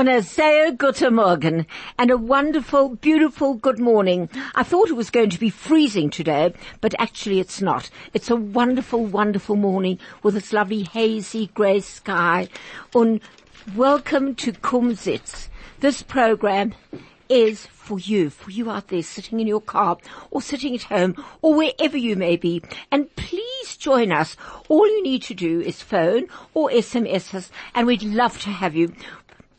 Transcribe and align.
on 0.00 0.08
a 0.08 0.22
sehr 0.22 0.72
guten 0.72 1.16
Morgen 1.16 1.66
and 1.98 2.10
a 2.10 2.16
wonderful, 2.16 2.96
beautiful 2.96 3.52
good 3.52 3.78
morning. 3.78 4.30
I 4.54 4.62
thought 4.62 4.88
it 4.88 4.96
was 4.96 5.10
going 5.10 5.28
to 5.28 5.38
be 5.38 5.50
freezing 5.50 6.08
today, 6.08 6.54
but 6.80 6.94
actually 6.98 7.38
it's 7.38 7.60
not. 7.60 7.90
It's 8.14 8.30
a 8.30 8.36
wonderful, 8.36 9.04
wonderful 9.04 9.56
morning 9.56 9.98
with 10.22 10.32
this 10.32 10.54
lovely 10.54 10.84
hazy 10.84 11.48
grey 11.48 11.80
sky. 11.80 12.48
And 12.94 13.20
welcome 13.76 14.34
to 14.36 14.52
Kumzits. 14.52 15.48
This 15.80 16.02
program 16.02 16.72
is 17.28 17.66
for 17.66 17.98
you, 17.98 18.28
for 18.28 18.50
you 18.50 18.70
out 18.70 18.88
there 18.88 19.02
sitting 19.02 19.38
in 19.38 19.46
your 19.46 19.60
car 19.60 19.98
or 20.30 20.42
sitting 20.42 20.74
at 20.74 20.82
home 20.84 21.14
or 21.42 21.54
wherever 21.54 21.96
you 21.96 22.16
may 22.16 22.36
be. 22.36 22.62
And 22.90 23.14
please 23.16 23.76
join 23.76 24.12
us. 24.12 24.36
All 24.68 24.86
you 24.86 25.02
need 25.02 25.22
to 25.24 25.34
do 25.34 25.60
is 25.60 25.80
phone 25.80 26.26
or 26.54 26.70
SMS 26.70 27.34
us 27.34 27.50
and 27.74 27.86
we'd 27.86 28.02
love 28.02 28.40
to 28.42 28.50
have 28.50 28.74
you. 28.74 28.92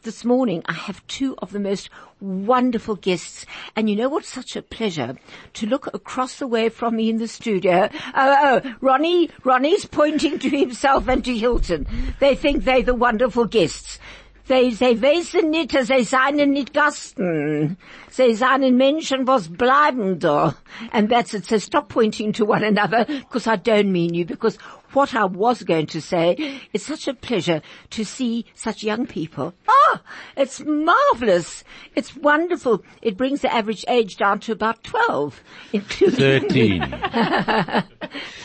This 0.04 0.26
morning 0.26 0.64
I 0.66 0.73
have 0.73 1.05
two 1.05 1.36
of 1.38 1.52
the 1.52 1.60
most 1.60 1.91
wonderful 2.20 2.96
guests 2.96 3.46
and 3.76 3.88
you 3.88 3.96
know 3.96 4.09
what's 4.09 4.30
such 4.30 4.55
a 4.55 4.64
pleasure 4.64 5.16
to 5.54 5.68
look 5.68 5.94
across 5.94 6.40
the 6.40 6.48
way 6.48 6.70
from 6.70 6.96
me 6.96 7.12
in 7.12 7.18
the 7.18 7.28
studio. 7.28 7.88
Oh, 8.16 8.62
oh, 8.66 8.73
Ronnie, 8.82 9.30
Ronnie's 9.44 9.86
pointing 9.86 10.40
to 10.40 10.50
himself 10.50 11.08
and 11.08 11.23
to 11.26 11.38
Hilton. 11.38 11.86
They 12.20 12.34
think 12.34 12.64
they're 12.64 12.82
the 12.82 12.95
wonderful 12.95 13.45
guests. 13.45 14.00
Sie, 14.48 14.72
sie 14.72 15.00
wissen 15.00 15.52
nicht, 15.52 15.72
sie 15.72 16.04
seien 16.04 16.52
nicht 16.52 16.73
Gasten. 16.73 17.78
Sie 18.09 18.34
seien 18.34 18.76
Menschen, 18.76 19.28
was 19.28 19.48
bleiben 19.48 20.20
da. 20.20 20.56
And 20.92 21.09
that's 21.09 21.36
it. 21.36 21.45
So 21.45 21.59
stop 21.59 21.90
pointing 21.90 22.34
to 22.34 22.44
one 22.44 22.64
another, 22.64 23.06
because 23.06 23.45
I 23.45 23.56
don't 23.56 23.92
mean 23.92 24.16
you, 24.16 24.26
because 24.26 24.58
what 24.94 25.13
I 25.16 25.26
was 25.26 25.63
going 25.63 25.88
to 25.88 26.02
say, 26.02 26.59
it's 26.73 26.86
such 26.86 27.08
a 27.08 27.13
pleasure 27.13 27.61
to 27.92 28.06
see 28.06 28.45
such 28.56 28.84
young 28.84 29.06
people. 29.06 29.53
Ah, 29.67 30.02
it's 30.38 30.59
marvelous. 30.61 31.64
It's 31.95 32.16
wonderful. 32.16 32.84
It 33.02 33.17
brings 33.17 33.42
the 33.42 33.53
average 33.53 33.86
age 33.88 34.17
down 34.17 34.39
to 34.42 34.52
about 34.52 34.84
12, 34.84 35.42
including 35.73 36.42
13. 36.50 36.81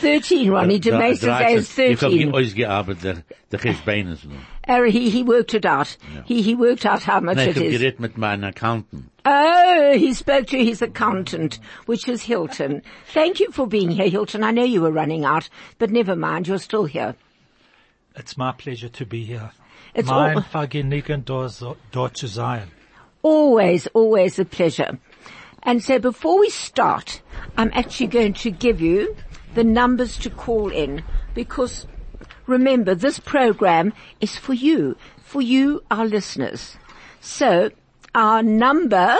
13, 0.01 0.49
Ronnie. 0.51 0.79
De 0.79 0.91
Mason 0.91 1.63
says 1.63 1.79
Ich 1.79 2.01
habe 2.01 2.13
13. 2.15 2.33
ausgearbeitet, 2.33 3.03
der, 3.03 3.23
der 3.51 3.59
Geschbeines 3.59 4.23
nur. 4.25 4.37
Uh, 4.67 4.83
he, 4.83 5.09
he 5.09 5.23
worked 5.23 5.53
it 5.53 5.65
out. 5.65 5.95
He, 6.25 6.41
he 6.41 6.53
worked 6.55 6.85
out 6.85 7.01
how 7.03 7.19
much 7.21 7.37
Nein, 7.37 7.49
it 7.49 7.57
ich 7.57 7.63
habe 7.63 7.65
is. 7.67 7.81
geredet 7.81 7.99
mit 7.99 8.17
meinem 8.17 8.43
Accountant. 8.43 9.09
Oh, 9.25 9.93
he 9.97 10.13
spoke 10.13 10.47
to 10.47 10.57
his 10.63 10.81
accountant, 10.81 11.59
which 11.85 12.07
is 12.07 12.21
Hilton. 12.23 12.81
Thank 13.13 13.39
you 13.39 13.51
for 13.51 13.65
being 13.67 13.89
here, 13.91 14.09
Hilton. 14.09 14.43
I 14.43 14.51
know 14.51 14.63
you 14.63 14.81
were 14.81 14.91
running 14.91 15.25
out, 15.25 15.49
but 15.79 15.89
never 15.89 16.15
mind, 16.15 16.47
you're 16.47 16.59
still 16.59 16.85
here. 16.85 17.15
It's 18.15 18.37
my 18.37 18.51
pleasure 18.51 18.89
to 18.89 19.05
be 19.05 19.23
here. 19.23 19.51
It's 19.93 20.09
mein 20.09 20.35
all- 20.37 20.41
Vergnügen, 20.43 21.23
da, 21.25 21.47
so- 21.47 21.77
dort 21.91 22.17
zu 22.17 22.27
sein. 22.27 22.67
Always, 23.23 23.87
always 23.93 24.39
a 24.39 24.45
pleasure. 24.45 24.97
And 25.63 25.83
so 25.83 25.99
before 25.99 26.39
we 26.39 26.49
start, 26.49 27.21
I'm 27.57 27.71
actually 27.73 28.07
going 28.07 28.33
to 28.35 28.51
give 28.51 28.79
you 28.81 29.15
the 29.55 29.63
numbers 29.63 30.17
to 30.19 30.29
call 30.29 30.69
in 30.71 31.03
because 31.33 31.87
remember 32.47 32.95
this 32.95 33.19
program 33.19 33.93
is 34.19 34.37
for 34.37 34.53
you, 34.53 34.95
for 35.23 35.41
you, 35.41 35.83
our 35.91 36.05
listeners. 36.05 36.77
So 37.19 37.71
our 38.15 38.41
number, 38.41 39.15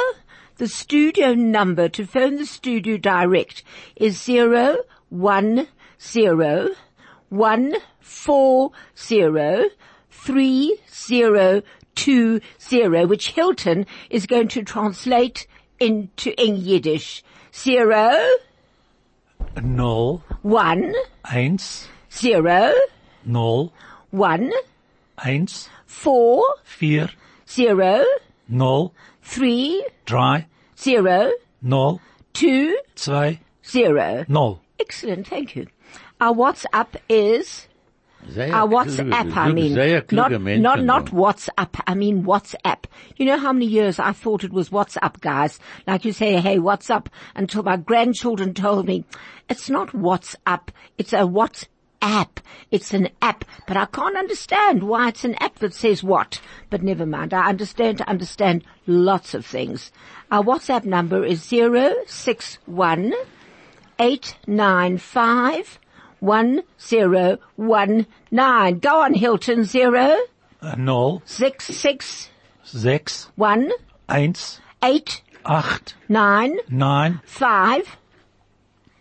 the 0.57 0.67
studio 0.67 1.33
number 1.33 1.89
to 1.89 2.05
phone 2.05 2.37
the 2.37 2.45
studio 2.45 2.97
direct 2.97 3.63
is 3.95 4.21
zero 4.21 4.77
one 5.09 5.67
zero 6.01 6.69
one 7.29 7.75
four 7.99 8.71
zero 8.97 9.65
three 10.09 10.77
zero 10.91 11.61
two 11.95 12.39
zero, 12.61 13.05
which 13.05 13.31
Hilton 13.31 13.85
is 14.09 14.25
going 14.25 14.47
to 14.49 14.63
translate 14.63 15.47
into 15.79 16.33
in 16.41 16.57
Yiddish. 16.57 17.23
Zero 17.53 18.13
Null, 19.61 20.23
one 20.41 20.93
eins, 21.25 21.87
zero 22.11 22.73
null, 23.27 23.73
one 24.11 24.51
eins, 25.19 25.69
four 25.85 26.43
vier, 26.63 27.09
zero 27.47 28.03
null, 28.47 28.93
three 29.21 29.85
drei, 30.05 30.47
zero 30.79 31.31
null, 31.61 32.01
two 32.33 32.77
zwei, 32.95 33.39
zero. 33.65 34.25
null. 34.27 34.61
Excellent, 34.79 35.27
thank 35.27 35.55
you. 35.55 35.67
Our 36.19 36.33
WhatsApp 36.33 36.95
is 37.09 37.67
Sehr 38.29 38.53
Our 38.53 38.67
WhatsApp, 38.67 39.35
I 39.37 39.51
mean. 39.51 39.73
Not, 40.11 40.31
not, 40.31 40.83
not. 40.83 41.05
WhatsApp, 41.07 41.81
I 41.85 41.93
mean 41.93 42.23
WhatsApp. 42.23 42.85
You 43.15 43.25
know 43.25 43.37
how 43.37 43.53
many 43.53 43.67
years 43.67 43.99
I 43.99 44.11
thought 44.11 44.43
it 44.43 44.51
was 44.51 44.69
WhatsApp, 44.69 45.19
guys? 45.21 45.59
Like 45.85 46.05
you 46.05 46.11
say, 46.11 46.39
hey, 46.41 46.59
what's 46.59 46.89
up? 46.89 47.09
Until 47.35 47.63
my 47.63 47.77
grandchildren 47.77 48.53
told 48.53 48.87
me, 48.87 49.05
it's 49.49 49.69
not 49.69 49.89
WhatsApp, 49.89 50.69
it's 50.97 51.13
a 51.13 51.27
WhatsApp. 52.01 52.37
It's 52.71 52.93
an 52.93 53.09
app, 53.21 53.45
but 53.67 53.77
I 53.77 53.85
can't 53.85 54.17
understand 54.17 54.83
why 54.83 55.09
it's 55.09 55.23
an 55.23 55.35
app 55.35 55.55
that 55.59 55.73
says 55.73 56.03
what. 56.03 56.41
But 56.69 56.83
never 56.83 57.05
mind, 57.05 57.33
I 57.33 57.47
understand 57.49 57.99
to 57.99 58.09
understand 58.09 58.63
lots 58.85 59.33
of 59.33 59.45
things. 59.45 59.91
Our 60.31 60.43
WhatsApp 60.43 60.83
number 60.83 61.23
is 61.23 61.43
zero 61.43 61.93
six 62.05 62.57
one 62.65 63.13
eight 63.99 64.35
nine 64.45 64.97
five 64.97 65.79
one 66.19 66.63
zero 66.79 67.37
one 67.55 68.05
nine. 68.31 68.79
Go 68.79 69.01
on, 69.01 69.13
Hilton. 69.13 69.63
Zero 69.63 70.17
Äh, 70.61 70.75
Null, 70.77 71.21
six 71.23 71.65
six 71.67 72.29
sechs, 72.63 73.29
one 73.35 73.71
eins, 74.09 74.59
eight 74.83 75.21
acht, 75.45 75.93
nine 76.09 76.57
neun, 76.69 77.21
five 77.23 77.95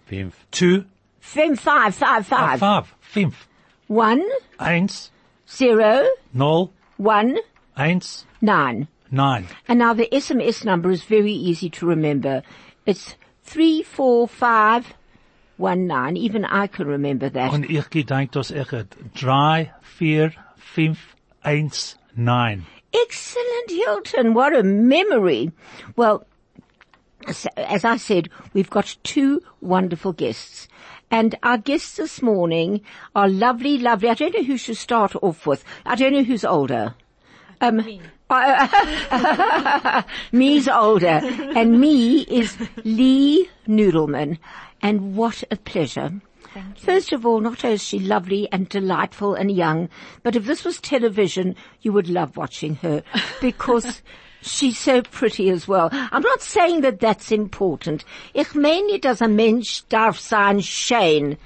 Fünf. 0.05 0.47
two, 0.53 0.85
fim 1.27 1.57
five 1.57 1.95
five 1.95 2.27
ah, 2.33 2.37
five 2.37 2.61
five, 2.61 2.95
fünf, 3.01 3.49
one 3.89 4.25
eins, 4.59 5.11
zero 5.49 6.07
null, 6.33 6.73
one 6.97 7.39
eins, 7.77 8.25
nine. 8.41 8.89
nein. 9.11 9.47
And 9.69 9.79
now 9.79 9.93
the 9.93 10.09
SMS 10.11 10.65
number 10.65 10.91
is 10.91 11.03
very 11.03 11.33
easy 11.33 11.69
to 11.71 11.87
remember. 11.87 12.43
It's 12.87 13.17
three 13.43 13.83
four 13.83 14.29
five 14.29 14.95
one 15.57 15.87
nine. 15.87 16.17
Even 16.17 16.45
I 16.45 16.69
can 16.69 16.87
remember 16.87 17.29
that. 17.29 17.53
Und 17.53 17.65
ich 17.69 17.91
gedenk 17.91 18.31
das 18.33 18.51
echt. 18.51 18.97
Drei, 19.15 19.73
vier, 19.83 20.33
fünf, 20.57 21.17
eins, 21.43 21.97
nein. 22.15 22.67
Excellent, 22.95 23.71
Hilton. 23.71 24.35
What 24.35 24.57
a 24.57 24.63
memory. 24.63 25.51
Well, 25.97 26.25
as 27.57 27.85
I 27.85 27.97
said, 27.97 28.29
we've 28.55 28.71
got 28.71 28.97
two 29.03 29.43
wonderful 29.61 30.13
guests. 30.13 30.69
And 31.11 31.37
our 31.43 31.59
guests 31.59 31.97
this 31.97 32.21
morning 32.21 32.81
are 33.15 33.29
lovely, 33.29 33.79
lovely. 33.79 34.09
I 34.09 34.15
don't 34.15 34.35
know 34.35 34.43
who 34.43 34.57
should 34.57 34.77
start 34.77 35.15
off 35.23 35.47
with. 35.47 35.65
I 35.85 35.95
don't 35.95 36.13
know 36.13 36.25
who's 36.25 36.45
older. 36.45 36.95
Um, 37.61 37.77
me's 40.33 40.69
older. 40.69 41.21
And 41.55 41.81
me 41.81 42.23
is 42.23 42.57
Lee 42.85 43.49
Noodleman. 43.69 44.39
And 44.83 45.17
what 45.17 45.45
a 45.51 45.57
pleasure. 45.57 46.13
First 46.77 47.13
of 47.13 47.27
all, 47.27 47.41
not 47.41 47.65
only 47.65 47.75
is 47.75 47.85
she 47.85 47.99
lovely 47.99 48.49
and 48.51 48.69
delightful 48.69 49.35
and 49.35 49.51
young, 49.51 49.89
but 50.23 50.37
if 50.37 50.47
this 50.47 50.65
was 50.65 50.81
television, 50.81 51.55
you 51.83 51.93
would 51.93 52.09
love 52.09 52.37
watching 52.37 52.77
her 52.77 53.03
because 53.41 54.03
she's 54.47 54.79
so 54.79 55.03
pretty 55.03 55.51
as 55.51 55.67
well. 55.69 55.91
I'm 55.93 56.23
not 56.23 56.41
saying 56.43 56.81
that 56.83 57.01
that's 57.01 57.31
important. 57.31 58.05
Ich 58.35 58.55
meine 58.55 58.99
dass 59.01 59.21
ein 59.21 59.35
Mensch 59.37 59.83
darf 59.89 60.19
sein 60.21 60.63
schön. 60.63 61.37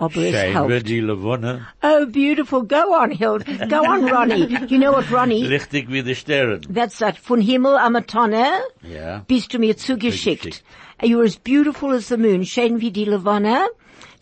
Aber 0.00 0.16
es 0.16 0.34
Schön 0.34 0.52
helpt. 0.52 0.68
wird 0.68 0.88
die 0.88 1.00
Levone. 1.00 1.66
Oh, 1.82 2.04
beautiful. 2.06 2.64
Go 2.64 2.92
on, 3.00 3.12
Hild. 3.12 3.46
Go 3.70 3.76
on, 3.84 4.04
Ronnie. 4.12 4.48
You 4.68 4.78
know 4.78 4.90
what, 4.92 5.08
Ronnie? 5.10 5.46
Richtig 5.46 5.88
wie 5.88 6.02
die 6.02 6.16
Sterne. 6.16 6.60
That's 6.68 6.98
that. 6.98 7.16
Von 7.16 7.40
Himmel 7.40 7.76
am 7.78 7.94
Tonne 8.06 8.44
Ja. 8.82 9.22
bist 9.28 9.54
du 9.54 9.58
mir 9.60 9.76
zugeschickt. 9.76 10.62
You're 11.00 11.24
as 11.24 11.36
beautiful 11.36 11.92
as 11.92 12.08
the 12.08 12.16
moon, 12.16 12.44
schön 12.44 12.80
wie 12.80 12.90
die 12.90 13.04
Levonne, 13.04 13.68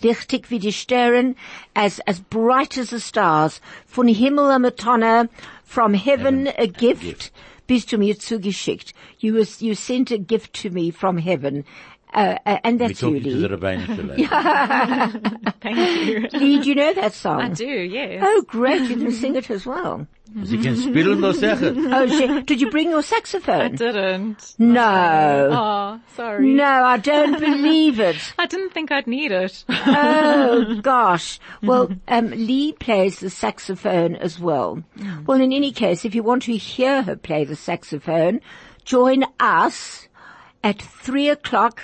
lichtig 0.02 0.50
wie 0.50 0.58
die 0.58 0.72
Sterne, 0.72 1.36
as, 1.74 2.00
as 2.06 2.20
bright 2.20 2.76
as 2.76 2.90
the 2.90 3.00
stars. 3.00 3.60
Von 3.86 4.08
Himmel 4.08 4.50
am 4.50 4.66
Tonne, 4.76 5.30
from 5.64 5.94
heaven 5.94 6.48
a 6.58 6.66
gift, 6.66 7.32
bist 7.66 7.92
du 7.92 7.98
mir 7.98 8.18
zugeschickt. 8.18 8.92
You, 9.18 9.34
was, 9.34 9.62
you 9.62 9.74
sent 9.74 10.10
a 10.10 10.18
gift 10.18 10.52
to 10.62 10.70
me 10.70 10.90
from 10.90 11.18
heaven. 11.18 11.64
Uh, 12.14 12.36
uh, 12.44 12.58
and 12.64 12.78
Wir 12.78 12.88
that's 12.88 13.02
you, 13.02 13.20
talking 13.20 13.22
to 13.22 13.38
the 13.38 13.48
Lee. 13.48 13.56
Rabbinische 13.56 14.06
Leute. 14.06 15.54
Thank 15.62 16.06
you. 16.06 16.28
Lee, 16.38 16.60
do 16.60 16.68
you 16.68 16.74
know 16.74 16.92
that 16.92 17.14
song? 17.14 17.40
I 17.40 17.48
do, 17.48 17.64
yes. 17.64 18.22
Oh, 18.24 18.42
great. 18.46 18.82
You 18.82 18.96
can 18.96 19.12
sing 19.12 19.34
it 19.36 19.50
as 19.50 19.64
well. 19.64 20.06
Sie 20.44 20.58
can 20.58 20.76
spielen 20.76 21.20
das 21.20 21.38
sicher. 21.38 21.74
Oh, 21.92 22.06
she, 22.06 22.42
did 22.42 22.60
you 22.60 22.70
bring 22.70 22.90
your 22.90 23.02
saxophone? 23.02 23.60
I 23.60 23.68
didn't. 23.68 24.54
No. 24.58 25.48
Oh, 25.52 26.00
sorry. 26.16 26.54
No, 26.54 26.64
I 26.84 26.96
don't 26.96 27.38
believe 27.38 28.00
it. 28.00 28.16
I 28.38 28.46
didn't 28.46 28.70
think 28.70 28.90
I'd 28.90 29.06
need 29.06 29.32
it. 29.32 29.64
Oh 29.68 30.78
gosh. 30.82 31.38
Well, 31.62 31.90
um, 32.08 32.30
Lee 32.30 32.72
plays 32.72 33.20
the 33.20 33.30
saxophone 33.30 34.16
as 34.16 34.38
well. 34.38 34.82
Well, 35.26 35.40
in 35.40 35.52
any 35.52 35.72
case, 35.72 36.04
if 36.04 36.14
you 36.14 36.22
want 36.22 36.44
to 36.44 36.56
hear 36.56 37.02
her 37.02 37.16
play 37.16 37.44
the 37.44 37.56
saxophone, 37.56 38.40
join 38.84 39.24
us 39.38 40.08
at 40.64 40.80
three 40.80 41.28
o'clock 41.28 41.82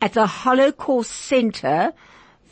at 0.00 0.12
the 0.12 0.26
Holocaust 0.26 1.10
Center 1.10 1.92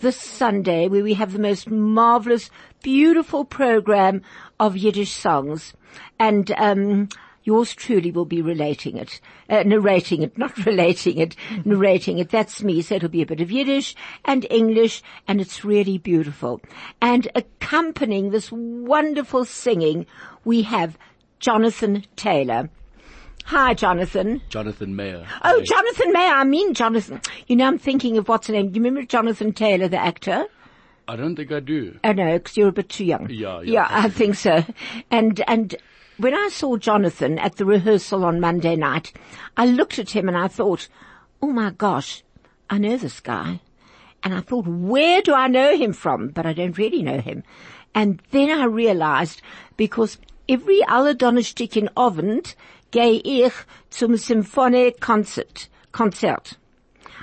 this 0.00 0.20
Sunday 0.20 0.88
where 0.88 1.04
we 1.04 1.14
have 1.14 1.32
the 1.32 1.38
most 1.38 1.70
marvelous, 1.70 2.50
beautiful 2.82 3.44
program 3.44 4.22
of 4.62 4.76
Yiddish 4.76 5.12
songs. 5.12 5.74
And, 6.18 6.52
um, 6.52 7.08
yours 7.44 7.74
truly 7.74 8.12
will 8.12 8.24
be 8.24 8.40
relating 8.40 8.96
it, 8.96 9.20
uh, 9.50 9.64
narrating 9.64 10.22
it, 10.22 10.38
not 10.44 10.56
relating 10.64 11.18
it, 11.18 11.34
narrating 11.64 12.18
it. 12.18 12.30
That's 12.30 12.62
me. 12.62 12.80
So 12.80 12.94
it'll 12.94 13.08
be 13.08 13.22
a 13.22 13.26
bit 13.26 13.40
of 13.40 13.50
Yiddish 13.50 13.96
and 14.24 14.46
English 14.50 15.02
and 15.26 15.40
it's 15.40 15.64
really 15.64 15.98
beautiful. 15.98 16.60
And 17.00 17.28
accompanying 17.34 18.30
this 18.30 18.52
wonderful 18.52 19.44
singing, 19.44 20.06
we 20.44 20.62
have 20.62 20.96
Jonathan 21.40 22.04
Taylor. 22.14 22.70
Hi, 23.46 23.74
Jonathan. 23.74 24.40
Jonathan 24.48 24.94
Mayer. 24.94 25.26
Oh, 25.42 25.58
Hi. 25.58 25.64
Jonathan 25.64 26.12
Mayer. 26.12 26.32
I 26.32 26.44
mean 26.44 26.74
Jonathan. 26.74 27.20
You 27.48 27.56
know, 27.56 27.66
I'm 27.66 27.78
thinking 27.78 28.16
of 28.16 28.28
what's 28.28 28.46
her 28.46 28.52
name. 28.52 28.68
Do 28.68 28.78
you 28.78 28.84
remember 28.84 29.04
Jonathan 29.04 29.52
Taylor, 29.52 29.88
the 29.88 29.98
actor? 29.98 30.46
I 31.12 31.16
don't 31.16 31.36
think 31.36 31.52
I 31.52 31.60
do. 31.60 31.98
Oh 32.04 32.12
no, 32.12 32.38
because 32.38 32.56
you're 32.56 32.68
a 32.68 32.72
bit 32.72 32.88
too 32.88 33.04
young. 33.04 33.28
Yeah, 33.28 33.60
yeah. 33.60 33.72
Yeah, 33.72 33.86
I 33.90 34.08
think 34.08 34.34
so. 34.34 34.64
And, 35.10 35.44
and 35.46 35.74
when 36.16 36.34
I 36.34 36.48
saw 36.50 36.78
Jonathan 36.78 37.38
at 37.38 37.56
the 37.56 37.66
rehearsal 37.66 38.24
on 38.24 38.40
Monday 38.40 38.76
night, 38.76 39.12
I 39.58 39.66
looked 39.66 39.98
at 39.98 40.08
him 40.08 40.26
and 40.26 40.38
I 40.38 40.48
thought, 40.48 40.88
oh 41.42 41.48
my 41.48 41.72
gosh, 41.72 42.24
I 42.70 42.78
know 42.78 42.96
this 42.96 43.20
guy. 43.20 43.60
And 44.22 44.32
I 44.32 44.40
thought, 44.40 44.66
where 44.66 45.20
do 45.20 45.34
I 45.34 45.48
know 45.48 45.76
him 45.76 45.92
from? 45.92 46.28
But 46.28 46.46
I 46.46 46.54
don't 46.54 46.78
really 46.78 47.02
know 47.02 47.20
him. 47.20 47.42
And 47.94 48.22
then 48.30 48.48
I 48.48 48.64
realized, 48.64 49.42
because 49.76 50.16
every 50.48 50.82
alle 50.88 51.12
Donnerstag 51.12 51.76
in 51.76 51.90
Abend 51.94 52.54
gehe 52.90 53.20
ich 53.22 53.52
zum 53.90 54.16
Symphonie 54.16 54.98
Concert, 54.98 55.68
Concert. 55.92 56.56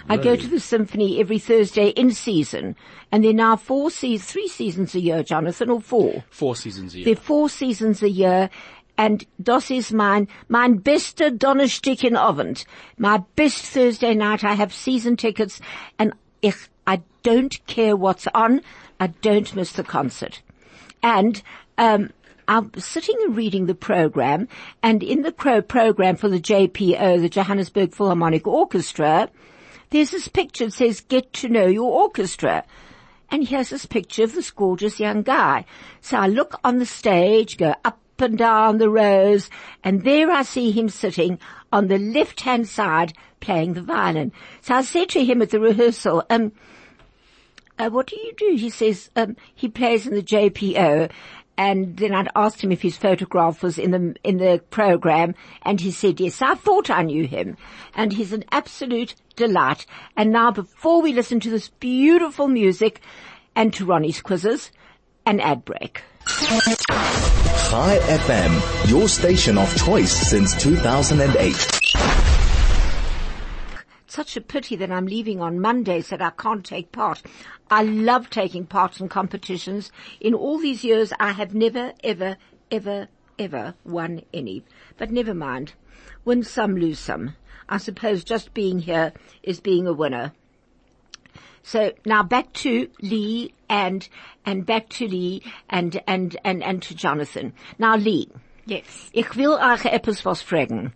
I 0.09 0.17
go 0.17 0.35
to 0.35 0.47
the 0.47 0.59
symphony 0.59 1.19
every 1.19 1.37
Thursday 1.37 1.89
in 1.89 2.11
season, 2.11 2.75
and 3.11 3.23
there 3.23 3.29
are 3.31 3.33
now 3.33 3.55
four 3.55 3.91
seasons, 3.91 4.29
three 4.29 4.47
seasons 4.47 4.95
a 4.95 4.99
year, 4.99 5.21
Jonathan, 5.21 5.69
or 5.69 5.79
four. 5.79 6.23
Four 6.31 6.55
seasons 6.55 6.95
a 6.95 6.97
year. 6.97 7.05
There 7.05 7.13
are 7.13 7.23
four 7.23 7.47
seasons 7.47 8.01
a 8.01 8.09
year, 8.09 8.49
and 8.97 9.25
das 9.41 9.69
is 9.69 9.93
mein, 9.93 10.27
mein 10.47 10.77
bester 10.77 11.29
Donnerstag 11.29 12.03
in 12.03 12.15
Abend. 12.15 12.65
My 12.97 13.19
best 13.35 13.63
Thursday 13.65 14.15
night, 14.15 14.43
I 14.43 14.55
have 14.55 14.73
season 14.73 15.15
tickets, 15.15 15.61
and 15.99 16.13
ich, 16.41 16.55
I 16.87 17.01
don't 17.21 17.65
care 17.67 17.95
what's 17.95 18.27
on, 18.33 18.61
I 18.99 19.07
don't 19.07 19.55
miss 19.55 19.73
the 19.73 19.83
concert. 19.83 20.41
And, 21.03 21.41
um, 21.77 22.09
I'm 22.47 22.71
sitting 22.79 23.15
and 23.25 23.37
reading 23.37 23.67
the 23.67 23.75
program, 23.75 24.47
and 24.81 25.03
in 25.03 25.21
the 25.21 25.31
pro- 25.31 25.61
program 25.61 26.15
for 26.15 26.29
the 26.29 26.39
JPO, 26.39 27.21
the 27.21 27.29
Johannesburg 27.29 27.93
Philharmonic 27.93 28.47
Orchestra, 28.47 29.29
there's 29.89 30.11
this 30.11 30.27
picture 30.27 30.65
that 30.65 30.73
says, 30.73 31.01
get 31.01 31.33
to 31.33 31.49
know 31.49 31.67
your 31.67 31.91
orchestra. 31.91 32.63
And 33.31 33.47
here's 33.47 33.69
this 33.69 33.85
picture 33.85 34.23
of 34.23 34.33
this 34.33 34.51
gorgeous 34.51 34.99
young 34.99 35.21
guy. 35.21 35.65
So 36.01 36.17
I 36.17 36.27
look 36.27 36.59
on 36.63 36.79
the 36.79 36.85
stage, 36.85 37.57
go 37.57 37.75
up 37.85 37.99
and 38.17 38.37
down 38.37 38.77
the 38.77 38.89
rows, 38.89 39.49
and 39.83 40.03
there 40.03 40.29
I 40.29 40.43
see 40.43 40.71
him 40.71 40.89
sitting 40.89 41.39
on 41.71 41.87
the 41.87 41.97
left-hand 41.99 42.67
side 42.67 43.13
playing 43.39 43.73
the 43.73 43.81
violin. 43.81 44.31
So 44.61 44.75
I 44.75 44.81
said 44.81 45.09
to 45.09 45.23
him 45.23 45.41
at 45.41 45.51
the 45.51 45.59
rehearsal, 45.59 46.23
um, 46.29 46.51
uh, 47.77 47.89
what 47.89 48.07
do 48.07 48.17
you 48.17 48.33
do? 48.37 48.55
He 48.57 48.69
says, 48.69 49.09
um, 49.15 49.37
he 49.55 49.69
plays 49.69 50.05
in 50.05 50.13
the 50.13 50.23
JPO. 50.23 51.09
And 51.59 51.97
then 51.97 52.15
I'd 52.15 52.29
asked 52.37 52.61
him 52.61 52.71
if 52.71 52.81
his 52.81 52.95
photograph 52.95 53.61
was 53.61 53.77
in 53.77 53.91
the, 53.91 54.15
in 54.23 54.37
the 54.37 54.63
program 54.69 55.35
and 55.63 55.81
he 55.81 55.91
said 55.91 56.21
yes. 56.21 56.41
I 56.41 56.55
thought 56.55 56.89
I 56.89 57.01
knew 57.01 57.27
him 57.27 57.57
and 57.93 58.13
he's 58.13 58.31
an 58.31 58.45
absolute 58.49 59.13
delight. 59.35 59.85
And 60.15 60.31
now 60.31 60.51
before 60.51 61.01
we 61.01 61.11
listen 61.11 61.41
to 61.41 61.49
this 61.49 61.67
beautiful 61.67 62.47
music 62.47 63.01
and 63.57 63.73
to 63.73 63.85
Ronnie's 63.85 64.21
quizzes, 64.21 64.71
an 65.25 65.41
ad 65.41 65.65
break. 65.65 66.01
Chai 66.25 67.99
FM, 68.03 68.89
your 68.89 69.09
station 69.09 69.57
of 69.57 69.75
choice 69.85 70.13
since 70.13 70.55
2008. 70.63 72.08
Such 74.09 74.35
a 74.35 74.41
pity 74.41 74.75
that 74.75 74.91
I'm 74.91 75.05
leaving 75.05 75.41
on 75.41 75.59
Mondays 75.59 76.09
that 76.09 76.21
I 76.21 76.31
can't 76.31 76.65
take 76.65 76.91
part. 76.91 77.21
I 77.69 77.83
love 77.83 78.29
taking 78.29 78.65
part 78.65 78.99
in 78.99 79.09
competitions. 79.09 79.91
In 80.19 80.33
all 80.33 80.57
these 80.57 80.83
years, 80.83 81.13
I 81.19 81.33
have 81.33 81.53
never, 81.53 81.93
ever, 82.03 82.37
ever, 82.71 83.07
ever 83.37 83.75
won 83.83 84.23
any. 84.33 84.63
But 84.97 85.11
never 85.11 85.33
mind. 85.33 85.73
Win 86.25 86.43
some, 86.43 86.75
lose 86.75 86.99
some. 86.99 87.35
I 87.67 87.77
suppose 87.77 88.23
just 88.23 88.53
being 88.53 88.79
here 88.79 89.13
is 89.43 89.59
being 89.59 89.85
a 89.87 89.93
winner. 89.93 90.33
So 91.61 91.91
now 92.05 92.23
back 92.23 92.51
to 92.53 92.89
Lee 93.01 93.53
and, 93.69 94.07
and 94.45 94.65
back 94.65 94.89
to 94.89 95.07
Lee 95.07 95.43
and, 95.69 96.01
and, 96.07 96.35
and, 96.43 96.63
and 96.63 96.81
to 96.83 96.95
Jonathan. 96.95 97.53
Now 97.77 97.95
Lee. 97.95 98.29
Yes. 98.65 99.09
Ich 99.13 99.35
will 99.35 99.57
euch 99.57 99.85
etwas 99.85 100.25
was 100.25 100.41
fragen. 100.41 100.93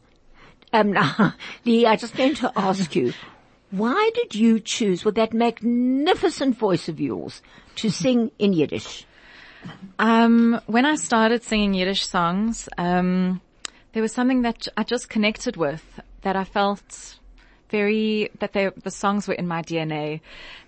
Um, 0.74 0.92
now, 0.92 1.36
Lee, 1.66 1.86
I 1.86 1.96
just 1.96 2.16
going 2.16 2.36
to 2.36 2.52
ask 2.56 2.96
you, 2.96 3.14
why 3.70 4.10
did 4.16 4.36
you 4.36 4.60
choose 4.60 5.06
with 5.06 5.16
that 5.16 5.34
magnificent 5.34 6.58
voice 6.58 6.90
of 6.90 7.00
yours 7.00 7.42
to 7.76 7.90
sing 7.90 8.32
in 8.40 8.54
Yiddish? 8.54 9.06
Um, 10.00 10.60
when 10.66 10.86
I 10.86 10.96
started 10.96 11.44
singing 11.44 11.74
Yiddish 11.74 12.06
songs, 12.06 12.68
um, 12.78 13.42
there 13.94 14.02
was 14.02 14.12
something 14.12 14.42
that 14.42 14.68
I 14.76 14.84
just 14.84 15.10
connected 15.10 15.56
with 15.56 16.00
that 16.22 16.36
I 16.36 16.44
felt 16.44 17.20
very, 17.74 18.30
that 18.38 18.54
they, 18.54 18.70
the 18.84 18.92
songs 18.92 19.28
were 19.28 19.34
in 19.34 19.48
my 19.48 19.64
DNA. 19.64 20.22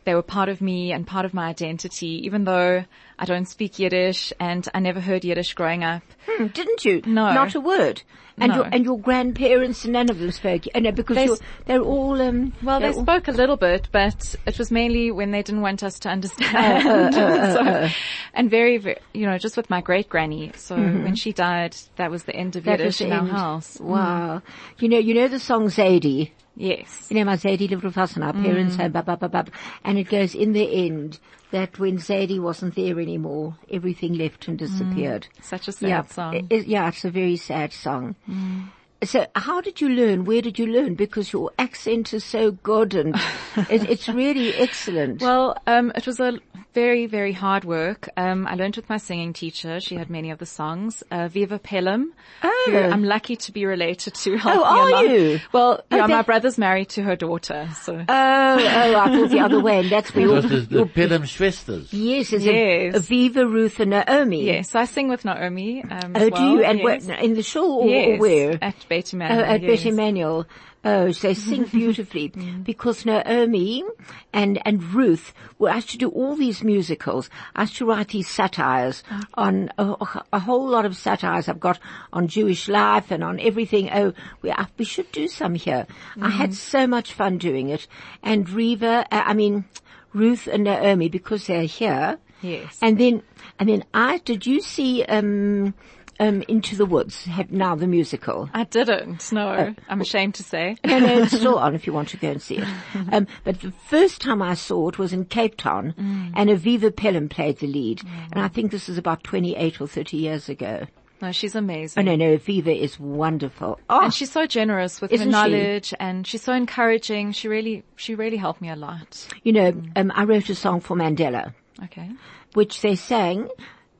They 0.05 0.15
were 0.15 0.23
part 0.23 0.49
of 0.49 0.59
me 0.59 0.91
and 0.91 1.05
part 1.05 1.23
of 1.23 1.35
my 1.35 1.47
identity, 1.47 2.25
even 2.25 2.45
though 2.45 2.83
I 3.19 3.25
don't 3.25 3.45
speak 3.45 3.77
Yiddish 3.77 4.33
and 4.39 4.67
I 4.73 4.79
never 4.79 4.99
heard 4.99 5.23
Yiddish 5.23 5.53
growing 5.53 5.83
up. 5.83 6.01
Hmm, 6.27 6.47
didn't 6.47 6.83
you? 6.83 7.03
No. 7.05 7.31
Not 7.31 7.53
a 7.53 7.61
word. 7.61 8.01
And 8.39 8.49
No. 8.49 8.55
your, 8.55 8.65
and 8.65 8.83
your 8.83 8.99
grandparents, 8.99 9.85
none 9.85 10.09
of 10.09 10.17
them 10.17 10.31
spoke, 10.31 10.63
uh, 10.73 10.79
no, 10.79 10.91
because 10.91 11.15
They 11.15 11.29
they're 11.67 11.81
all, 11.81 12.19
um, 12.19 12.53
Well, 12.63 12.79
they 12.79 12.87
all- 12.87 13.03
spoke 13.03 13.27
a 13.27 13.31
little 13.31 13.55
bit, 13.55 13.87
but 13.91 14.35
it 14.47 14.57
was 14.57 14.71
mainly 14.71 15.11
when 15.11 15.29
they 15.29 15.43
didn't 15.43 15.61
want 15.61 15.83
us 15.83 15.99
to 15.99 16.09
understand. 16.09 16.87
Uh, 16.87 17.19
uh, 17.21 17.23
uh, 17.23 17.53
so, 17.87 17.95
and 18.33 18.49
very, 18.49 18.77
very, 18.77 18.97
you 19.13 19.27
know, 19.27 19.37
just 19.37 19.55
with 19.55 19.69
my 19.69 19.79
great 19.79 20.09
granny. 20.09 20.51
So 20.55 20.75
mm-hmm. 20.75 21.03
when 21.03 21.15
she 21.15 21.31
died, 21.33 21.77
that 21.97 22.09
was 22.09 22.23
the 22.23 22.35
end 22.35 22.55
of 22.55 22.63
that 22.63 22.79
Yiddish 22.79 22.99
in 22.99 23.09
the 23.11 23.17
our 23.17 23.27
house. 23.27 23.79
Wow. 23.79 24.41
Mm. 24.43 24.81
You 24.81 24.89
know, 24.89 24.97
you 24.97 25.13
know 25.13 25.27
the 25.27 25.39
song 25.39 25.67
Zadie? 25.67 26.31
Yes. 26.55 27.07
You 27.09 27.17
know, 27.17 27.25
my 27.25 27.35
Zadie 27.35 27.69
lived 27.69 27.83
with 27.83 27.97
us 27.97 28.15
and 28.15 28.23
our 28.23 28.33
mm. 28.33 28.43
parents 28.43 28.75
had, 28.75 28.93
blah, 28.93 29.01
blah, 29.01 29.15
blah, 29.15 29.27
blah. 29.27 29.43
And 29.83 29.97
it 29.97 30.05
goes 30.05 30.33
in 30.33 30.53
the 30.53 30.85
end 30.85 31.19
that 31.51 31.77
when 31.79 31.97
Zadie 31.97 32.39
wasn't 32.39 32.75
there 32.75 32.99
anymore, 32.99 33.57
everything 33.69 34.13
left 34.13 34.47
and 34.47 34.57
mm. 34.57 34.59
disappeared. 34.59 35.27
Such 35.41 35.67
a 35.67 35.71
sad 35.71 35.89
yeah, 35.89 36.05
song. 36.05 36.47
it- 36.49 36.67
yeah, 36.67 36.87
it's 36.87 37.05
a 37.05 37.11
very 37.11 37.35
sad 37.37 37.73
song. 37.73 38.15
Mm. 38.29 38.69
So 39.03 39.27
how 39.35 39.61
did 39.61 39.81
you 39.81 39.89
learn? 39.89 40.25
Where 40.25 40.41
did 40.41 40.57
you 40.57 40.67
learn? 40.67 40.95
Because 40.95 41.31
your 41.31 41.51
accent 41.59 42.13
is 42.13 42.23
so 42.23 42.51
good 42.51 42.95
and 42.95 43.15
it, 43.69 43.89
it's 43.89 44.07
really 44.07 44.55
excellent. 44.55 45.21
Well, 45.21 45.57
um, 45.67 45.91
it 45.95 46.07
was 46.07 46.19
a 46.19 46.39
very, 46.75 47.07
very 47.07 47.31
hard 47.31 47.63
work. 47.63 48.09
Um, 48.17 48.45
I 48.45 48.53
learned 48.55 48.75
with 48.75 48.89
my 48.89 48.97
singing 48.97 49.33
teacher. 49.33 49.79
She 49.79 49.95
had 49.95 50.09
many 50.09 50.29
of 50.29 50.37
the 50.37 50.45
songs. 50.45 51.03
Uh, 51.09 51.27
Viva 51.29 51.57
Pelham. 51.57 52.13
Oh. 52.43 52.63
who 52.67 52.77
I'm 52.77 53.03
lucky 53.03 53.35
to 53.37 53.51
be 53.51 53.65
related 53.65 54.13
to. 54.13 54.37
help 54.45 54.55
me 54.57 54.63
are 54.63 54.89
along. 54.89 55.05
you? 55.09 55.39
Well, 55.53 55.81
Oh, 55.91 55.95
yeah, 55.97 56.07
my 56.07 56.21
brother's 56.21 56.57
married 56.57 56.89
to 56.89 57.01
her 57.03 57.15
daughter, 57.15 57.69
so. 57.81 57.95
oh, 57.97 58.03
oh, 58.09 58.99
I 58.99 59.07
thought 59.15 59.29
the 59.29 59.39
other 59.39 59.59
way, 59.61 59.79
and 59.79 59.89
that's 59.89 60.13
where 60.13 60.27
Das 60.27 60.43
your, 60.43 60.59
ist 60.59 60.69
the 60.69 60.85
Pelham 60.85 61.23
Schwesters. 61.23 61.87
yes, 61.91 62.33
is 62.33 62.43
Yes. 62.45 62.95
it 62.95 63.01
Aviva, 63.01 63.49
Ruth, 63.49 63.79
and 63.79 63.91
Naomi? 63.91 64.43
Yes, 64.45 64.69
so 64.71 64.79
I 64.79 64.85
sing 64.85 65.07
with 65.07 65.23
Naomi. 65.25 65.83
Um, 65.83 66.11
Oh, 66.15 66.27
as 66.27 66.31
do 66.31 66.43
you? 66.43 66.63
And 66.63 66.79
yes. 66.79 67.05
where, 67.07 67.17
in 67.19 67.33
the 67.35 67.43
shul 67.43 67.71
or, 67.79 67.83
or 67.85 67.89
Yes, 67.89 68.19
where? 68.19 68.57
At 68.61 68.75
Beit 68.89 69.13
Oh, 69.13 69.19
at 69.21 69.61
yes. 69.61 69.83
Bet 69.83 69.85
Emmanuel. 69.93 70.45
Oh, 70.85 71.11
so 71.11 71.27
they 71.27 71.33
sing 71.33 71.63
beautifully 71.63 72.27
because 72.63 73.05
Naomi 73.05 73.83
and, 74.31 74.61
and 74.65 74.83
Ruth 74.93 75.33
were 75.57 75.69
asked 75.69 75.89
to 75.89 75.97
do 75.97 76.09
all 76.09 76.35
these 76.35 76.63
musicals. 76.63 77.29
I 77.55 77.63
used 77.63 77.77
to 77.77 77.87
write 77.87 78.09
these 78.09 78.29
satires 78.29 79.03
on 79.33 79.71
a, 79.79 79.95
a 80.31 80.39
whole 80.39 80.69
lot 80.69 80.85
of 80.85 80.95
satires 80.95 81.49
I've 81.49 81.59
got 81.59 81.79
on 82.13 82.27
Jewish 82.27 82.67
life 82.69 83.09
and 83.09 83.23
on 83.23 83.39
everything. 83.39 83.89
Oh, 83.91 84.13
we, 84.43 84.51
I, 84.51 84.67
we 84.77 84.85
should 84.85 85.11
do 85.11 85.27
some 85.27 85.55
here. 85.55 85.87
I 86.21 86.29
had 86.29 86.53
so 86.53 86.85
much 86.85 87.13
fun 87.13 87.39
doing 87.39 87.69
it. 87.69 87.87
And 88.21 88.47
Reva, 88.47 89.07
uh, 89.11 89.23
I 89.25 89.33
mean, 89.33 89.65
Ruth 90.13 90.47
and 90.47 90.65
Naomi 90.65 91.09
because 91.09 91.47
they're 91.47 91.63
here. 91.63 92.19
Yes. 92.41 92.77
And 92.81 92.99
then, 92.99 93.23
and 93.59 93.69
then 93.69 93.83
I, 93.91 94.19
did 94.19 94.45
you 94.45 94.61
see, 94.61 95.03
um, 95.03 95.73
um, 96.19 96.43
Into 96.47 96.75
the 96.75 96.85
Woods? 96.85 97.25
Have 97.25 97.51
now 97.51 97.75
the 97.75 97.87
musical. 97.87 98.49
I 98.53 98.63
didn't. 98.63 99.31
No, 99.31 99.73
I'm 99.89 100.01
ashamed 100.01 100.35
to 100.35 100.43
say. 100.43 100.77
No, 100.85 100.99
no, 100.99 101.23
it's 101.23 101.31
still 101.37 101.57
on 101.59 101.75
if 101.75 101.85
you 101.87 101.93
want 101.93 102.09
to 102.09 102.17
go 102.17 102.29
and 102.31 102.41
see 102.41 102.57
it. 102.57 102.67
Um, 103.11 103.27
but 103.43 103.59
the 103.61 103.71
first 103.87 104.21
time 104.21 104.41
I 104.41 104.53
saw 104.53 104.89
it 104.89 104.97
was 104.97 105.13
in 105.13 105.25
Cape 105.25 105.57
Town, 105.57 105.93
and 106.35 106.49
Aviva 106.49 106.95
Pelham 106.95 107.27
played 107.29 107.59
the 107.59 107.67
lead, 107.67 108.01
and 108.31 108.41
I 108.43 108.47
think 108.47 108.71
this 108.71 108.87
is 108.89 108.97
about 108.97 109.23
28 109.23 109.81
or 109.81 109.87
30 109.87 110.17
years 110.17 110.49
ago. 110.49 110.85
No, 111.21 111.31
she's 111.31 111.55
Oh 111.55 111.59
amazing. 111.59 112.05
no, 112.05 112.15
no, 112.17 112.37
Aviva 112.37 112.77
is 112.77 112.99
wonderful. 112.99 113.79
Oh, 113.89 114.01
And 114.03 114.13
she's 114.13 114.31
so 114.31 114.45
generous 114.45 114.99
with 114.99 115.11
her 115.11 115.17
she? 115.17 115.25
knowledge 115.25 115.93
and 115.97 116.27
she's 116.27 116.41
so 116.43 116.51
encouraging. 116.51 117.31
She 117.31 117.47
really, 117.47 117.83
she 117.95 118.15
really 118.15 118.35
helped 118.35 118.61
me 118.61 118.69
a 118.69 118.75
lot. 118.75 119.25
you 119.43 119.53
know, 119.53 119.81
um, 119.95 120.11
I 120.13 120.25
wrote 120.25 120.49
a 120.49 120.55
song 120.55 120.81
for 120.81 120.95
Mandela. 120.97 121.53
Okay. 121.85 122.09
which 122.53 122.81
they 122.81 122.95
sang, 122.95 123.49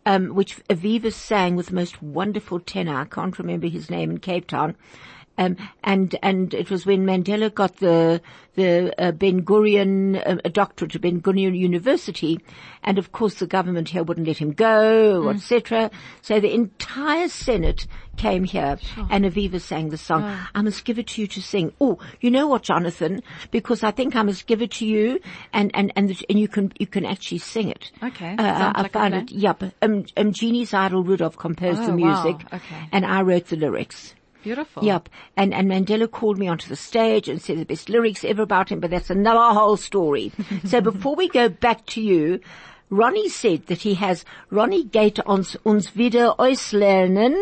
um, 0.06 0.30
which 0.36 0.58
Aviva 0.68 1.12
sang 1.12 1.56
with 1.56 1.68
the 1.68 1.76
most 1.76 2.02
wonderful 2.02 2.60
tenor. 2.60 2.96
I 3.02 3.06
can't 3.06 3.38
remember 3.40 3.68
his 3.68 3.90
name 3.90 4.12
in 4.12 4.18
Cape 4.20 4.48
Town. 4.48 4.76
Um, 5.38 5.58
and, 5.84 6.15
and 6.24 6.54
it 6.54 6.70
was 6.70 6.86
when 6.86 7.06
Mandela 7.06 7.54
got 7.54 7.77
the, 7.77 8.22
the, 8.56 8.94
uh, 8.98 9.12
Ben 9.12 9.44
Gurion, 9.44 10.15
uh, 10.25 10.38
a 10.46 10.50
doctorate 10.50 10.96
at 10.96 11.01
Ben 11.01 11.22
Gurion 11.22 11.58
University. 11.58 12.39
And 12.84 12.98
of 12.98 13.12
course 13.12 13.36
the 13.36 13.48
government 13.48 13.89
here 13.89 14.04
wouldn't 14.04 14.27
let 14.27 14.38
him 14.38 14.54
go, 14.54 15.30
etc. 15.30 15.92
So 16.22 16.39
the 16.39 16.54
entire 16.54 17.27
Senate 17.27 17.88
came 18.15 18.46
here 18.46 18.77
and 19.10 19.25
Aviva 19.25 19.60
sang 19.60 19.89
the 19.89 19.98
song. 19.98 20.24
I 20.54 20.62
must 20.62 20.86
give 20.86 21.00
it 21.00 21.08
to 21.08 21.22
you 21.22 21.27
to 21.27 21.42
sing. 21.42 21.74
Oh, 21.82 22.00
you 22.22 22.32
know 22.32 22.48
what, 22.48 22.63
Jonathan? 22.63 23.22
Because 23.51 23.84
I 23.84 23.92
think 23.92 24.15
I 24.15 24.22
must 24.24 24.48
give 24.48 24.62
it 24.62 24.72
to 24.74 24.86
you 24.86 25.20
and, 25.51 25.72
and, 25.74 25.92
and, 25.96 26.10
the, 26.10 26.25
and 26.30 26.39
you 26.39 26.48
can, 26.48 26.72
you 26.80 26.88
can 26.88 27.06
actually 27.06 27.39
sing 27.39 27.70
it. 27.70 27.92
Okay. 28.01 28.36
Uh, 28.38 28.72
I 28.75 28.82
like 28.84 28.94
found 28.94 29.15
it, 29.15 29.32
yep. 29.32 29.63
Um, 29.82 30.06
um, 30.15 30.32
Jeannie 30.32 30.65
Zaidel-Rudolph 30.65 31.38
composed 31.38 31.82
Oh, 31.82 31.88
the 31.88 31.98
wow. 31.98 32.24
music. 32.24 32.46
Okay. 32.54 32.89
And 32.92 33.06
I 33.06 33.22
wrote 33.22 33.48
the 33.48 33.58
lyrics. 33.58 34.15
Beautiful. 34.46 34.84
Yep. 34.84 35.10
And, 35.36 35.56
and 35.56 35.68
Mandela 35.68 36.10
called 36.10 36.38
me 36.38 36.48
onto 36.48 36.70
the 36.70 36.75
stage 36.75 37.28
and 37.28 37.42
said 37.42 37.58
the 37.58 37.66
best 37.66 37.90
lyrics 37.90 38.24
ever 38.24 38.44
about 38.44 38.70
him, 38.70 38.80
but 38.80 38.92
that's 38.92 39.10
another 39.10 39.60
whole 39.60 39.75
story. 39.75 40.32
so 40.66 40.82
before 40.82 41.16
we 41.16 41.28
go 41.28 41.50
back 41.50 41.84
to 41.88 42.02
you, 42.02 42.40
Ronnie 42.92 43.28
said 43.28 43.66
that 43.66 43.82
he 43.82 43.96
has, 43.96 44.24
Ronnie 44.52 44.84
geht 44.84 45.20
uns, 45.25 45.58
uns 45.66 45.96
wieder 45.96 46.36
auslernen, 46.40 47.36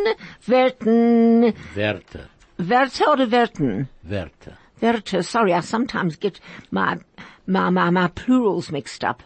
Werten, 0.47 1.53
Werte. 1.75 2.29
Werte 2.57 3.05
oder 3.09 3.29
Werten? 3.29 3.89
Werte. 4.03 4.57
Werte, 4.81 5.23
sorry, 5.25 5.53
I 5.53 5.59
sometimes 5.59 6.15
get 6.15 6.39
my, 6.71 6.99
my, 7.45 7.69
my, 7.69 7.89
my 7.89 8.07
plurals 8.07 8.71
mixed 8.71 9.03
up. 9.03 9.21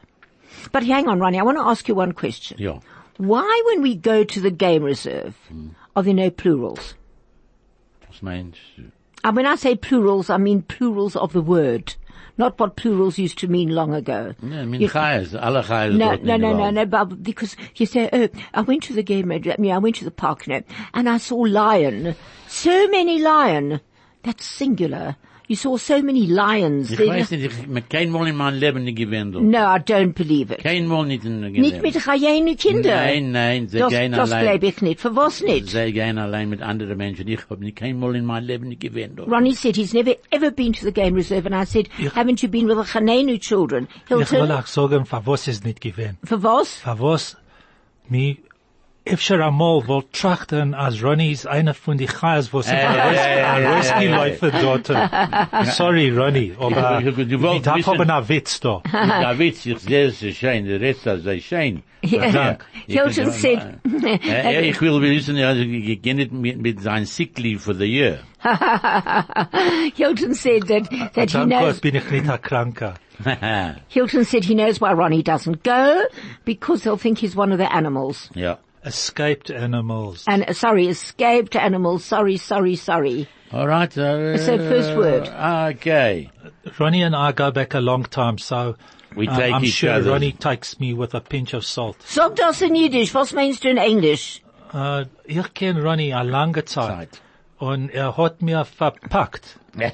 But 0.71 0.81
hang 0.81 1.07
on, 1.07 1.19
Ronnie, 1.19 1.37
I 1.37 1.43
want 1.43 1.59
to 1.59 1.63
ask 1.63 1.87
you 1.87 1.93
one 1.93 2.13
question. 2.13 2.57
Ja. 2.57 2.79
Why, 3.17 3.61
when 3.67 3.83
we 3.83 3.95
go 3.95 4.23
to 4.23 4.41
the 4.41 4.49
game 4.49 4.81
reserve, 4.81 5.35
hmm. 5.49 5.69
are 5.95 6.01
there 6.01 6.15
no 6.15 6.31
plurals? 6.31 6.95
Meinst? 8.21 8.57
And 8.77 8.91
uh, 9.23 9.31
when 9.31 9.45
I 9.45 9.55
say 9.55 9.75
plurals, 9.75 10.29
I 10.29 10.37
mean 10.37 10.61
plurals 10.61 11.15
of 11.15 11.33
the 11.33 11.41
word, 11.41 11.95
not 12.37 12.59
what 12.59 12.75
plurals 12.75 13.17
used 13.17 13.39
to 13.39 13.47
mean 13.47 13.69
long 13.69 13.93
ago. 13.93 14.33
Ja, 14.41 14.65
min 14.65 14.81
You- 14.81 14.89
Chayes, 14.89 15.33
alle 15.33 15.63
Chayes 15.63 15.95
No, 15.95 16.15
no, 16.15 16.37
no, 16.37 16.53
no, 16.53 16.69
no, 16.69 16.85
but 16.85 17.23
because 17.23 17.55
you 17.75 17.85
say, 17.85 18.09
oh, 18.13 18.29
I 18.53 18.61
went 18.61 18.83
to 18.83 18.93
the 18.93 19.03
game, 19.03 19.31
I 19.31 19.39
mean, 19.57 19.71
I 19.71 19.79
went 19.79 19.95
to 19.97 20.05
the 20.05 20.11
park, 20.11 20.47
you 20.47 20.53
know, 20.53 20.61
and 20.93 21.09
I 21.09 21.17
saw 21.17 21.37
lion. 21.37 22.15
So 22.47 22.87
many 22.89 23.19
lion. 23.19 23.81
That's 24.23 24.45
singular. 24.45 25.15
You 25.49 25.55
saw 25.55 25.77
so 25.77 26.01
many 26.03 26.25
lions. 26.25 26.91
Ich 26.91 26.97
They- 26.97 27.07
weiß 27.07 27.31
nicht, 27.31 27.45
ich, 27.45 27.67
mit 27.67 27.89
kein 27.89 28.09
Mal 28.11 28.27
in 28.27 28.35
meinem 28.35 28.59
Leben 28.59 28.83
nicht 28.83 28.97
gewendelt. 28.97 29.45
No, 29.45 29.59
I 29.59 29.79
don't 29.79 30.11
believe 30.13 30.53
it. 30.53 30.59
Kein 30.61 30.87
Mal 30.87 31.05
nicht 31.05 31.23
in 31.23 31.39
der 31.41 31.49
Nicht 31.51 31.81
mit 31.81 31.95
Chayenu 31.95 32.53
Kinder. 32.57 32.93
Nein, 32.95 33.31
nein, 33.31 33.69
sie 33.69 33.77
Das, 33.79 33.89
gehen 33.89 34.11
das 34.11 34.29
allein. 34.29 34.45
glaube 34.49 34.65
ich 34.67 34.81
nicht. 34.81 34.99
Für 34.99 35.15
was 35.15 35.41
nicht? 35.41 35.69
Sie 35.69 35.93
gehen 35.93 36.17
allein 36.17 36.49
mit 36.49 36.61
anderen 36.61 36.97
Menschen. 36.97 37.25
Ich 37.29 37.39
habe 37.49 37.63
nicht 37.63 37.77
kein 37.77 37.97
Mal 37.97 38.17
in 38.17 38.25
meinem 38.25 38.45
Leben 38.45 38.67
nicht 38.67 38.81
gewendelt. 38.81 39.29
Ronnie 39.31 39.53
said 39.53 39.77
he's 39.77 39.93
never 39.93 40.15
ever 40.31 40.51
been 40.51 40.73
to 40.73 40.83
the 40.83 40.91
game 40.91 41.15
reserve 41.15 41.45
and 41.45 41.55
I 41.55 41.65
said, 41.65 41.87
haven't 42.13 42.41
you 42.43 42.49
been 42.49 42.67
with 42.67 42.75
the 42.85 42.91
Chanenu 42.91 43.39
children? 43.39 43.87
Ich 44.05 44.09
will 44.11 44.25
Hilton, 44.25 44.51
auch 44.51 44.67
sagen, 44.67 45.05
für 45.05 45.25
was 45.25 45.47
ist 45.47 45.63
nicht 45.63 45.79
gewesen. 45.79 46.17
für 46.25 46.43
was? 46.43 46.75
Für 46.75 46.99
was 46.99 47.37
mi 48.09 48.37
Efter 49.09 49.45
einmal 49.45 49.87
wollt 49.87 50.11
trachten, 50.13 50.73
als 50.73 51.01
Ronnie 51.03 51.31
ist 51.31 51.47
einer 51.47 51.73
von 51.73 51.97
die 51.97 52.07
Chais, 52.07 52.51
wo 52.51 52.61
sie 52.61 52.73
ja, 52.73 53.13
ja, 53.13 53.59
ja, 53.59 53.75
Rescue-Läufer 53.77 54.51
dort. 54.61 54.87
Sorry, 55.67 56.09
Ronnie, 56.09 56.53
aber 56.59 57.01
ich 57.01 57.41
wolltest 57.41 57.67
darf 57.67 57.77
wissen- 57.77 57.89
aber 58.01 58.13
einen 58.17 58.29
Witz 58.29 58.59
da. 58.59 58.81
Der 58.91 59.39
Witz, 59.39 59.65
ich 59.65 59.79
sehe 59.79 60.05
es 60.07 60.21
ist 60.21 60.37
schön, 60.37 60.65
der 60.65 60.79
Rest 60.81 61.05
ist 61.07 61.23
sehr 61.23 61.39
schön. 61.39 61.83
Yeah. 62.03 62.57
Hilton 62.85 63.31
said, 63.31 63.59
ich 63.83 64.81
will 64.81 65.01
wissen, 65.01 65.37
also, 65.39 65.61
ich 65.61 66.01
gehe 66.01 66.13
nicht 66.15 66.31
mit, 66.31 66.57
mit 66.61 66.79
seinem 66.81 67.05
sick 67.05 67.37
leave 67.39 67.59
for 67.59 67.73
the 67.73 67.85
year. 67.85 68.19
Hilton 69.95 70.33
said 70.35 70.67
that, 70.67 70.89
that 71.15 71.31
he 71.31 71.37
Dank 71.37 71.49
Gott 71.51 71.59
knows, 71.59 71.79
bin 71.81 71.95
ich 71.95 72.09
nicht 72.11 72.29
ein 72.29 72.41
Kranker. 72.41 72.93
Hilton 73.89 74.23
said 74.25 74.43
he 74.45 74.53
knows 74.53 74.79
why 74.79 74.93
Ronnie 74.93 75.23
doesn't 75.23 75.63
go 75.63 76.03
because 76.45 76.83
they'll 76.83 76.97
think 76.97 77.17
he's 77.17 77.35
one 77.35 77.51
of 77.51 77.57
the 77.57 77.71
animals. 77.73 78.29
ja. 78.35 78.57
Escaped 78.87 79.49
animals. 79.51 80.23
And, 80.27 80.43
uh, 80.49 80.53
sorry, 80.53 80.87
escaped 80.87 81.55
animals. 81.55 82.05
Sorry, 82.05 82.37
sorry, 82.37 82.75
sorry. 82.75 83.27
All 83.51 83.67
right. 83.67 83.91
Uh, 83.97 84.37
So 84.37 84.57
first 84.57 84.95
word. 84.95 85.27
Okay. 85.75 86.31
Ronnie 86.79 87.03
and 87.03 87.15
I 87.15 87.31
go 87.33 87.51
back 87.51 87.73
a 87.73 87.79
long 87.81 88.03
time, 88.05 88.37
so 88.37 88.75
We 89.15 89.27
uh, 89.27 89.35
take 89.37 89.53
I'm 89.53 89.63
each 89.65 89.73
sure 89.73 89.91
other. 89.91 90.11
Ronnie 90.11 90.31
takes 90.31 90.79
me 90.79 90.93
with 90.93 91.13
a 91.15 91.21
pinch 91.21 91.53
of 91.53 91.63
salt. 91.65 91.97
Sag 92.03 92.35
das 92.35 92.61
in 92.61 92.75
Yiddish. 92.75 93.13
Was 93.13 93.33
meinst 93.33 93.63
du 93.63 93.69
in 93.69 93.77
English? 93.77 94.41
Uh, 94.73 95.05
ich 95.25 95.53
kenne 95.53 95.81
Ronnie 95.81 96.13
eine 96.13 96.29
lange 96.29 96.63
Zeit. 96.65 96.97
Zeit. 97.09 97.21
Und 97.59 97.89
er 97.89 98.15
hat 98.17 98.41
mir 98.41 98.65
verpackt. 98.65 99.57
Wenn 99.77 99.91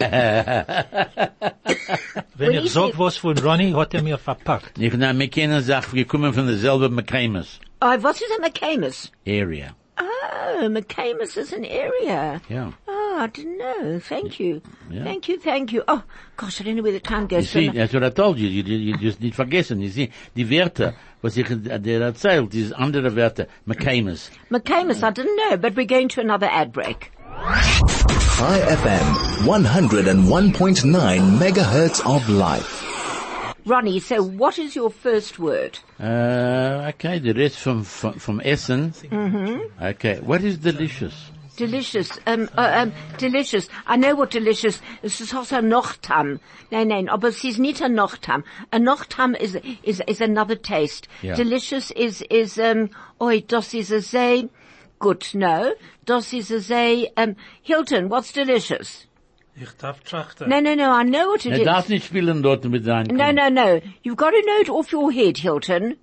When 2.36 2.52
ich 2.52 2.62
he 2.64 2.68
sag 2.70 2.98
was 3.00 3.18
von 3.18 3.38
Ronnie, 3.38 3.74
hat 3.74 3.94
er 3.94 4.02
mir 4.04 4.18
verpackt. 4.18 4.78
Ich, 4.80 4.94
na, 4.94 5.18
wir 5.18 5.28
kennen 5.30 5.62
Sachen, 5.62 5.94
wir 5.94 6.06
kommen 6.06 6.34
von 6.34 6.48
derselben 6.48 6.94
McCamus 6.96 7.60
Oh, 7.82 7.98
what 8.02 8.16
is 8.16 8.24
a 8.38 8.42
McCamus? 8.42 9.12
area. 9.26 9.76
Oh, 10.00 10.68
McCamus 10.70 11.38
is 11.38 11.54
an 11.54 11.66
area. 11.66 12.42
Ja. 12.50 12.72
Oh, 12.88 13.18
I 13.20 13.28
didn't 13.28 13.58
know. 13.60 14.00
Thank 14.00 14.40
you. 14.40 14.62
Yeah. 14.92 15.04
Thank 15.04 15.28
you, 15.28 15.38
thank 15.38 15.72
you. 15.72 15.84
Oh, 15.88 16.02
gosh, 16.38 16.60
I 16.62 16.64
don't 16.64 16.76
know 16.76 16.84
where 16.84 16.94
the 16.94 17.00
time 17.00 17.24
You 17.24 17.28
goes. 17.38 17.50
see, 17.50 17.68
So- 17.68 17.74
that's 17.74 17.94
what 17.94 18.04
I 18.04 18.10
told 18.10 18.40
you. 18.40 18.48
You, 18.48 18.64
you, 18.64 18.78
you 18.78 18.98
just 18.98 19.22
nicht 19.22 19.36
vergessen. 19.36 19.82
You 19.82 19.90
see, 19.90 20.12
die 20.36 20.50
Werte, 20.50 20.96
was 21.22 21.38
ich 21.38 21.48
dir 21.48 22.02
erzählt, 22.02 22.52
diese 22.54 22.76
andere 22.78 23.16
Werte, 23.16 23.48
McCamus. 23.66 24.32
McCamus, 24.50 25.04
I 25.04 25.12
didn't 25.12 25.36
know, 25.50 25.58
but 25.58 25.76
we're 25.76 25.86
going 25.86 26.10
to 26.10 26.22
another 26.22 26.48
ad 26.50 26.72
break. 26.74 27.12
Chai 27.34 28.60
FM 28.60 29.08
101.9 29.46 31.38
megahertz 31.40 32.00
of 32.06 32.30
life. 32.30 32.84
Ronnie, 33.66 34.00
so 34.00 34.22
what 34.22 34.60
is 34.60 34.76
your 34.76 34.92
first 34.92 35.40
word? 35.40 35.80
Uh, 36.00 36.90
okay, 36.90 37.18
the 37.20 37.34
rest 37.34 37.58
from, 37.58 37.84
from, 37.84 38.20
from 38.20 38.42
Essen. 38.44 38.92
Mm-hmm. 38.92 39.84
Okay, 39.84 40.20
what 40.20 40.44
is 40.44 40.60
delicious? 40.60 41.32
Delicious, 41.56 42.20
um, 42.28 42.50
uh, 42.56 42.72
um, 42.76 42.94
delicious. 43.18 43.68
I 43.88 43.96
know 43.98 44.16
what 44.16 44.30
delicious, 44.32 44.80
es 45.02 45.20
ist 45.22 45.34
also 45.34 45.58
Nochtam. 45.58 46.40
Nein, 46.72 46.88
nein, 46.88 47.10
aber 47.10 47.30
es 47.30 47.44
ist 47.44 47.58
nicht 47.58 47.82
a 47.82 47.88
Nochtam. 47.88 48.44
A 48.72 48.78
Nochtam 48.78 49.36
is, 49.40 49.58
is, 49.82 50.02
is 50.08 50.22
another 50.22 50.56
taste. 50.56 51.08
Yeah. 51.22 51.36
Delicious 51.36 51.90
is, 51.92 52.22
is, 52.30 52.60
um, 52.60 52.90
oi, 53.22 53.42
das 53.42 53.74
is 53.74 53.92
a 53.92 54.02
say, 54.02 54.50
good, 55.00 55.26
no. 55.34 55.74
Das 56.06 56.34
is 56.34 56.52
a 56.52 56.62
say, 56.62 57.12
um, 57.18 57.36
Hilton, 57.62 58.10
what's 58.10 58.32
delicious? 58.32 59.06
Ich 59.56 59.70
darf 59.78 60.04
trachten. 60.04 60.48
No, 60.48 60.60
no, 60.60 60.74
no, 60.74 60.92
I 60.92 61.04
know 61.04 61.28
what 61.30 61.46
it 61.46 61.54
Er 61.54 61.60
is. 61.62 61.66
darf 61.66 61.88
nicht 61.90 62.06
spielen 62.10 62.42
dort 62.42 62.64
mit 62.66 62.84
seinen 62.86 63.16
No, 63.16 63.32
no, 63.32 63.50
no. 63.50 63.82
You've 64.04 64.18
got 64.18 64.32
to 64.32 64.42
know 64.46 64.58
it 64.60 64.70
off 64.70 64.92
your 64.92 65.12
head, 65.12 65.38
Hilton. 65.38 65.98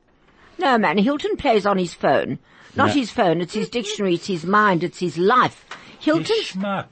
No, 0.59 0.79
man. 0.79 0.99
Hilton 0.99 1.37
plays 1.37 1.67
on 1.67 1.77
his 1.79 1.93
phone. 1.95 2.39
Not 2.77 2.89
No. 2.89 2.93
his 2.93 3.11
phone. 3.11 3.41
It's 3.41 3.55
his 3.55 3.69
dictionary. 3.69 4.15
It's 4.15 4.29
his 4.29 4.45
mind. 4.45 4.85
It's 4.85 5.01
his 5.01 5.19
life. 5.19 5.67
Hilton. 5.99 6.25
Geschmack. 6.43 6.87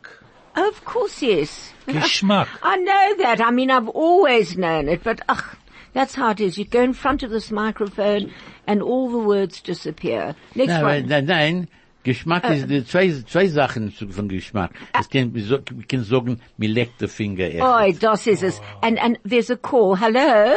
Of 0.56 0.84
course, 0.84 1.22
yes. 1.22 1.72
Geschmack. 1.86 2.48
I 2.62 2.76
know 2.76 3.14
that. 3.18 3.40
I 3.40 3.52
mean, 3.52 3.70
I've 3.70 3.88
always 3.88 4.56
known 4.58 4.88
it, 4.88 5.04
but 5.04 5.20
ugh, 5.28 5.44
that's 5.92 6.16
how 6.16 6.30
it 6.30 6.40
is. 6.40 6.58
You 6.58 6.64
go 6.64 6.82
in 6.82 6.92
front 6.94 7.22
of 7.22 7.30
this 7.30 7.52
microphone 7.52 8.32
and 8.66 8.82
all 8.82 9.08
the 9.12 9.18
words 9.18 9.60
disappear. 9.60 10.34
Next 10.56 10.68
Nein, 10.70 10.82
one. 10.82 11.06
nein, 11.06 11.26
nein. 11.26 11.68
Geschmack 12.08 12.44
ist 12.50 12.68
die 12.70 12.84
zwei, 12.86 13.06
zwei 13.32 13.46
Sachen 13.48 13.90
von 13.92 14.28
Geschmack. 14.28 14.70
Es 14.98 15.08
kann, 15.10 15.34
wir 15.34 15.42
so- 15.44 15.58
können 15.90 16.04
sagen, 16.04 16.40
mir 16.56 16.70
leckt 16.78 17.00
der 17.02 17.08
Finger. 17.08 17.48
Oi, 17.76 17.92
das 18.00 18.26
is 18.26 18.42
it. 18.42 18.56
And, 18.82 18.98
and 19.04 19.18
there's 19.30 19.50
a 19.50 19.56
call. 19.56 19.94
Hello? 20.04 20.54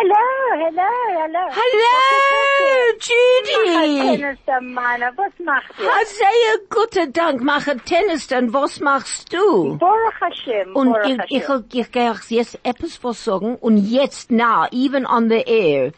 Hello, 0.00 0.24
hello, 0.64 0.92
hello. 1.22 1.44
Hello, 1.60 2.98
Judy! 3.06 4.16
Tennis, 4.16 4.38
der 4.46 4.60
Mann, 4.60 5.00
was 5.16 5.32
macht 5.44 5.72
ihr? 5.80 5.88
Ah, 5.88 6.04
Sehr 6.06 6.58
guten 6.70 7.12
Dank. 7.12 7.42
Mache 7.42 7.76
Tennis, 7.84 8.28
dann 8.28 8.52
was 8.54 8.78
machst 8.78 9.32
du? 9.32 9.76
Baruch 9.78 10.12
Hashem, 10.20 10.74
Und 10.76 10.92
Baruch 10.92 11.08
ich, 11.28 11.36
ich, 11.38 11.48
Hashem. 11.48 11.64
ich, 11.72 11.80
ich 11.80 11.92
gehe 11.92 12.10
euch 12.12 12.30
jetzt 12.30 12.58
etwas 12.62 13.02
was 13.02 13.24
sagen. 13.24 13.56
Und 13.56 13.78
jetzt, 13.78 14.30
now, 14.30 14.66
even 14.70 15.04
on 15.06 15.28
the 15.28 15.42
air. 15.44 15.92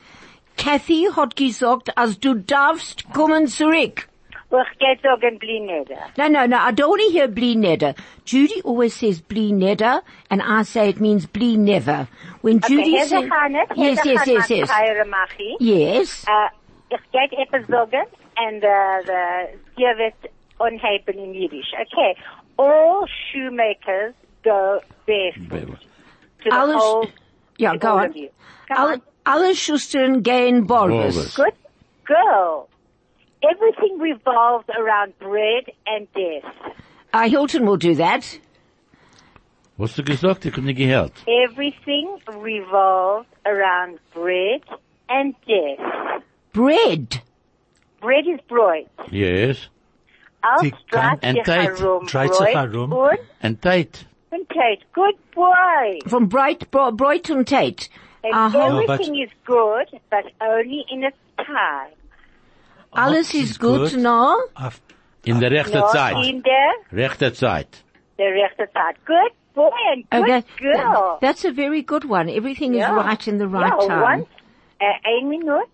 Kathy 0.56 1.08
hat 1.14 1.36
gesagt, 1.36 1.96
als 1.96 2.18
du 2.18 2.34
darfst 2.34 3.04
kommen 3.12 3.46
zurück. 3.48 4.08
Ich 4.52 4.78
gehe 4.80 4.96
sagen, 5.02 5.38
bli 5.38 5.60
neder. 5.60 5.98
No, 6.18 6.26
no, 6.26 6.44
no, 6.46 6.56
I 6.58 6.72
don't 6.72 6.90
want 6.90 7.02
to 7.02 7.12
hear 7.12 7.28
blee 7.28 7.54
neder. 7.54 7.94
Judy 8.24 8.60
always 8.62 8.94
says 8.94 9.20
blee 9.20 9.52
neder, 9.52 10.02
and 10.28 10.42
I 10.42 10.64
say 10.64 10.88
it 10.88 11.00
means 11.00 11.26
blee 11.26 11.56
never. 11.56 12.08
When 12.40 12.60
Judy 12.60 12.94
Okay, 12.96 13.04
says, 13.06 13.12
Heze 13.22 13.30
Hannes, 13.30 13.68
yes, 13.76 14.04
yes, 14.04 14.26
yes, 14.26 14.50
yes, 14.50 14.68
Teure 14.70 15.04
Machi. 15.06 15.56
yes, 15.60 16.24
Uh, 16.26 16.48
ich 16.90 17.00
gehe 17.12 17.38
etwas 17.38 17.64
sagen, 17.68 18.06
and 18.38 18.64
uh, 18.64 19.02
the 19.06 19.58
hier 19.76 19.94
wird 19.96 20.14
unheben 20.58 21.14
in 21.16 21.32
Yiddish. 21.34 21.72
Okay. 21.82 22.16
All 22.58 23.06
shoemakers 23.30 24.14
go 24.42 24.80
barefoot. 25.06 25.78
To 26.42 26.50
the 26.50 26.52
Alle 26.56 26.76
whole, 26.76 27.06
yeah, 27.56 27.76
go 27.76 27.98
on. 27.98 28.06
of 28.10 28.16
you. 28.16 28.30
Come 28.66 29.00
Alle, 29.26 29.54
Schustern 29.54 30.22
gehen 30.22 30.66
Borbus. 30.66 31.14
Borbus. 31.14 31.36
Good 31.36 31.54
girl. 32.04 32.68
Everything 33.42 33.98
revolves 33.98 34.66
around 34.78 35.18
bread 35.18 35.64
and 35.86 36.06
death. 36.14 36.44
Uh, 37.12 37.28
Hilton 37.28 37.66
will 37.66 37.76
do 37.78 37.94
that. 37.96 38.38
Was 39.78 39.94
du 39.96 40.02
gesagt? 40.02 40.44
Ich 40.44 40.54
hab 40.54 40.62
nicht 40.62 40.76
gehört. 40.76 41.12
Everything 41.26 42.08
revolves 42.28 43.26
around 43.46 43.98
bread 44.12 44.62
and 45.08 45.34
death. 45.46 46.22
Bread. 46.52 47.22
Bread 48.00 48.26
is 48.26 48.40
bread. 48.48 48.86
Yes. 49.10 49.68
Als 50.42 50.62
Die 50.62 50.70
draht 50.90 51.20
kann- 51.22 51.34
sich 51.34 51.38
Enteit. 51.38 51.78
herum 51.80 52.06
Dreht 52.06 52.34
sich 52.34 52.44
Bread 52.52 52.54
herum. 52.72 52.92
Und, 52.92 53.18
And 53.42 53.62
tight. 53.62 54.06
und 54.30 54.48
Tate. 54.48 54.82
Good 54.94 55.16
boy. 55.34 55.98
From 56.06 56.28
Bright, 56.28 56.70
Bro, 56.70 56.92
Brighton 56.92 57.44
Tate. 57.44 57.88
And 58.22 58.34
Aha. 58.34 58.82
everything 58.82 59.16
is 59.16 59.30
good, 59.46 59.86
but 60.10 60.30
only 60.42 60.84
in 60.90 61.04
its 61.04 61.16
time. 61.38 61.92
Alles 62.92 63.34
is 63.34 63.50
is 63.50 63.58
good, 63.58 63.90
good. 63.90 64.00
no? 64.02 64.36
Auf, 64.54 64.80
In 65.24 65.38
der 65.40 65.50
rechten 65.50 65.78
Not 65.80 65.90
Zeit. 65.90 66.16
in 66.26 66.42
der, 66.42 66.72
Rechte 66.92 67.32
Zeit. 67.32 67.84
der 68.18 68.32
rechte 68.32 68.68
Zeit. 68.72 68.96
Good 69.06 69.32
boy 69.54 69.70
and 69.92 70.10
good 70.10 70.22
Okay. 70.22 70.42
girl. 70.58 71.18
That's 71.20 71.44
a 71.44 71.52
very 71.52 71.82
good 71.82 72.04
one. 72.08 72.28
Everything 72.28 72.74
is 72.74 72.86
right 72.88 73.26
in 73.28 73.38
the 73.38 73.46
right 73.46 73.72
yeah, 73.80 73.86
time. 73.88 74.02
Once, 74.02 74.28
uh, 74.80 74.86
a 75.08 75.24
minute. 75.24 75.68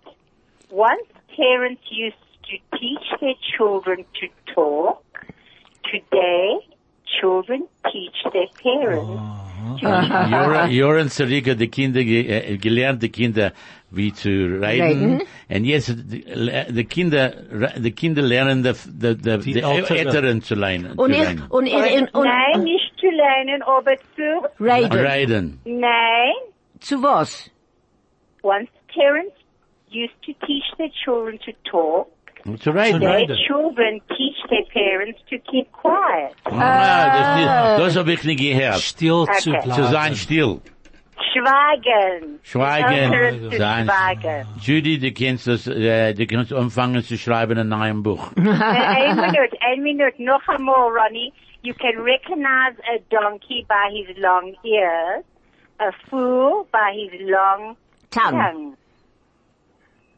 Once 0.71 1.07
parents 1.37 1.83
used 1.91 2.17
to 2.51 2.57
teach 2.79 3.07
their 3.21 3.35
children 3.57 4.05
to 4.21 4.27
talk. 4.55 5.03
Today, 5.85 6.59
children 7.21 7.67
teach 7.93 8.17
their 8.33 8.49
parents. 8.63 9.09
Joren, 9.81 10.71
Joren 10.71 11.09
Sarika, 11.09 11.55
die 11.55 11.69
Kinder, 11.69 12.03
ge- 12.05 12.27
äh, 12.29 12.57
gelernt 12.57 13.03
die 13.03 13.09
Kinder, 13.11 13.53
wie 13.91 14.13
zu 14.13 14.29
reden. 14.29 14.63
Reden. 14.63 15.23
Und 15.49 15.65
jetzt, 15.65 15.95
die, 16.13 16.25
die 16.71 16.85
Kinder, 16.85 17.33
die 17.79 17.93
Kinder 17.93 18.23
lernen, 18.23 18.63
die, 18.63 18.73
die, 18.73 19.17
die, 19.17 19.39
Die 19.39 19.53
die 19.55 19.61
Ältere. 19.63 19.99
Älteren 19.99 20.43
zu 20.43 20.55
lernen. 20.55 20.93
Und 20.99 21.13
ich, 21.13 21.19
lernen. 21.19 21.45
und, 21.49 21.69
und, 21.73 22.15
und, 22.15 22.25
Nein, 22.25 22.65
nicht 22.65 22.93
zu 22.99 23.07
lernen, 23.11 23.63
aber 23.63 23.97
zu, 24.17 24.63
Reden. 24.63 24.93
Reden. 24.93 25.61
nein. 25.65 26.33
Zu 26.81 27.03
was? 27.03 27.51
Once 28.43 28.69
parents 28.95 29.35
used 29.91 30.15
to 30.25 30.33
teach 30.47 30.65
their 30.79 30.91
children 31.05 31.39
to 31.45 31.53
talk, 31.71 32.09
Zu 32.61 32.71
reden. 32.71 32.95
Zu 32.95 32.99
their 33.01 33.17
reden. 33.19 33.37
children 33.47 34.01
teach 34.09 34.37
their 34.51 34.65
parents 34.73 35.21
to 35.31 35.37
keep 35.51 35.71
quiet. 35.73 36.33
Ah, 36.45 37.09
das, 37.17 37.37
nicht- 37.37 37.87
das 37.87 37.97
hab 37.97 38.09
ich 38.09 38.25
nicht 38.25 38.41
gehört. 38.41 38.81
still 38.81 39.27
zu 39.39 39.51
Okay. 39.51 39.61
bleiben. 39.65 39.83
Zu 39.83 39.91
sein 39.91 40.15
still. 40.17 40.61
Schweigen. 41.33 42.41
Schweigen. 42.43 43.51
Sein. 43.53 43.87
schweigen. 43.87 44.47
Judy, 44.61 44.99
du 44.99 45.13
kennst 45.13 45.47
das, 45.47 45.67
äh, 45.67 46.15
du 46.15 46.27
kannst 46.27 46.53
anfangen 46.53 47.03
zu 47.03 47.17
schreiben 47.17 47.59
in 47.59 47.73
einem 47.73 48.03
Buch. 48.03 48.31
Uh, 48.37 48.41
ein 48.51 49.17
minute, 49.17 49.57
ein 49.61 49.83
minute, 49.83 50.23
noch 50.23 50.47
einmal, 50.49 50.91
Ronnie. 50.91 51.33
You 51.63 51.75
can 51.75 52.03
recognize 52.03 52.77
a 52.85 52.99
donkey 53.11 53.65
by 53.67 53.91
his 53.91 54.17
long 54.19 54.55
ears, 54.63 55.25
a 55.81 55.91
fool 56.09 56.67
by 56.71 56.93
his 56.95 57.21
long 57.29 57.77
Tongue. 58.11 58.39
tongue. 58.39 58.77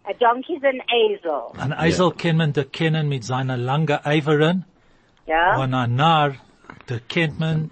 A 0.05 0.15
donkey's 0.15 0.63
an 0.65 0.81
ezel, 0.89 1.53
Ein 1.59 1.73
Eisel 1.73 2.11
kann 2.13 2.37
man 2.37 2.53
de 2.53 2.65
kennen 2.65 3.09
mit 3.09 3.25
seiner 3.25 3.57
langen 3.57 3.99
Eiveren 4.05 4.65
ja? 5.27 5.57
und 5.57 5.75
ein 5.75 5.95
Narr, 5.97 6.35
de 6.89 7.01
kennt 7.09 7.39
man 7.39 7.71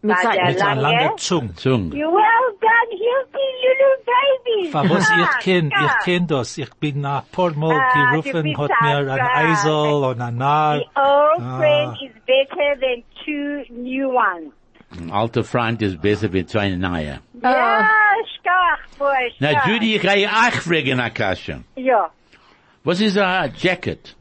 Mit 0.00 0.14
Bei 0.16 0.22
sein- 0.22 0.34
der 0.36 0.44
mit 0.46 0.58
seiner 0.58 0.80
Lange? 0.82 0.96
langen 1.04 1.18
Zunge. 1.18 1.54
Zung. 1.56 1.92
You 1.92 2.06
well 2.12 2.48
done, 2.60 2.90
Hilti, 3.02 3.46
little 3.64 3.96
baby. 4.06 4.70
Fa 4.70 4.88
was 4.88 5.10
Ah, 5.10 5.22
ich 5.22 5.44
kenn, 5.44 5.72
ah. 5.74 5.86
ich 5.86 6.04
kenn 6.04 6.26
das. 6.28 6.56
Ich 6.56 6.72
bin 6.74 7.04
ein 7.04 7.22
paar 7.32 7.52
Mal 7.54 7.74
Ah, 7.80 8.12
du 8.14 8.22
gerufen, 8.22 8.56
hat 8.58 8.70
mir 8.80 8.96
ein 8.98 9.08
ein 9.10 9.26
Eisel 9.50 10.04
und 10.04 10.20
ein 10.20 10.36
Narr. 10.36 10.78
The 10.78 10.84
old 10.94 11.40
Ah. 11.40 11.58
friend 11.58 11.96
is 12.02 12.12
better 12.26 12.78
than 12.80 13.02
two 13.24 13.64
new 13.74 14.08
ones. 14.10 14.52
Ein 14.96 15.10
alter 15.10 15.42
Freund 15.44 15.82
ist 15.82 16.00
besser 16.00 16.32
wie 16.32 16.46
zwei 16.46 16.70
neue. 16.70 17.18
Ja, 17.42 17.88
stark, 18.38 18.80
boy, 18.98 19.32
Na. 19.40 19.66
Judy, 19.66 19.96
ich 19.96 20.02
gehe 20.02 20.28
auch 20.28 20.52
fragen, 20.62 21.00
Akasha. 21.00 21.58
Ja. 21.74 22.08
Was 22.84 23.00
ist 23.00 23.18
ein 23.18 23.52
Jacket? 23.56 24.14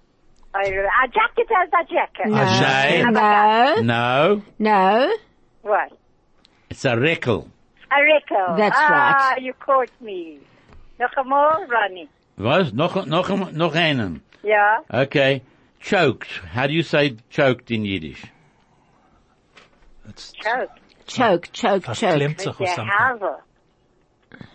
A 0.53 0.59
jacket 0.63 1.49
as 1.51 1.71
a 1.71 1.83
jacket. 1.87 2.25
Nein. 2.31 3.13
No, 3.85 4.35
No. 4.37 4.41
no. 4.57 5.07
What? 5.67 5.91
It's 6.69 6.85
a 6.85 6.97
reckle. 6.97 7.49
A 7.91 8.01
record. 8.01 8.57
That's 8.57 8.77
ah, 8.79 9.31
right. 9.31 9.41
you 9.41 9.53
caught 9.53 9.91
me. 9.99 10.39
Noch 10.97 11.11
einmal, 11.17 11.67
Ronnie. 11.67 12.07
Was? 12.37 12.71
Noch, 12.71 13.05
noch, 13.05 13.51
noch 13.51 13.75
einen. 13.75 14.21
Ja. 14.43 14.79
Okay. 14.89 15.41
Choked. 15.81 16.29
How 16.53 16.67
do 16.67 16.73
you 16.73 16.83
say 16.83 17.17
choked 17.29 17.69
in 17.69 17.83
Yiddish? 17.83 18.23
It's 20.07 20.31
Choke. 20.31 20.69
Choke, 21.05 21.51
choke, 21.51 21.85
choke. 21.85 21.95
verklemmt 21.95 22.39
sich 22.39 22.59
oder 22.59 22.75
something. 22.75 23.35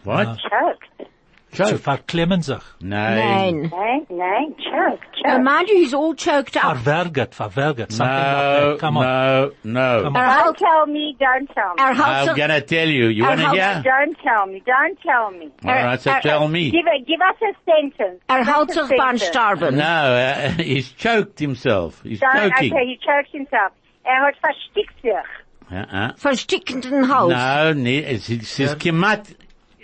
What? 0.04 0.38
Choked. 0.38 1.10
Zu 1.52 1.64
Choked. 1.64 1.80
verklemmen 1.84 2.40
sich. 2.40 2.62
Nein. 2.80 3.18
Nein. 3.18 3.70
Nein, 3.70 4.06
nein, 4.08 4.54
choked, 4.56 5.04
Uh, 5.22 5.32
choked. 5.32 5.44
mind 5.44 5.68
you, 5.68 5.76
he's 5.82 5.92
all 5.92 6.14
choked 6.14 6.56
up. 6.56 6.78
Verwerget, 6.78 7.34
verwerget. 7.34 7.92
Something 7.92 8.06
like 8.08 8.32
No, 8.36 8.70
that. 8.70 8.78
Come 8.80 8.96
on. 8.96 9.04
no, 9.04 9.50
no. 9.64 10.02
Come 10.04 10.14
Don't 10.14 10.56
tell 10.58 10.86
me, 10.86 11.14
don't 11.20 11.46
tell 11.52 11.74
me. 11.74 11.82
I'm 12.00 12.34
gonna 12.36 12.60
tell 12.62 12.88
you. 12.88 13.08
You 13.08 13.24
wanna 13.24 13.42
how- 13.48 13.52
hear? 13.52 13.82
Don't 13.84 14.16
tell 14.24 14.46
me, 14.46 14.62
don't 14.64 14.98
tell 15.02 15.30
me. 15.30 15.50
Alright, 15.62 16.00
so 16.00 16.12
er- 16.12 16.20
tell 16.22 16.48
me. 16.48 16.70
Give, 16.70 16.86
a, 16.86 16.98
give 17.04 17.20
us 17.20 17.36
a 17.42 17.52
sentence. 17.70 18.22
er 18.30 18.38
Give 18.38 18.48
us 18.48 18.54
houdt 18.54 18.70
a 18.70 18.86
zich 18.86 18.96
beim 18.96 19.18
sentence. 19.18 19.76
No, 19.76 19.84
uh, 19.84 20.48
he's 20.62 20.90
choked 20.92 21.38
himself. 21.38 22.00
He's 22.02 22.20
Don't, 22.20 22.32
choking. 22.50 22.72
okay, 22.72 22.86
he 22.86 22.96
choked 22.96 23.30
himself. 23.30 23.72
Er 24.06 24.24
hat 24.26 24.36
verstickt 24.42 25.00
sich. 25.02 25.12
Uh-uh. 25.70 26.12
Verstickenden 26.16 27.08
Hals. 27.08 27.30
No, 27.34 27.72
nee, 27.74 28.02
es 28.02 28.28
ist, 28.30 28.42
es 28.42 28.58
ist 28.58 28.78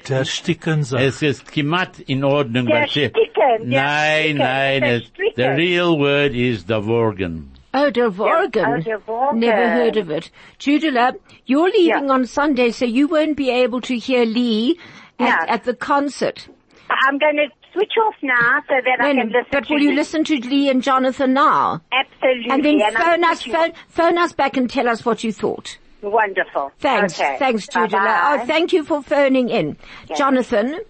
kemat, 0.08 0.10
Der 0.10 0.18
hm? 0.18 0.24
Sticken 0.24 0.82
sich. 0.82 0.98
Uh, 0.98 1.02
es 1.02 1.22
ist 1.22 1.52
kemat 1.52 2.00
in 2.00 2.24
Ordnung. 2.24 2.66
Der 2.66 2.80
but 2.82 2.90
sie- 2.90 3.08
Sticken, 3.08 3.70
der 3.70 3.82
Nein, 3.82 4.22
Sticken, 4.22 4.38
nein, 4.38 4.80
der 4.82 4.96
es, 4.96 5.04
Stricken. 5.06 5.34
the 5.36 5.48
real 5.48 5.98
word 5.98 6.34
is 6.34 6.64
the 6.66 6.80
Vorgan. 6.80 7.48
Oh, 7.74 7.90
der 7.90 8.10
Vorgan. 8.10 8.78
Oh, 8.78 8.82
der 8.82 8.98
Vorgan. 9.00 9.38
Never 9.40 9.68
heard 9.70 9.96
of 9.96 10.10
it. 10.10 10.30
Judula, 10.58 11.12
you're 11.46 11.70
leaving 11.70 12.06
Yeah. 12.06 12.12
on 12.14 12.24
Sunday, 12.26 12.70
so 12.70 12.84
you 12.84 13.08
won't 13.08 13.36
be 13.36 13.50
able 13.50 13.80
to 13.82 13.94
hear 13.96 14.24
Lee 14.24 14.78
at, 15.18 15.26
Yeah. 15.28 15.54
at 15.54 15.64
the 15.64 15.74
concert. 15.74 16.48
I'm 16.90 17.18
going 17.18 17.36
to 17.36 17.48
switch 17.74 17.92
off 18.02 18.14
now 18.22 18.62
so 18.66 18.74
that 18.82 19.00
I 19.00 19.08
When- 19.08 19.16
can 19.18 19.26
listen 19.28 19.46
but 19.52 19.66
to 19.66 19.74
will 19.74 19.82
you 19.82 19.92
listen 19.92 20.24
to 20.24 20.36
Lee 20.36 20.70
and 20.70 20.82
Jonathan 20.82 21.34
now? 21.34 21.82
Absolutely. 21.92 22.50
And 22.50 22.64
then 22.64 22.80
I'm 22.82 22.94
phone 22.94 23.24
us, 23.24 23.40
switching 23.40 23.52
phone, 23.52 23.72
phone 23.88 24.18
us 24.18 24.32
back 24.32 24.56
and 24.56 24.70
tell 24.70 24.88
us 24.88 25.04
what 25.04 25.22
you 25.22 25.32
thought. 25.32 25.76
Off. 26.02 26.12
Wonderful. 26.12 26.72
Thanks, 26.78 27.18
Okay. 27.18 27.36
thanks, 27.38 27.66
Judula. 27.66 28.20
Oh, 28.42 28.46
thank 28.46 28.72
you 28.72 28.84
for 28.84 29.02
phoning 29.02 29.48
in. 29.48 29.76
Jonathan, 30.16 30.80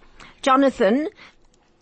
Jonathan, 0.41 1.09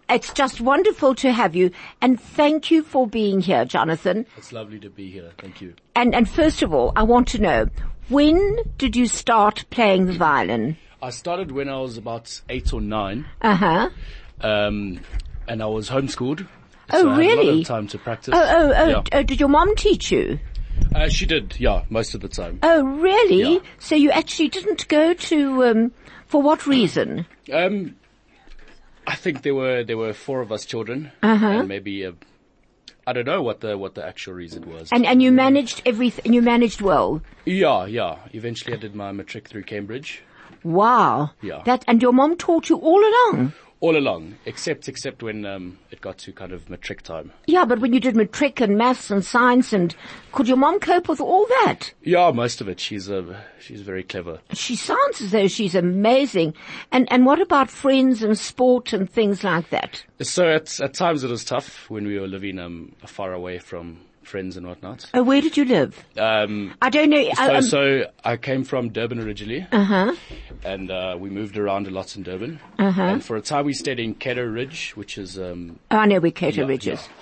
it's 0.09 0.31
just 0.33 0.61
wonderful 0.61 1.13
to 1.15 1.31
have 1.31 1.55
you, 1.55 1.71
and 2.01 2.19
thank 2.19 2.71
you 2.71 2.83
for 2.83 3.07
being 3.07 3.41
here, 3.41 3.65
Jonathan. 3.65 4.25
It's 4.37 4.51
lovely 4.53 4.79
to 4.79 4.89
be 4.89 5.09
here. 5.11 5.31
Thank 5.37 5.61
you. 5.61 5.73
And, 5.95 6.15
and 6.15 6.29
first 6.29 6.61
of 6.63 6.73
all, 6.73 6.93
I 6.95 7.03
want 7.03 7.27
to 7.29 7.39
know, 7.41 7.67
when 8.09 8.57
did 8.77 8.95
you 8.95 9.07
start 9.07 9.65
playing 9.69 10.05
the 10.05 10.13
violin? 10.13 10.77
I 11.01 11.09
started 11.11 11.51
when 11.51 11.69
I 11.69 11.79
was 11.79 11.97
about 11.97 12.41
eight 12.49 12.73
or 12.73 12.81
nine, 12.81 13.25
Uh-huh. 13.41 13.89
um, 14.41 15.01
and 15.47 15.61
I 15.61 15.67
was 15.67 15.89
homeschooled. 15.89 16.47
Oh, 16.89 17.01
so 17.01 17.09
I 17.09 17.23
had 17.23 17.33
a 17.33 17.35
lot 17.35 17.37
really? 17.43 17.61
of 17.61 17.67
time 17.67 17.87
to 17.87 17.97
practice. 17.97 18.33
Oh, 18.33 18.41
oh, 18.41 18.73
oh, 18.75 18.89
Yeah. 18.89 19.01
oh, 19.11 19.23
did 19.23 19.39
your 19.41 19.49
mom 19.49 19.75
teach 19.75 20.09
you? 20.11 20.39
Uh, 20.97 21.09
she 21.09 21.25
did, 21.27 21.59
yeah, 21.59 21.83
most 21.89 22.15
of 22.15 22.21
the 22.21 22.27
time. 22.27 22.57
Oh, 22.63 22.83
really? 22.83 23.53
Yeah. 23.55 23.59
So 23.77 23.93
you 23.95 24.09
actually 24.11 24.49
didn't 24.49 24.87
go 24.87 25.13
to, 25.13 25.63
um, 25.65 25.91
for 26.25 26.41
what 26.41 26.65
reason? 26.65 27.27
Um, 27.53 27.95
I 29.05 29.15
think 29.15 29.43
there 29.43 29.53
were 29.55 29.83
there 29.83 29.97
were 29.97 30.13
four 30.13 30.41
of 30.41 30.51
us 30.51 30.65
children, 30.65 31.11
Uh-huh. 31.21 31.45
and 31.45 31.67
maybe 31.67 32.05
uh, 32.05 32.13
I 33.05 33.13
don't 33.13 33.25
know 33.25 33.41
what 33.43 33.61
the 33.61 33.77
what 33.77 33.93
the 33.95 34.05
actual 34.05 34.33
reason 34.33 34.69
was. 34.69 34.89
And, 34.91 35.05
and 35.05 35.21
you 35.21 35.31
managed 35.31 35.81
everything, 35.85 36.33
you 36.33 36.41
managed 36.41 36.81
well. 36.81 37.21
yeah, 37.45 37.85
yeah. 37.85 38.17
Eventually, 38.33 38.73
I 38.73 38.77
did 38.77 38.95
my 38.95 39.11
matric 39.11 39.47
through 39.47 39.63
Cambridge. 39.63 40.23
Wow. 40.63 41.29
Yeah. 41.41 41.61
That, 41.65 41.85
and 41.87 42.01
your 42.01 42.11
mom 42.11 42.35
taught 42.35 42.67
you 42.69 42.75
all 42.77 42.99
along? 42.99 43.53
All 43.79 43.97
along, 43.97 44.35
except 44.45 44.87
except 44.87 45.21
when 45.21 45.45
um, 45.45 45.77
it 45.91 46.01
got 46.01 46.17
to 46.19 46.33
kind 46.33 46.51
of 46.51 46.69
matric 46.69 47.03
time. 47.03 47.31
Yeah, 47.45 47.65
but 47.65 47.79
when 47.79 47.93
you 47.93 47.99
did 47.99 48.15
matric 48.15 48.59
and 48.59 48.77
maths 48.77 49.11
and 49.11 49.23
science 49.23 49.73
and 49.73 49.95
could 50.31 50.47
your 50.47 50.57
mom 50.57 50.79
cope 50.79 51.07
with 51.07 51.21
all 51.21 51.45
that? 51.47 51.93
Yeah, 52.01 52.31
most 52.31 52.61
of 52.61 52.67
it. 52.67 52.79
She's 52.79 53.09
uh, 53.09 53.39
she's 53.59 53.81
very 53.81 54.03
clever. 54.03 54.39
She 54.53 54.75
sounds 54.75 55.21
as 55.21 55.31
though 55.31 55.47
she's 55.47 55.75
amazing. 55.75 56.53
And, 56.91 57.11
and 57.11 57.25
what 57.25 57.41
about 57.41 57.69
friends 57.69 58.23
and 58.23 58.37
sport 58.37 58.93
and 58.93 59.09
things 59.09 59.43
like 59.43 59.69
that? 59.69 60.03
So 60.21 60.47
at 60.49 60.79
at 60.79 60.93
times 60.93 61.23
it 61.23 61.29
was 61.29 61.43
tough 61.43 61.89
when 61.89 62.07
we 62.07 62.19
were 62.19 62.27
living 62.27 62.59
um, 62.59 62.95
far 63.05 63.33
away 63.33 63.59
from 63.59 63.99
friends 64.27 64.57
and 64.57 64.67
whatnot. 64.67 65.09
Oh, 65.13 65.23
where 65.23 65.41
did 65.41 65.57
you 65.57 65.65
live? 65.65 66.05
Um, 66.17 66.73
I 66.81 66.89
don't 66.89 67.09
know. 67.09 67.29
so, 67.33 67.55
um, 67.55 67.61
so 67.61 68.11
I 68.23 68.37
came 68.37 68.63
from 68.63 68.89
Durban 68.89 69.19
originally, 69.19 69.65
uh-huh. 69.71 70.13
and 70.63 70.91
uh, 70.91 71.15
we 71.19 71.29
moved 71.29 71.57
around 71.57 71.87
a 71.87 71.91
lot 71.91 72.15
in 72.15 72.23
Durban. 72.23 72.59
And 72.77 73.23
for 73.23 73.35
a 73.35 73.41
time 73.41 73.65
we 73.65 73.73
stayed 73.73 73.99
in 73.99 74.13
Cato 74.13 74.43
Ridge, 74.45 74.91
which 74.95 75.17
is 75.17 75.39
um, 75.39 75.79
Oh, 75.91 75.97
I 75.97 76.05
know 76.05 76.19
where 76.19 76.31
Cato 76.31 76.61
yeah, 76.61 76.67
Ridge 76.67 76.87
is. 76.87 76.99
yeah. 77.01 77.13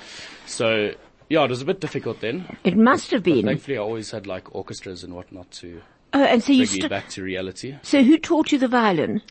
So 0.48 0.92
yeah, 1.30 1.44
it 1.44 1.50
was 1.50 1.62
a 1.62 1.66
bit 1.66 1.80
difficult 1.80 2.20
then. 2.22 2.58
It 2.64 2.76
must 2.78 3.12
have 3.12 3.24
been. 3.24 3.46
Thankfully, 3.46 3.78
I 3.78 3.82
always 3.82 4.12
had 4.12 4.28
like 4.28 4.54
orchestras 4.54 5.04
and 5.04 5.14
whatnot 5.14 5.50
to 5.52 5.82
Oh, 6.14 6.24
and 6.24 6.42
so 6.42 6.54
you 6.54 6.66
st- 6.66 6.90
back 6.90 7.10
to 7.10 7.24
reality. 7.24 7.76
so 7.82 8.02
who 8.02 8.18
taught 8.18 8.52
you 8.52 8.58
the 8.58 8.68
violin? 8.70 9.22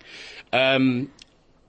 Um, 0.52 1.10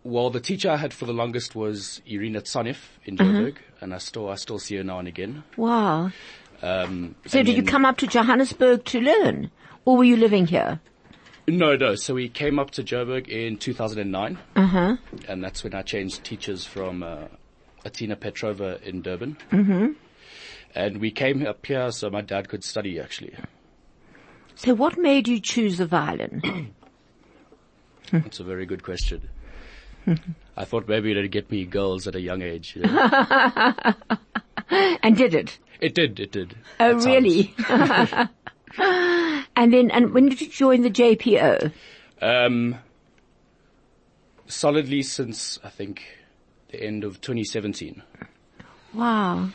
well, 0.06 0.30
the 0.30 0.40
teacher 0.40 0.70
I 0.70 0.78
had 0.78 0.94
for 0.94 1.06
the 1.06 1.14
longest 1.14 1.56
was 1.56 2.02
Irina 2.06 2.42
Tsanif 2.42 2.78
in 3.06 3.20
Uh-huh. 3.20 3.52
And 3.82 3.94
I 3.94 3.98
still 3.98 4.30
I 4.30 4.36
still 4.36 4.60
see 4.60 4.78
her 4.78 4.84
now 4.84 5.00
and 5.00 5.08
again. 5.08 5.44
Wow. 5.58 6.12
Um, 6.62 7.16
So 7.26 7.42
did 7.44 7.58
you 7.58 7.64
come 7.64 7.86
up 7.86 7.98
to 7.98 8.08
Johannesburg 8.08 8.86
to 8.86 9.00
learn? 9.02 9.52
Or 9.84 9.98
were 9.98 10.04
you 10.04 10.16
living 10.16 10.46
here? 10.48 10.80
No, 11.48 11.76
no. 11.76 11.96
So 11.96 12.14
we 12.14 12.30
came 12.30 12.58
up 12.60 12.72
to 12.72 12.84
Joburg 12.84 13.28
in 13.28 13.58
2009, 13.58 14.38
Uh-huh. 14.56 14.98
and 15.28 15.44
that's 15.44 15.64
when 15.64 15.74
I 15.76 15.82
changed 15.82 16.24
teachers 16.24 16.66
from 16.66 17.04
uh, 17.04 17.28
Atina 17.84 18.16
Petrova 18.16 18.82
in 18.84 19.02
Durban. 19.02 19.38
Mm-hmm. 19.52 19.88
And 20.76 20.98
we 21.02 21.12
came 21.12 21.46
up 21.48 21.66
here 21.66 21.92
so 21.92 22.10
my 22.10 22.22
dad 22.22 22.48
could 22.50 22.64
study 22.64 23.00
actually. 23.00 23.34
So 24.56 24.74
what 24.76 24.98
made 24.98 25.28
you 25.28 25.40
choose 25.40 25.78
the 25.78 25.86
violin? 25.88 26.74
That's 28.12 28.40
a 28.40 28.44
very 28.44 28.66
good 28.66 28.84
question. 28.84 29.30
I 30.58 30.66
thought 30.66 30.88
maybe 30.88 31.12
it'd 31.12 31.32
get 31.32 31.52
me 31.52 31.66
girls 31.66 32.08
at 32.08 32.16
a 32.16 32.22
young 32.22 32.42
age. 32.42 32.76
you 32.76 32.84
know. 32.84 33.94
and 35.04 35.18
did 35.18 35.34
it? 35.34 35.58
it 35.80 35.94
did, 35.94 36.20
it 36.20 36.32
did. 36.32 36.56
Oh, 36.80 36.94
really? 36.96 37.54
and 38.78 39.74
then, 39.74 39.92
and 39.92 40.14
when 40.14 40.30
did 40.30 40.42
you 40.42 40.48
join 40.48 40.82
the 40.82 40.90
JPO? 40.90 41.72
Um, 42.22 42.78
solidly 44.48 45.02
since 45.02 45.60
I 45.64 45.70
think 45.70 46.04
the 46.70 46.82
end 46.82 47.04
of 47.04 47.22
2017. 47.22 48.02
Wow. 48.94 49.50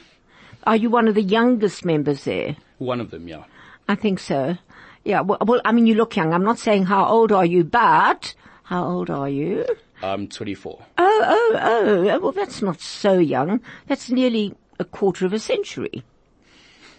Are 0.64 0.76
you 0.76 0.90
one 0.90 1.08
of 1.08 1.14
the 1.14 1.22
youngest 1.22 1.84
members 1.84 2.24
there? 2.24 2.56
One 2.78 3.00
of 3.00 3.10
them, 3.10 3.26
yeah. 3.28 3.44
I 3.88 3.94
think 3.94 4.18
so. 4.18 4.56
Yeah, 5.04 5.22
well, 5.22 5.38
well, 5.40 5.60
I 5.64 5.72
mean, 5.72 5.86
you 5.86 5.94
look 5.94 6.16
young. 6.16 6.34
I'm 6.34 6.44
not 6.44 6.58
saying 6.58 6.84
how 6.84 7.06
old 7.06 7.32
are 7.32 7.46
you, 7.46 7.64
but 7.64 8.34
how 8.64 8.84
old 8.84 9.08
are 9.08 9.28
you? 9.28 9.64
I'm 10.02 10.28
24. 10.28 10.78
Oh, 10.98 11.22
oh, 11.24 11.58
oh, 11.60 12.18
well, 12.20 12.32
that's 12.32 12.62
not 12.62 12.80
so 12.80 13.18
young. 13.18 13.60
That's 13.86 14.10
nearly 14.10 14.54
a 14.78 14.84
quarter 14.84 15.26
of 15.26 15.32
a 15.32 15.38
century. 15.38 16.02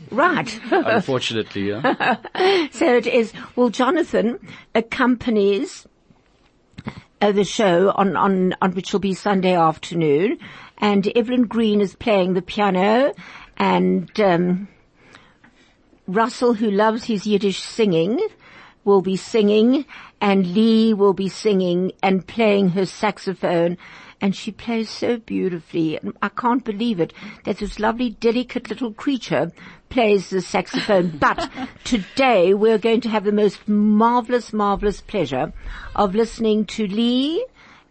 Right. 0.09 0.59
Unfortunately, 0.71 1.69
yeah. 1.69 2.17
so 2.71 2.95
it 2.95 3.07
is. 3.07 3.33
Well, 3.55 3.69
Jonathan 3.69 4.39
accompanies 4.73 5.85
uh, 7.21 7.31
the 7.31 7.43
show 7.43 7.91
on, 7.91 8.15
on, 8.15 8.55
on 8.61 8.71
which 8.71 8.93
will 8.93 8.99
be 8.99 9.13
Sunday 9.13 9.55
afternoon, 9.55 10.39
and 10.79 11.07
Evelyn 11.15 11.43
Green 11.43 11.81
is 11.81 11.95
playing 11.95 12.33
the 12.33 12.41
piano, 12.41 13.13
and 13.57 14.19
um, 14.19 14.67
Russell, 16.07 16.53
who 16.53 16.71
loves 16.71 17.03
his 17.03 17.27
Yiddish 17.27 17.61
singing, 17.61 18.19
will 18.83 19.01
be 19.01 19.15
singing, 19.15 19.85
and 20.19 20.53
Lee 20.53 20.93
will 20.93 21.13
be 21.13 21.29
singing 21.29 21.91
and 22.01 22.27
playing 22.27 22.69
her 22.69 22.85
saxophone. 22.85 23.77
And 24.19 24.35
she 24.35 24.51
plays 24.51 24.89
so 24.89 25.17
beautifully. 25.17 25.97
And 25.97 26.15
I 26.21 26.29
can't 26.29 26.63
believe 26.63 26.99
it 26.99 27.11
that 27.43 27.57
this 27.57 27.79
lovely, 27.79 28.11
delicate 28.11 28.69
little 28.69 28.93
creature 28.93 29.51
plays 29.89 30.29
the 30.29 30.41
saxophone. 30.41 31.17
but 31.19 31.49
today 31.83 32.53
we're 32.53 32.77
going 32.77 33.01
to 33.01 33.09
have 33.09 33.23
the 33.23 33.31
most 33.31 33.67
marvelous, 33.67 34.53
marvelous 34.53 35.01
pleasure 35.01 35.53
of 35.95 36.13
listening 36.13 36.65
to 36.65 36.85
Lee 36.85 37.43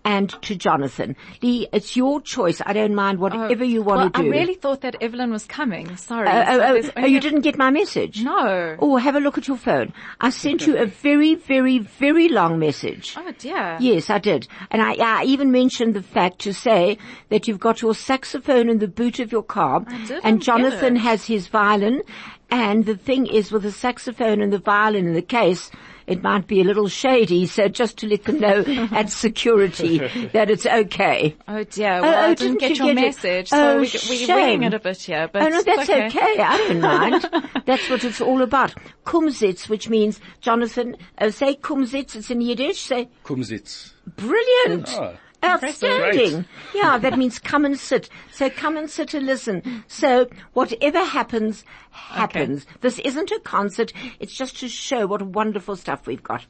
and 0.04 0.30
to 0.42 0.54
Jonathan. 0.56 1.16
Lee, 1.42 1.68
it's 1.72 1.96
your 1.96 2.20
choice. 2.20 2.60
I 2.64 2.72
don't 2.72 2.94
mind 2.94 3.18
whatever 3.18 3.64
oh, 3.64 3.66
you 3.66 3.82
want 3.82 4.00
Oh, 4.00 4.02
well, 4.04 4.10
to 4.10 4.22
do. 4.22 4.28
I 4.28 4.30
really 4.30 4.54
thought 4.54 4.80
that 4.82 4.96
Evelyn 5.00 5.30
was 5.30 5.44
coming. 5.44 5.96
Sorry. 5.96 6.28
Oh, 6.28 6.44
oh 6.46 6.80
So 6.80 6.88
oh, 6.88 6.92
oh, 6.96 7.02
oh, 7.02 7.06
you 7.06 7.18
a- 7.18 7.20
didn't 7.20 7.40
get 7.40 7.58
my 7.58 7.70
message? 7.70 8.22
No. 8.22 8.76
Oh, 8.78 8.96
have 8.96 9.16
a 9.16 9.20
look 9.20 9.38
at 9.38 9.48
your 9.48 9.56
phone. 9.56 9.92
I 10.20 10.30
sent 10.30 10.66
you 10.66 10.76
a 10.76 10.86
very, 10.86 11.34
very, 11.34 11.78
very 11.78 12.28
long 12.28 12.58
message. 12.58 13.14
Oh 13.16 13.32
dear. 13.38 13.76
Yes, 13.80 14.10
I 14.10 14.18
did. 14.18 14.48
And 14.70 14.82
I, 14.82 14.94
I 14.94 15.24
even 15.24 15.50
mentioned 15.50 15.94
the 15.94 16.02
fact 16.02 16.40
to 16.40 16.54
say 16.54 16.98
that 17.28 17.46
you've 17.46 17.60
got 17.60 17.82
your 17.82 17.94
saxophone 17.94 18.68
in 18.68 18.78
the 18.78 18.88
boot 18.88 19.18
of 19.18 19.32
your 19.32 19.42
car 19.42 19.84
and 20.22 20.42
Jonathan 20.42 20.96
has 20.96 21.26
his 21.26 21.48
violin. 21.48 22.02
And 22.50 22.84
the 22.84 22.96
thing 22.96 23.26
is 23.26 23.52
with 23.52 23.62
the 23.62 23.70
saxophone 23.70 24.40
and 24.40 24.52
the 24.52 24.58
violin 24.58 25.06
in 25.06 25.14
the 25.14 25.22
case, 25.22 25.70
it 26.10 26.22
might 26.22 26.46
be 26.46 26.60
a 26.60 26.64
little 26.64 26.88
shady. 26.88 27.46
So 27.46 27.68
just 27.68 27.96
to 27.98 28.06
let 28.08 28.24
them 28.24 28.40
know 28.40 28.64
at 28.92 29.10
security 29.10 29.98
that 30.32 30.50
it's 30.50 30.66
okay. 30.66 31.36
Oh 31.48 31.64
dear. 31.64 31.94
Oh, 31.98 32.02
Well, 32.02 32.14
oh, 32.14 32.30
I 32.30 32.34
didn't, 32.34 32.58
didn't 32.58 32.60
get 32.60 32.78
you 32.78 32.84
your 32.86 32.94
get 32.94 33.02
it? 33.02 33.06
message, 33.06 33.48
Oh, 33.52 33.74
we, 33.76 33.80
we're 33.80 33.86
shame. 33.86 34.36
winging 34.36 34.62
it 34.64 34.74
a 34.74 34.78
bit 34.80 34.98
here. 35.02 35.28
But 35.32 35.42
oh 35.42 35.48
no, 35.48 35.62
that's 35.62 35.88
okay. 35.88 36.06
okay. 36.08 36.42
I 36.42 36.56
don't 36.58 36.80
mind. 36.82 37.28
that's 37.66 37.88
what 37.88 38.04
it's 38.04 38.20
all 38.20 38.42
about. 38.42 38.74
Kumzits, 39.06 39.68
which 39.68 39.88
means, 39.88 40.20
Jonathan, 40.40 40.96
uh, 41.18 41.30
say 41.30 41.54
Kumzits, 41.56 42.16
it's 42.16 42.30
in 42.30 42.40
Yiddish, 42.40 42.80
say 42.80 43.08
Kumzits. 43.24 43.92
Brilliant. 44.16 44.88
Oh, 44.98 45.16
Outstanding. 45.42 46.32
Great. 46.32 46.44
Yeah, 46.74 46.98
that 46.98 47.16
means 47.18 47.38
come 47.38 47.64
and 47.64 47.78
sit. 47.78 48.08
So 48.32 48.50
come 48.50 48.76
and 48.76 48.90
sit 48.90 49.14
and 49.14 49.24
listen. 49.26 49.84
So 49.88 50.28
whatever 50.52 51.02
happens, 51.02 51.64
happens. 51.90 52.66
This 52.82 52.98
isn't 53.00 53.30
a 53.30 53.40
concert. 53.40 53.92
It's 54.18 54.34
just 54.34 54.58
to 54.60 54.68
show 54.68 55.06
what 55.06 55.22
wonderful 55.22 55.76
stuff 55.76 56.06
we've 56.06 56.22
got. 56.22 56.44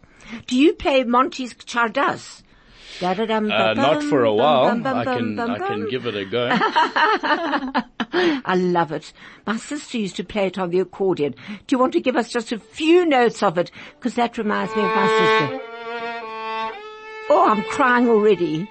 Do 0.47 0.57
you 0.57 0.73
play 0.73 1.05
Monti's 1.05 1.55
Csárdás? 1.55 2.43
Uh, 3.53 3.75
not 3.75 4.03
for 4.11 4.25
a 4.25 4.35
while. 4.35 4.65
I 4.97 5.05
can, 5.05 5.37
I 5.51 5.59
can 5.69 5.89
give 5.91 6.07
it 6.07 6.17
a 6.17 6.25
go. 6.25 6.49
I 8.13 8.57
love 8.57 8.93
it. 8.93 9.13
My 9.47 9.57
sister 9.57 9.97
used 9.99 10.17
to 10.17 10.25
play 10.25 10.47
it 10.49 10.59
on 10.59 10.71
the 10.71 10.81
accordion. 10.81 11.35
Do 11.67 11.75
you 11.75 11.79
want 11.79 11.93
to 11.95 12.01
give 12.01 12.17
us 12.17 12.29
just 12.29 12.51
a 12.53 12.59
few 12.59 13.07
notes 13.07 13.43
of 13.43 13.57
it? 13.57 13.71
Because 13.99 14.15
that 14.17 14.37
reminds 14.37 14.75
me 14.75 14.83
of 14.83 14.89
my 14.95 15.07
sister. 15.07 15.61
Oh, 17.31 17.47
I'm 17.49 17.63
crying 17.71 18.09
already. 18.09 18.69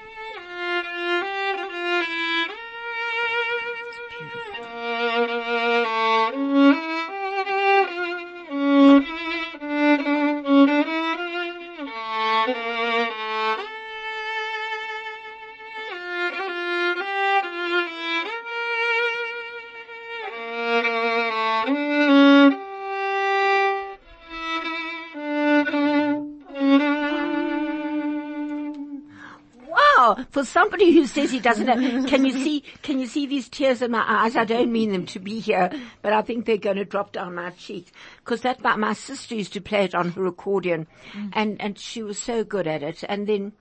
For 30.40 30.46
somebody 30.46 30.94
who 30.94 31.06
says 31.06 31.32
he 31.32 31.40
doesn't 31.40 31.66
know, 31.66 32.06
can 32.08 32.24
you 32.24 32.32
see, 32.32 32.64
can 32.82 32.98
you 32.98 33.08
see 33.08 33.26
these 33.26 33.50
tears 33.50 33.82
in 33.82 33.92
my 33.92 34.06
eyes? 34.08 34.38
I 34.38 34.46
don't 34.46 34.72
mean 34.72 34.94
them 34.94 35.06
to 35.08 35.20
be 35.20 35.40
here, 35.40 35.70
but 36.02 36.14
I 36.14 36.22
think 36.22 36.46
they're 36.46 36.56
going 36.56 36.78
to 36.78 36.86
drop 36.86 37.12
down 37.12 37.36
my 37.36 37.50
cheek. 37.52 37.92
Cause 38.24 38.42
that, 38.42 38.64
my, 38.64 38.78
my 38.78 38.94
sister 38.94 39.36
used 39.36 39.52
to 39.54 39.62
play 39.62 39.84
it 39.84 39.94
on 39.94 40.12
her 40.12 40.26
accordion 40.26 40.88
mm. 41.12 41.30
and, 41.34 41.60
and 41.62 41.78
she 41.78 42.04
was 42.04 42.18
so 42.18 42.46
good 42.46 42.68
at 42.68 42.84
it. 42.84 43.04
And 43.10 43.28
then, 43.28 43.52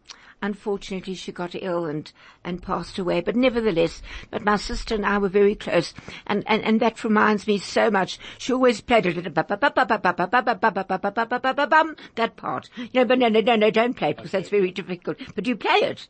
unfortunately 0.41 1.17
she 1.17 1.33
got 1.33 1.57
ill 1.57 1.87
and, 1.87 2.12
and 2.45 2.62
passed 2.62 2.97
away. 2.97 3.23
But 3.23 3.35
nevertheless, 3.35 4.01
but 4.31 4.45
my 4.45 4.55
sister 4.55 4.95
and 4.95 5.05
I 5.05 5.19
were 5.19 5.29
very 5.29 5.57
close. 5.57 5.93
And, 6.29 6.45
and, 6.47 6.62
and 6.62 6.79
that 6.79 7.03
reminds 7.03 7.49
me 7.49 7.59
so 7.59 7.91
much. 7.91 8.21
She 8.38 8.53
always 8.53 8.81
played 8.81 9.07
it, 9.07 9.35
that 12.14 12.37
part. 12.37 12.71
You 12.77 12.88
know, 12.95 13.05
but 13.05 13.19
no, 13.19 13.29
no, 13.29 13.41
no, 13.41 13.57
no, 13.57 13.71
don't 13.73 13.95
play 13.95 14.11
it 14.11 14.17
because 14.17 14.31
that's 14.31 14.49
very 14.49 14.71
difficult. 14.71 15.19
But 15.35 15.49
you 15.49 15.57
play 15.57 15.81
it. 15.83 16.07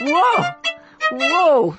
Whoa! 0.00 0.44
Whoa! 1.12 1.76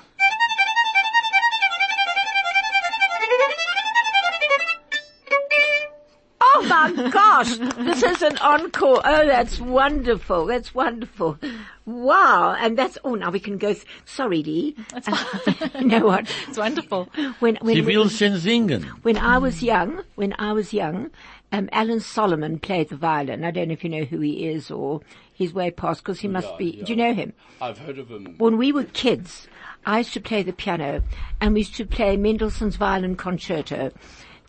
Oh 6.44 6.66
my 6.68 6.88
my 6.90 7.10
gosh, 7.10 7.56
this 7.56 8.02
is 8.02 8.20
an 8.22 8.36
encore. 8.38 9.00
Oh, 9.04 9.26
that's 9.26 9.60
wonderful. 9.60 10.46
That's 10.46 10.74
wonderful. 10.74 11.38
Wow. 11.86 12.56
And 12.58 12.76
that's, 12.76 12.98
oh, 13.04 13.14
now 13.14 13.30
we 13.30 13.38
can 13.40 13.58
go, 13.58 13.72
th- 13.72 13.86
sorry, 14.04 14.42
Lee. 14.42 14.76
That's 14.92 15.08
fine. 15.08 15.70
you 15.80 15.86
know 15.88 16.06
what? 16.06 16.30
It's 16.48 16.58
wonderful. 16.58 17.08
When, 17.38 17.56
when, 17.60 17.74
Sie 17.76 17.82
when- 17.82 17.96
will 17.96 18.08
schon 18.08 18.38
singen. 18.40 18.82
when 19.02 19.16
I 19.16 19.38
was 19.38 19.62
young, 19.62 20.02
when 20.16 20.34
I 20.38 20.52
was 20.52 20.72
young, 20.72 21.10
um, 21.52 21.68
Alan 21.72 22.00
Solomon 22.00 22.58
played 22.58 22.88
the 22.88 22.96
violin. 22.96 23.44
I 23.44 23.50
don't 23.50 23.68
know 23.68 23.74
if 23.74 23.84
you 23.84 23.90
know 23.90 24.04
who 24.04 24.20
he 24.20 24.48
is 24.48 24.70
or 24.70 25.00
he's 25.32 25.52
way 25.52 25.70
past 25.70 26.02
because 26.02 26.20
he 26.20 26.28
must 26.28 26.48
Yeah, 26.48 26.56
be, 26.56 26.64
yeah. 26.78 26.84
do 26.84 26.92
you 26.92 26.96
know 26.96 27.14
him? 27.14 27.32
I've 27.60 27.78
heard 27.78 27.98
of 27.98 28.08
him. 28.10 28.34
When 28.38 28.56
we 28.56 28.72
were 28.72 28.84
kids, 28.84 29.48
I 29.84 29.98
used 29.98 30.14
to 30.14 30.20
play 30.20 30.42
the 30.42 30.52
piano 30.52 31.02
and 31.40 31.54
we 31.54 31.60
used 31.60 31.76
to 31.76 31.86
play 31.86 32.16
Mendelssohn's 32.16 32.76
violin 32.76 33.16
concerto. 33.16 33.92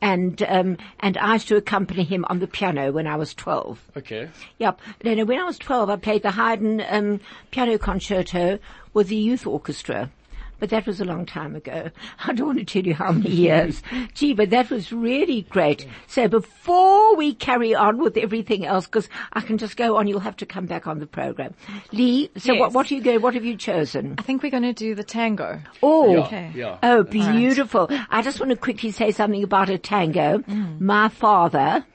And, 0.02 0.44
um, 0.44 0.78
and 1.00 1.18
I 1.18 1.34
used 1.34 1.48
to 1.48 1.56
accompany 1.56 2.04
him 2.04 2.26
on 2.30 2.39
the 2.39 2.48
piano 2.48 2.92
when 2.92 3.08
I 3.08 3.16
was 3.16 3.34
12. 3.34 3.80
Okay. 3.98 4.30
Yep. 4.60 4.82
No, 5.06 5.13
no, 5.13 5.26
when 5.26 5.39
I 5.39 5.46
was 5.46 5.58
12, 5.58 5.89
I 5.89 5.96
played 5.96 6.24
the 6.24 6.32
Haydn, 6.32 6.84
um, 6.89 7.20
piano 7.52 7.78
concerto 7.78 8.60
with 8.94 9.08
the 9.08 9.16
youth 9.16 9.48
orchestra. 9.48 10.10
But 10.63 10.69
that 10.69 10.88
was 10.88 11.02
a 11.02 11.04
long 11.04 11.26
time 11.26 11.58
ago. 11.58 11.89
I 12.26 12.32
don't 12.32 12.47
want 12.47 12.60
to 12.60 12.63
tell 12.63 12.88
you 12.88 12.93
how 12.93 13.12
many 13.12 13.32
years. 13.32 13.84
Gee, 14.13 14.34
but 14.34 14.49
that 14.52 14.69
was 14.69 14.93
really 14.93 15.41
great. 15.41 15.86
So 16.08 16.30
before 16.30 17.17
we 17.17 17.34
carry 17.34 17.76
on 17.76 17.97
with 17.97 18.15
everything 18.15 18.65
else, 18.65 18.86
because 18.86 19.10
I 19.34 19.41
can 19.41 19.58
just 19.58 19.76
go 19.76 19.97
on, 19.97 20.08
you'll 20.08 20.21
have 20.21 20.38
to 20.38 20.45
come 20.45 20.65
back 20.65 20.88
on 20.88 20.99
the 20.99 21.06
program. 21.06 21.54
Lee, 21.91 22.30
so 22.38 22.54
what, 22.54 22.67
Yes. 22.67 22.73
what 22.76 22.89
are 22.89 22.95
you 22.95 23.02
go, 23.02 23.19
what 23.19 23.34
have 23.34 23.43
you 23.43 23.58
chosen? 23.58 24.15
I 24.17 24.21
think 24.21 24.41
we're 24.41 24.52
going 24.52 24.63
to 24.63 24.71
do 24.71 24.95
the 24.95 25.04
tango. 25.04 25.60
Oh, 25.82 26.13
Yeah. 26.13 26.19
Okay. 26.28 26.52
Yeah. 26.56 26.78
Oh, 26.82 27.04
beautiful. 27.04 27.89
I 28.10 28.21
just 28.21 28.39
want 28.39 28.52
to 28.52 28.56
quickly 28.56 28.91
say 28.91 29.12
something 29.12 29.43
about 29.43 29.67
a 29.69 29.78
tango. 29.78 30.38
Mm. 30.38 30.80
My 30.80 31.10
father, 31.10 31.86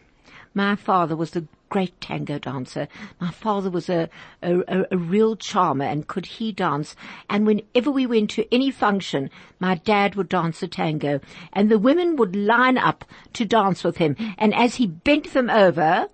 my 0.52 0.76
father 0.76 1.16
was 1.16 1.34
a 1.36 1.44
great 1.68 2.00
tango 2.00 2.38
dancer. 2.38 2.88
My 3.20 3.30
father 3.30 3.70
was 3.70 3.88
a, 3.88 4.08
a, 4.42 4.86
a, 4.90 4.96
real 4.96 5.36
charmer 5.36 5.84
and 5.84 6.06
could 6.06 6.26
he 6.26 6.52
dance. 6.52 6.96
And 7.28 7.46
whenever 7.46 7.90
we 7.90 8.06
went 8.06 8.30
to 8.30 8.52
any 8.54 8.70
function, 8.70 9.30
my 9.60 9.76
dad 9.76 10.14
would 10.14 10.28
dance 10.28 10.62
a 10.62 10.68
tango 10.68 11.20
and 11.52 11.70
the 11.70 11.78
women 11.78 12.16
would 12.16 12.34
line 12.34 12.78
up 12.78 13.04
to 13.34 13.44
dance 13.44 13.84
with 13.84 13.96
him. 13.98 14.16
And 14.38 14.54
as 14.54 14.76
he 14.76 14.86
bent 14.86 15.32
them 15.32 15.50
over, 15.50 16.08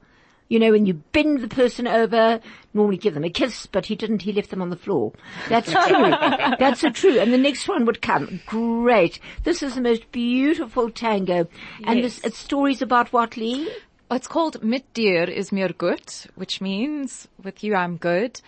you 0.49 0.59
know, 0.59 0.73
when 0.73 0.87
you 0.87 0.95
bend 0.95 1.41
the 1.41 1.49
person 1.49 1.89
over, 1.89 2.39
normally 2.75 2.99
give 2.99 3.15
them 3.15 3.25
a 3.25 3.31
kiss, 3.31 3.67
but 3.67 3.87
he 3.87 3.97
didn't. 3.97 4.23
He 4.23 4.33
left 4.33 4.51
them 4.51 4.61
on 4.61 4.71
the 4.71 4.77
floor. 4.77 5.13
That's 5.49 5.71
true. 5.73 6.11
That's 6.59 6.85
a 6.85 6.91
true. 6.91 7.19
And 7.19 7.33
the 7.33 7.39
next 7.39 7.67
one 7.67 7.87
would 7.87 8.03
come. 8.03 8.41
Great. 8.47 9.21
This 9.45 9.63
is 9.63 9.75
the 9.75 9.81
most 9.81 10.13
beautiful 10.13 10.91
tango. 10.91 11.49
And 11.85 12.01
Yes. 12.01 12.17
this, 12.17 12.25
it's 12.25 12.39
stories 12.39 12.83
about 12.83 13.13
what, 13.13 13.37
Lee? 13.37 13.71
It's 14.11 14.29
called 14.29 14.63
Mit 14.63 14.93
dir 14.93 15.25
is 15.25 15.51
mir 15.51 15.73
gut, 15.73 16.27
which 16.35 16.61
means 16.61 17.27
with 17.43 17.65
you 17.65 17.75
I'm 17.75 17.97
good. 17.97 18.41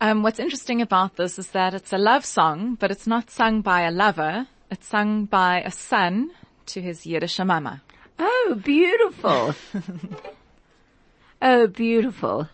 Um, 0.00 0.22
what's 0.22 0.38
interesting 0.38 0.80
about 0.80 1.16
this 1.16 1.38
is 1.38 1.48
that 1.48 1.74
it's 1.74 1.92
a 1.92 1.98
love 1.98 2.24
song, 2.24 2.76
but 2.80 2.90
it's 2.90 3.06
not 3.06 3.30
sung 3.30 3.60
by 3.60 3.82
a 3.82 3.90
lover. 3.90 4.46
It's 4.70 4.86
sung 4.86 5.26
by 5.26 5.60
a 5.60 5.70
son 5.70 6.30
to 6.66 6.80
his 6.80 7.06
Yiddish 7.06 7.38
mama. 7.38 7.82
Oh, 8.18 8.58
beautiful. 8.64 9.54
oh, 11.42 11.66
beautiful. 11.66 12.48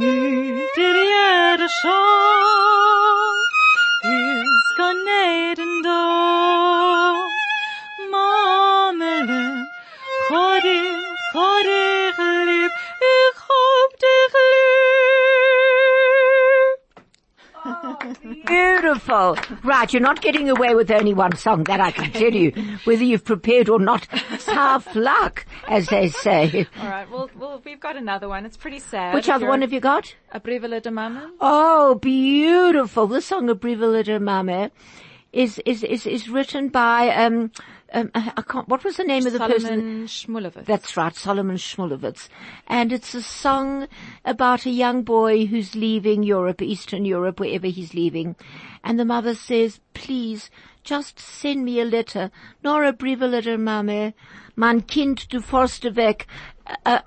Beautiful. 18.46 19.37
Right, 19.64 19.92
you're 19.92 20.00
not 20.00 20.20
getting 20.20 20.48
away 20.48 20.74
with 20.74 20.90
only 20.90 21.14
one 21.14 21.37
song, 21.37 21.64
that 21.64 21.81
I 21.81 21.90
can 21.90 22.12
tell 22.12 22.33
you. 22.33 22.52
Whether 22.85 23.05
you've 23.05 23.24
prepared 23.24 23.68
or 23.68 23.79
not, 23.81 24.07
tough 24.46 24.94
luck, 24.94 25.46
as 25.68 25.88
they 25.88 26.09
say. 26.09 26.66
All 26.80 26.88
right, 26.88 27.11
well, 27.11 27.30
well, 27.38 27.62
we've 27.64 27.80
got 27.80 27.96
another 27.96 28.28
one. 28.28 28.46
It's 28.46 28.56
pretty 28.56 28.78
sad. 28.78 29.14
Which 29.14 29.28
other 29.28 29.46
one 29.46 29.61
have 29.61 29.72
you 29.72 29.80
got? 29.80 30.14
A 30.32 30.40
Brivele 30.40 30.82
der 30.82 30.90
Mamen? 30.90 31.32
Oh, 31.40 31.96
beautiful. 31.96 33.06
The 33.06 33.20
song 33.20 33.48
of 33.50 33.61
Brivalida 33.61 34.20
Mame 34.20 34.70
is, 35.32 35.61
is, 35.66 35.82
is, 35.82 36.06
is 36.06 36.28
written 36.28 36.68
by, 36.68 37.11
um, 37.11 37.50
um, 37.92 38.11
I 38.14 38.42
can't, 38.42 38.68
what 38.68 38.85
was 38.85 38.96
the 38.96 39.04
name 39.04 39.26
of 39.26 39.32
the 39.32 39.38
person? 39.38 39.61
Solomon 39.61 40.06
Shmulevitz. 40.06 40.64
That's 40.64 40.96
right, 40.96 41.14
Solomon 41.14 41.56
Shmulevitz. 41.56 42.28
And 42.66 42.92
it's 42.92 43.14
a 43.14 43.22
song 43.22 43.87
about 44.24 44.66
a 44.66 44.70
young 44.70 45.02
boy 45.02 45.46
who's 45.46 45.74
leaving 45.74 46.22
Europe, 46.22 46.62
Eastern 46.62 47.04
Europe, 47.04 47.40
wherever 47.40 47.66
he's 47.66 47.94
leaving. 47.94 48.37
And 48.82 48.98
the 48.98 49.04
mother 49.04 49.35
says, 49.35 49.80
please, 49.94 50.50
just 50.87 51.18
send 51.18 51.64
me 51.64 51.81
a 51.81 51.85
letter. 51.85 52.31
Nora 52.62 52.92
briewe 52.92 53.29
letter, 53.29 53.59
Mame. 53.59 54.14
Mein 54.55 54.81
Kind, 54.83 55.29
du 55.29 55.40
forste 55.40 55.96
weg. 55.96 56.27
Uh, 56.85 57.01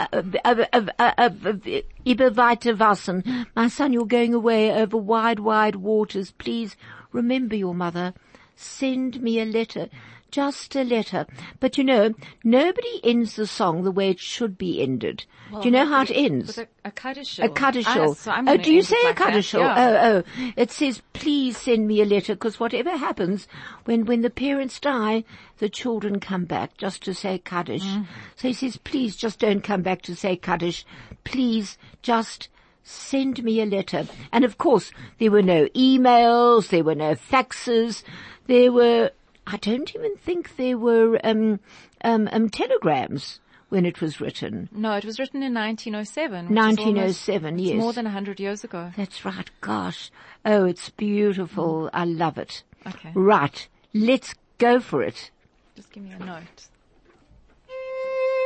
über 2.05 2.35
weite 2.35 2.77
Wassen. 2.77 3.47
My 3.55 3.67
son, 3.69 3.93
you're 3.93 4.05
going 4.05 4.33
away 4.33 4.71
over 4.71 4.97
wide, 4.97 5.39
wide 5.39 5.77
waters. 5.77 6.31
Please 6.31 6.75
remember 7.11 7.55
your 7.55 7.73
mother. 7.73 8.13
Send 8.55 9.21
me 9.21 9.39
a 9.39 9.45
letter. 9.45 9.89
Just 10.31 10.75
a 10.75 10.83
letter. 10.83 11.25
But 11.59 11.77
you 11.77 11.83
know, 11.83 12.13
nobody 12.43 13.01
ends 13.03 13.35
the 13.35 13.47
song 13.47 13.83
the 13.83 13.91
way 13.91 14.09
it 14.11 14.19
should 14.19 14.57
be 14.57 14.81
ended. 14.81 15.25
do 15.51 15.61
you 15.63 15.71
know 15.71 15.85
how 15.85 16.03
it 16.03 16.11
ends? 16.11 16.57
A, 16.57 16.67
a 16.85 16.91
Kaddish. 16.91 17.39
A 17.39 17.49
Kaddischel. 17.49 18.09
Ah, 18.09 18.13
so 18.13 18.33
oh, 18.47 18.57
do 18.57 18.71
you 18.71 18.81
say 18.83 18.95
a 19.03 19.07
like 19.07 19.17
that, 19.17 19.53
yeah. 19.53 20.01
Oh, 20.01 20.23
oh. 20.37 20.51
It 20.55 20.71
says, 20.71 21.01
please 21.13 21.57
send 21.57 21.87
me 21.87 22.01
a 22.01 22.05
letter, 22.05 22.35
because 22.35 22.59
whatever 22.59 22.95
happens, 22.95 23.47
when, 23.85 24.05
when 24.05 24.21
the 24.21 24.29
parents 24.29 24.79
die, 24.79 25.23
the 25.57 25.69
children 25.69 26.19
come 26.19 26.45
back 26.45 26.77
just 26.77 27.03
to 27.03 27.13
say 27.13 27.39
Kaddish. 27.39 27.83
Mm. 27.83 28.05
So 28.35 28.47
he 28.49 28.53
says, 28.53 28.77
please 28.77 29.15
just 29.15 29.39
don't 29.39 29.61
come 29.61 29.81
back 29.81 30.01
to 30.03 30.15
say 30.15 30.35
Kaddish. 30.35 30.85
Please 31.23 31.77
just 32.01 32.49
send 32.83 33.43
me 33.43 33.61
a 33.61 33.65
letter. 33.65 34.07
And 34.31 34.43
of 34.43 34.57
course, 34.57 34.91
there 35.19 35.31
were 35.31 35.41
no 35.41 35.65
emails, 35.67 36.69
there 36.69 36.83
were 36.83 36.95
no 36.95 37.15
faxes, 37.15 38.03
there 38.47 38.71
were, 38.71 39.11
I 39.51 39.57
don't 39.57 39.93
even 39.95 40.15
think 40.17 40.55
there 40.57 40.77
were, 40.77 41.19
um, 41.23 41.59
um, 42.03 42.29
um, 42.31 42.49
telegrams 42.49 43.39
when 43.69 43.85
it 43.85 43.99
was 43.99 44.21
written. 44.21 44.69
No, 44.71 44.93
it 44.93 45.05
was 45.05 45.19
written 45.19 45.41
in 45.41 45.53
1907. 45.53 46.45
which 46.45 46.51
is 46.51 46.55
1907, 46.55 47.45
almost- 47.45 47.61
it's 47.63 47.73
yes. 47.73 47.81
more 47.81 47.93
than 47.93 48.05
100 48.05 48.39
years 48.39 48.63
ago. 48.63 48.91
That's 48.95 49.25
right. 49.25 49.49
Gosh. 49.61 50.11
Oh, 50.45 50.65
it's 50.65 50.89
beautiful. 50.89 51.89
I 51.93 52.05
love 52.05 52.37
it. 52.37 52.63
Okay. 52.85 53.11
Right. 53.15 53.67
Let's 53.93 54.35
go 54.59 54.79
for 54.79 55.01
it. 55.01 55.31
Just 55.75 55.91
give 55.91 56.03
me 56.03 56.11
a 56.11 56.19
note. 56.19 56.67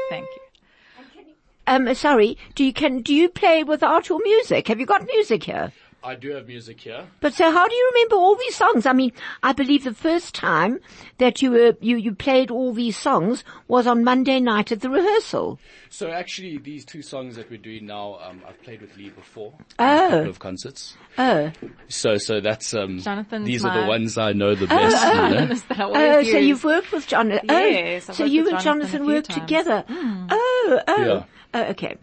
Thank 0.10 0.28
you. 0.36 0.42
Um, 1.66 1.94
sorry. 1.96 2.38
Do 2.56 2.64
you 2.64 2.74
can, 2.74 3.02
do 3.02 3.14
you 3.14 3.30
play 3.30 3.64
without 3.64 4.10
your 4.10 4.22
music? 4.22 4.68
Have 4.68 4.80
you 4.80 4.86
got 4.86 5.06
music 5.06 5.44
here? 5.44 5.72
I 6.04 6.16
do 6.16 6.32
have 6.32 6.48
music 6.48 6.82
here. 6.82 7.08
But 7.22 7.34
so 7.34 7.50
how 7.50 7.68
do 7.68 7.74
you 7.74 7.92
remember 7.94 8.16
all 8.16 8.36
these 8.36 8.56
songs? 8.56 8.86
I 8.86 8.92
mean, 8.92 9.14
I 9.42 9.54
believe 9.54 9.86
the 9.86 9.94
first 9.94 10.36
time 10.36 10.80
that 11.18 11.42
you 11.42 11.52
were, 11.52 11.78
you, 11.80 11.96
you 11.96 12.14
played 12.14 12.52
all 12.52 12.74
these 12.74 12.98
songs 12.98 13.44
was 13.70 13.88
on 13.88 14.04
Monday 14.04 14.42
night 14.42 14.72
at 14.72 14.82
the 14.82 14.90
rehearsal. 14.90 15.60
So 15.90 16.10
actually, 16.12 16.58
these 16.58 16.84
two 16.84 17.02
songs 17.02 17.38
that 17.38 17.50
we're 17.50 17.58
doing 17.58 17.86
now, 17.86 18.20
um, 18.22 18.42
I've 18.48 18.62
played 18.64 18.82
with 18.82 18.98
Lee 18.98 19.12
before. 19.12 19.54
Oh. 19.80 20.08
A 20.08 20.10
couple 20.10 20.30
of 20.30 20.40
concerts. 20.40 20.98
Oh. 21.18 21.52
So, 21.88 22.18
so 22.18 22.42
that's, 22.42 22.74
um, 22.74 23.00
Jonathan's 23.00 23.46
these 23.48 23.64
are 23.64 23.82
the 23.82 23.88
ones 23.88 24.18
I 24.18 24.34
know 24.34 24.56
the 24.56 24.68
best. 24.68 25.06
you 25.08 25.14
know? 25.14 25.56
Oh, 25.80 25.94
always 25.96 26.32
so 26.32 26.38
you've 26.38 26.64
worked 26.64 26.92
with 26.92 27.08
Jonathan. 27.08 27.48
Yes, 27.48 28.10
oh, 28.10 28.12
I've 28.12 28.18
so 28.18 28.26
you 28.26 28.44
with 28.44 28.54
and 28.54 28.62
Jonathan 28.62 28.88
a 28.88 29.06
Jonathan 29.06 29.14
worked 29.14 29.30
times. 29.30 29.42
together. 29.42 29.86
Oh, 29.90 30.82
oh. 30.88 31.06
Yeah. 31.06 31.24
Oh, 31.56 31.64
okay. 31.66 31.98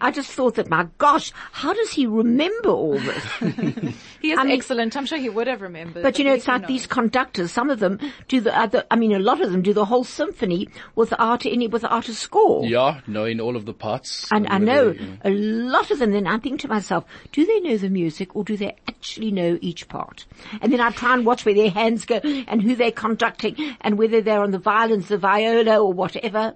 I 0.00 0.10
just 0.10 0.30
thought 0.30 0.56
that, 0.56 0.68
my 0.68 0.86
gosh, 0.98 1.32
how 1.50 1.72
does 1.72 1.90
he 1.90 2.06
remember 2.06 2.68
all 2.68 2.98
this? 2.98 3.24
He 4.20 4.32
is 4.32 4.38
I 4.38 4.44
mean- 4.44 4.52
excellent. 4.56 4.96
I'm 4.96 5.04
sure 5.06 5.18
he 5.18 5.28
would 5.28 5.46
have 5.48 5.60
remembered. 5.60 6.02
But 6.02 6.18
you 6.18 6.24
know, 6.24 6.32
at 6.32 6.38
it's 6.38 6.46
least 6.46 6.54
he 6.56 6.58
like 6.60 6.66
these 6.68 6.86
conductors, 6.86 7.50
some 7.52 7.68
of 7.68 7.78
them 7.78 7.98
do 8.28 8.40
the 8.40 8.56
other, 8.58 8.84
I 8.90 8.96
mean, 8.96 9.12
a 9.12 9.18
lot 9.18 9.40
of 9.42 9.50
them 9.52 9.60
do 9.62 9.72
the 9.74 9.84
whole 9.84 10.04
symphony 10.04 10.68
without 10.94 11.44
any, 11.46 11.68
without 11.68 12.08
a 12.08 12.14
score. 12.14 12.64
Yeah, 12.64 13.00
knowing 13.06 13.40
all 13.40 13.54
of 13.56 13.66
the 13.66 13.74
parts. 13.74 14.28
And 14.32 14.46
I 14.48 14.58
know 14.58 14.92
they- 14.92 15.18
a 15.24 15.30
lot 15.30 15.90
of 15.90 15.98
them, 15.98 16.12
then 16.12 16.26
I 16.26 16.38
think 16.38 16.60
to 16.60 16.68
myself, 16.68 17.04
do 17.32 17.44
they 17.44 17.60
know 17.60 17.76
the 17.76 17.90
music 17.90 18.34
or 18.36 18.44
do 18.44 18.56
they 18.56 18.76
actually 18.88 19.30
know 19.30 19.58
each 19.60 19.88
part? 19.88 20.24
And 20.62 20.72
then 20.72 20.80
I 20.80 20.90
try 20.90 21.12
and 21.14 21.26
watch 21.26 21.44
where 21.44 21.54
their 21.54 21.70
hands 21.70 22.04
go 22.06 22.16
and 22.22 22.62
who 22.62 22.76
they're 22.76 22.92
conducting 22.92 23.76
and 23.80 23.98
whether 23.98 24.20
they're 24.22 24.42
on 24.42 24.52
the 24.52 24.58
violins, 24.58 25.08
the 25.08 25.18
viola 25.18 25.78
or 25.80 25.92
whatever. 25.92 26.54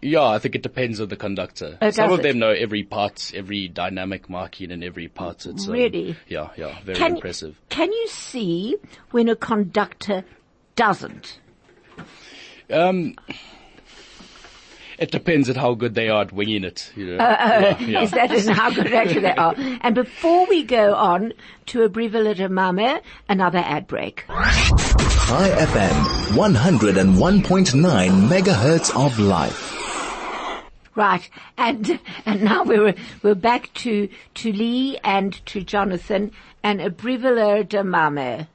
Yeah, 0.00 0.22
I 0.24 0.38
think 0.38 0.54
it 0.54 0.62
depends 0.62 1.00
on 1.00 1.08
the 1.08 1.16
conductor. 1.16 1.76
Oh, 1.82 1.90
Some 1.90 2.12
of 2.12 2.20
it? 2.20 2.22
them 2.22 2.38
know 2.38 2.50
every 2.50 2.84
part, 2.84 3.32
every 3.34 3.66
dynamic 3.66 4.28
marking 4.30 4.70
in 4.70 4.84
every 4.84 5.08
part. 5.08 5.44
It's 5.44 5.66
um, 5.66 5.72
Really? 5.72 6.16
Yeah, 6.28 6.50
yeah, 6.56 6.78
very 6.84 6.96
Can, 6.98 7.16
impressive. 7.16 7.60
can 7.68 7.90
you 7.92 8.06
see 8.08 8.76
when 9.10 9.28
a 9.28 9.34
conductor 9.34 10.24
doesn't? 10.76 11.40
Um, 12.70 13.16
it 15.00 15.10
depends 15.10 15.48
on 15.50 15.56
how 15.56 15.74
good 15.74 15.94
they 15.94 16.08
are 16.08 16.22
at 16.22 16.32
winging 16.32 16.62
it. 16.62 16.92
You 16.94 17.16
know. 17.16 17.24
Uh, 17.24 17.76
yeah, 17.78 17.78
yeah. 17.86 18.02
Is 18.02 18.10
that 18.12 18.30
is 18.30 18.48
how 18.48 18.70
good 18.70 18.92
actually 18.92 19.22
they 19.22 19.34
are? 19.34 19.54
And 19.80 19.96
before 19.96 20.46
we 20.46 20.62
go 20.62 20.94
on 20.94 21.32
to 21.66 21.82
a 21.82 21.88
Brivele 21.88 22.36
der 22.36 22.48
Mamen, 22.48 23.00
another 23.28 23.58
ad 23.58 23.88
break. 23.88 24.24
Chai 24.28 25.50
FM, 25.50 26.36
101.9 26.36 28.28
megahertz 28.28 28.94
of 29.04 29.18
life. 29.18 29.67
Right, 30.98 31.30
and 31.56 32.00
and 32.26 32.42
now 32.42 32.64
we're 32.64 32.92
we're 33.22 33.36
back 33.36 33.72
to 33.74 34.08
to 34.34 34.52
Lee 34.52 34.98
and 35.04 35.32
to 35.46 35.62
Jonathan 35.62 36.32
and 36.64 36.80
a 36.80 36.90
Brivele 36.90 37.68
der 37.68 37.84
Mamen. 37.84 38.48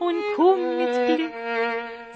un 0.00 0.16
mitglied 0.78 1.32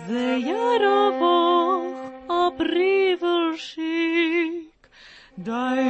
ze 0.07 0.27
yarovach 0.49 2.01
a 2.29 2.51
briver 2.59 3.57
shik 3.57 4.81
dai 5.47 5.90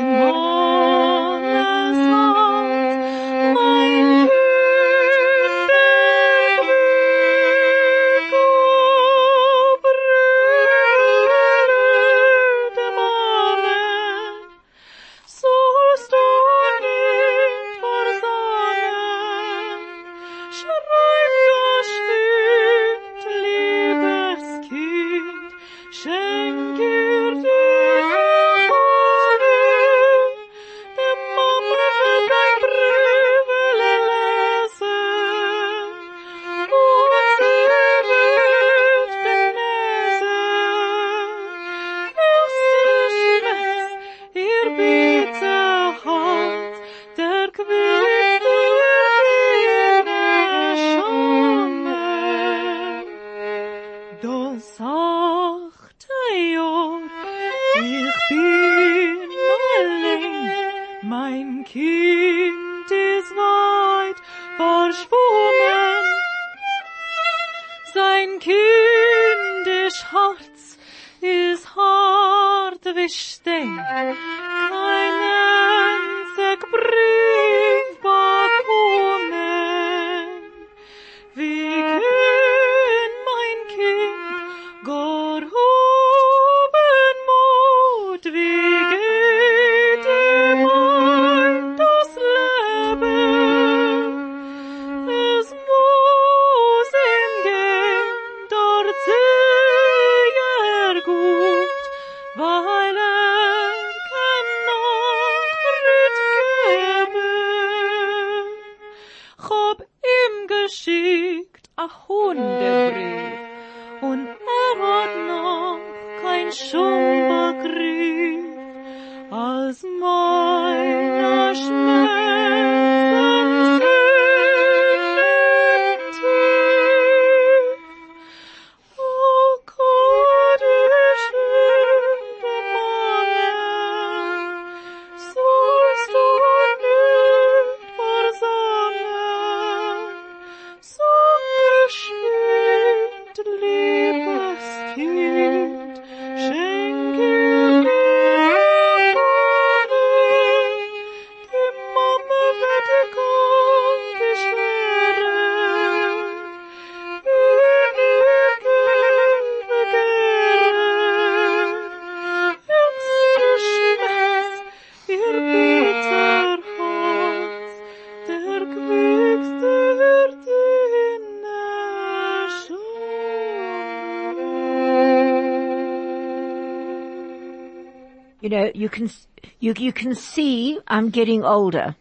You 178.40 178.48
know, 178.48 178.70
you 178.74 178.88
can, 178.88 179.10
you, 179.58 179.74
you 179.76 179.92
can 179.92 180.14
see 180.14 180.78
I'm 180.86 181.10
getting 181.10 181.44
older. 181.44 181.94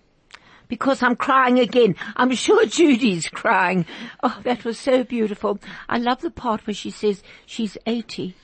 Because 0.67 1.01
I'm 1.01 1.15
crying 1.15 1.59
again. 1.59 1.95
I'm 2.15 2.33
sure 2.35 2.65
Judy's 2.67 3.27
crying. 3.27 3.85
Oh, 4.21 4.39
that 4.43 4.63
was 4.63 4.79
so 4.79 5.03
beautiful. 5.03 5.59
I 5.87 5.97
love 5.97 6.21
the 6.21 6.29
part 6.29 6.65
where 6.67 6.75
she 6.75 6.91
says 6.91 7.23
she's 7.45 7.77
80 7.87 8.35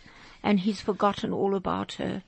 and 0.43 0.59
he's 0.59 0.81
forgotten 0.81 1.31
all 1.31 1.55
about 1.55 1.93
her. 1.93 2.23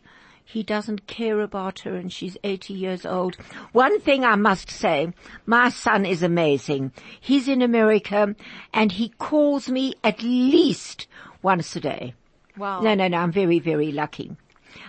He 0.46 0.64
doesn't 0.64 1.08
care 1.08 1.42
about 1.42 1.80
her 1.80 1.96
and 1.96 2.14
she's 2.14 2.38
80 2.44 2.74
years 2.74 3.06
old. 3.06 3.36
One 3.74 4.00
thing 4.00 4.24
I 4.24 4.36
must 4.36 4.72
say, 4.72 5.12
my 5.46 5.70
son 5.70 6.06
is 6.06 6.24
amazing. 6.24 6.94
He's 7.20 7.50
in 7.50 7.62
America 7.62 8.34
and 8.74 8.92
he 8.94 9.10
calls 9.10 9.68
me 9.68 9.96
at 10.06 10.24
least 10.24 11.08
once 11.42 11.76
a 11.76 11.82
day. 11.82 12.14
Wow. 12.56 12.82
No, 12.82 12.96
no, 12.96 13.10
no, 13.10 13.18
I'm 13.18 13.32
very, 13.32 13.60
very 13.60 13.92
lucky. 13.92 14.38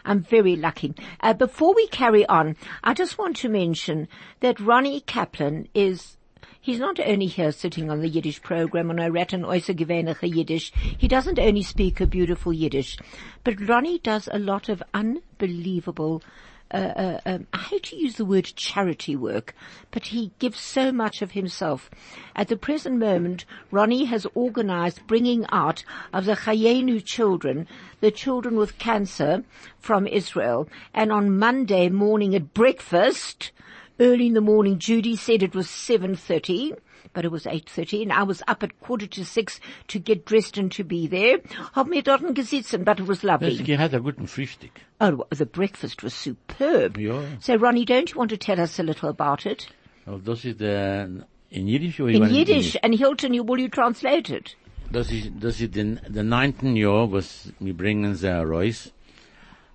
I'm 0.04 0.22
very 0.22 0.56
lucky. 0.56 0.94
Uh, 1.20 1.34
before 1.34 1.74
we 1.74 1.86
carry 1.88 2.26
on, 2.26 2.56
I 2.82 2.94
just 2.94 3.18
want 3.18 3.36
to 3.38 3.48
mention 3.48 4.08
that 4.40 4.60
Ronnie 4.60 5.00
Kaplan 5.00 5.68
is 5.74 6.16
He's 6.60 6.80
not 6.80 7.00
only 7.00 7.26
here 7.26 7.52
sitting 7.52 7.90
on 7.90 8.00
the 8.00 8.08
Yiddish 8.08 8.42
program 8.42 8.90
on 8.90 8.98
a 8.98 9.10
Ratten 9.10 9.42
Oysa 9.42 9.74
Gewöhnliche 9.74 10.34
Yiddish. 10.34 10.70
He 10.98 11.08
doesn't 11.08 11.38
only 11.38 11.62
speak 11.62 12.00
a 12.00 12.06
beautiful 12.06 12.52
Yiddish, 12.52 12.98
but 13.42 13.66
Ronnie 13.66 14.00
does 14.00 14.28
a 14.30 14.38
lot 14.38 14.68
of 14.68 14.82
unbelievable 14.92 16.22
uh, 16.70 17.20
um, 17.24 17.46
I 17.52 17.58
hate 17.58 17.84
to 17.84 17.96
use 17.96 18.16
the 18.16 18.24
word 18.24 18.44
charity 18.44 19.16
work, 19.16 19.54
but 19.90 20.06
he 20.06 20.32
gives 20.38 20.60
so 20.60 20.92
much 20.92 21.22
of 21.22 21.32
himself. 21.32 21.90
At 22.36 22.48
the 22.48 22.56
present 22.56 22.98
moment, 22.98 23.44
Ronnie 23.70 24.04
has 24.06 24.26
organized 24.34 25.06
bringing 25.06 25.46
out 25.50 25.84
of 26.12 26.24
the 26.24 26.34
Chayenu 26.34 27.04
children, 27.04 27.66
the 28.00 28.10
children 28.10 28.56
with 28.56 28.78
cancer 28.78 29.44
from 29.78 30.06
Israel, 30.06 30.68
and 30.92 31.10
on 31.10 31.38
Monday 31.38 31.88
morning 31.88 32.34
at 32.34 32.54
breakfast, 32.54 33.50
early 33.98 34.26
in 34.26 34.34
the 34.34 34.40
morning, 34.40 34.78
Judy 34.78 35.16
said 35.16 35.42
it 35.42 35.54
was 35.54 35.66
7.30, 35.66 36.76
but 37.12 37.24
it 37.24 37.30
was 37.30 37.44
8.30 37.44 38.02
and 38.02 38.12
I 38.12 38.22
was 38.22 38.42
up 38.48 38.62
at 38.62 38.80
quarter 38.80 39.06
to 39.06 39.24
six 39.24 39.60
to 39.88 39.98
get 39.98 40.24
dressed 40.24 40.58
and 40.58 40.70
to 40.72 40.84
be 40.84 41.06
there. 41.06 41.38
Hab 41.74 41.88
mir 41.88 42.02
dort 42.02 42.22
gesitzen, 42.34 42.84
but 42.84 43.00
it 43.00 43.06
was 43.06 43.22
lovely. 43.22 43.56
Das 43.56 43.78
hat 43.78 43.94
ein 43.94 44.02
guten 44.02 44.26
Frühstück. 44.26 44.72
Oh, 45.00 45.24
the 45.30 45.46
breakfast 45.46 46.02
was 46.02 46.14
superb. 46.14 46.98
Ja. 46.98 47.22
So 47.40 47.54
Ronnie, 47.56 47.84
don't 47.84 48.10
you 48.12 48.18
want 48.18 48.30
to 48.30 48.36
tell 48.36 48.60
us 48.60 48.78
a 48.78 48.82
little 48.82 49.08
about 49.08 49.46
it? 49.46 49.68
Aber 50.06 50.18
das 50.18 50.44
ist 50.44 50.60
äh, 50.60 51.04
in 51.50 51.66
Jiddisch 51.66 52.00
oder 52.00 52.12
In 52.12 52.34
Yiddish, 52.34 52.76
and 52.82 52.94
Hilton, 52.94 53.34
you, 53.34 53.44
will 53.44 53.60
you 53.60 53.68
translate 53.68 54.30
it? 54.30 54.56
Das 54.90 55.12
ist, 55.12 55.30
das 55.38 55.60
ist 55.60 55.74
den, 55.74 56.00
der 56.08 56.24
neunten 56.24 56.74
Jahr, 56.74 57.12
was 57.12 57.52
wir 57.60 57.74
bringen 57.74 58.14
sie 58.14 58.28
heraus. 58.28 58.92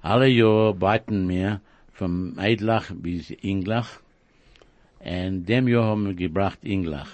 Alle 0.02 0.28
Jahr 0.28 0.74
beiten 0.74 1.30
wir 1.30 1.62
vom 1.94 2.34
Eidlach 2.38 2.92
bis 2.94 3.30
Inglach. 3.30 4.02
Und 5.00 5.46
dem 5.46 5.68
Jahr 5.68 5.86
haben 5.86 6.06
wir 6.08 6.14
gebracht 6.16 6.60
Inglach. 6.64 7.10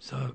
So, 0.00 0.32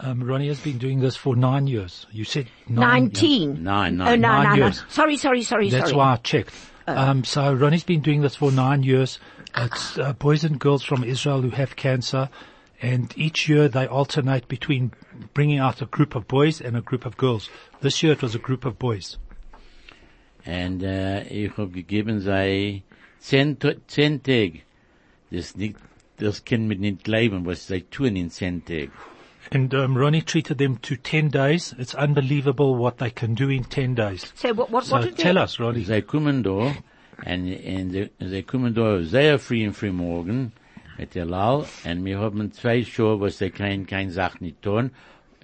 um, 0.00 0.22
Ronnie 0.24 0.48
has 0.48 0.60
been 0.60 0.78
doing 0.78 1.00
this 1.00 1.16
for 1.16 1.36
nine 1.36 1.66
years. 1.66 2.06
You 2.12 2.24
said 2.24 2.46
nine. 2.68 3.04
Nineteen. 3.04 3.62
Nine, 3.62 4.00
Oh, 4.00 4.04
nine. 4.04 4.20
no, 4.20 4.28
Nine 4.28 4.44
no, 4.44 4.50
no. 4.50 4.56
years. 4.64 4.84
Sorry, 4.88 5.16
sorry, 5.16 5.42
sorry, 5.42 5.70
That's 5.70 5.90
sorry. 5.90 5.96
why 5.96 6.12
I 6.12 6.16
checked. 6.16 6.52
Um, 6.86 7.22
so 7.24 7.52
Ronnie's 7.54 7.84
been 7.84 8.00
doing 8.00 8.22
this 8.22 8.34
for 8.36 8.50
nine 8.50 8.82
years. 8.82 9.18
It's 9.56 9.98
uh, 9.98 10.14
boys 10.14 10.44
and 10.44 10.58
girls 10.58 10.82
from 10.82 11.04
Israel 11.04 11.42
who 11.42 11.50
have 11.50 11.76
cancer, 11.76 12.28
and 12.80 13.12
each 13.16 13.48
year 13.48 13.68
they 13.68 13.86
alternate 13.86 14.48
between 14.48 14.92
bringing 15.34 15.58
out 15.58 15.80
a 15.80 15.86
group 15.86 16.14
of 16.16 16.26
boys 16.26 16.60
and 16.60 16.76
a 16.76 16.80
group 16.80 17.06
of 17.06 17.16
girls. 17.16 17.48
This 17.82 18.02
year 18.02 18.12
it 18.12 18.22
was 18.22 18.34
a 18.34 18.38
group 18.40 18.64
of 18.64 18.78
boys. 18.78 19.18
And 20.44 20.82
äh, 20.82 21.22
ich 21.30 21.52
hab 21.56 21.72
gegeben 21.72 22.20
sei 22.20 22.82
zehn, 23.20 23.58
Ta- 23.60 23.78
zehn 23.86 24.22
Tag. 24.24 24.62
Das 25.30 25.54
nicht, 25.56 25.76
das 26.22 26.44
kann 26.44 26.68
man 26.68 26.78
nicht 26.78 27.06
leben, 27.08 27.44
was 27.46 27.66
sie 27.66 27.82
tun 27.82 28.16
in 28.16 28.30
zehn 28.30 28.62
And 29.50 29.74
um, 29.74 29.96
Ronnie 29.96 30.22
treated 30.22 30.56
them 30.58 30.80
to 30.82 30.94
10 30.96 31.30
days. 31.30 31.74
It's 31.78 31.94
unbelievable 31.94 32.74
what 32.78 32.98
they 32.98 33.10
can 33.10 33.34
do 33.34 33.50
in 33.50 33.64
10 33.64 33.94
days. 33.94 34.32
So 34.34 34.56
what, 34.56 34.70
what, 34.70 34.84
So 34.84 34.96
what 34.96 35.04
did 35.04 35.16
tell 35.18 35.34
they, 35.34 35.40
us, 35.42 35.58
Ronnie. 35.60 35.84
Sie 35.84 36.00
kommen 36.02 36.42
da, 36.42 36.50
und, 36.50 36.74
und 37.26 37.90
sie- 37.92 38.10
sie 38.18 38.42
kommen 38.44 38.72
da 38.74 39.02
sehr 39.02 39.38
früh 39.38 39.64
im 39.64 39.74
Frühmorgen 39.74 40.52
mit 40.96 41.14
der 41.14 41.26
Lal, 41.26 41.66
und 41.84 42.04
wir 42.04 42.18
haben 42.18 42.52
zwei 42.52 42.82
Schuhe, 42.84 43.20
was 43.20 43.38
sie 43.38 43.50
kein, 43.50 43.86
kein 43.86 44.10
Sach 44.10 44.40
nicht 44.40 44.62
tun. 44.62 44.90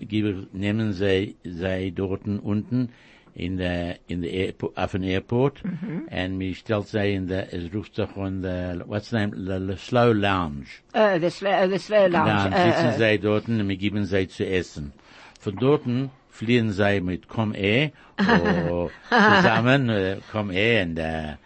Gebe- 0.01 0.47
Nehmen 0.53 0.93
sie, 0.93 1.35
sie 1.45 1.91
dort 1.93 2.27
unten 2.27 2.91
in 3.39 3.57
der, 3.57 3.99
in 4.09 4.23
der 4.23 4.33
Airport, 4.33 4.77
auf 4.77 4.91
dem 4.91 5.05
Airport, 5.05 5.63
und 5.63 6.41
wir 6.41 6.55
stellt 6.55 6.89
sie 6.89 7.15
in 7.15 7.29
der, 7.29 7.55
es 7.55 7.73
ruft 7.73 7.95
sich 7.95 8.09
von 8.11 8.43
der, 8.43 8.83
what's 8.89 9.11
the 9.11 9.17
name, 9.17 9.33
the, 9.37 9.65
the 9.65 9.77
Slow 9.79 10.13
Lounge. 10.13 10.67
uh, 10.93 11.19
the 11.21 11.31
slow, 11.31 11.51
uh, 11.51 11.69
the 11.69 11.79
slow 11.79 12.09
lounge. 12.09 12.51
Dann 12.51 12.53
uh, 12.53 12.57
sitzen 12.57 12.89
uh, 12.89 12.99
sie 12.99 13.19
dort 13.19 13.49
und 13.49 13.69
wir 13.69 13.77
geben 13.77 14.05
sie 14.05 14.27
zu 14.27 14.45
essen. 14.45 14.93
Von 15.41 15.55
dort 15.57 15.85
fliehen 16.31 16.73
sie 16.73 17.01
mit 17.01 17.29
Comair 17.29 17.93
zusammen, 19.09 19.89
äh, 19.89 20.17
Comair 20.33 20.83
und, 20.83 20.99
äh, 20.99 21.37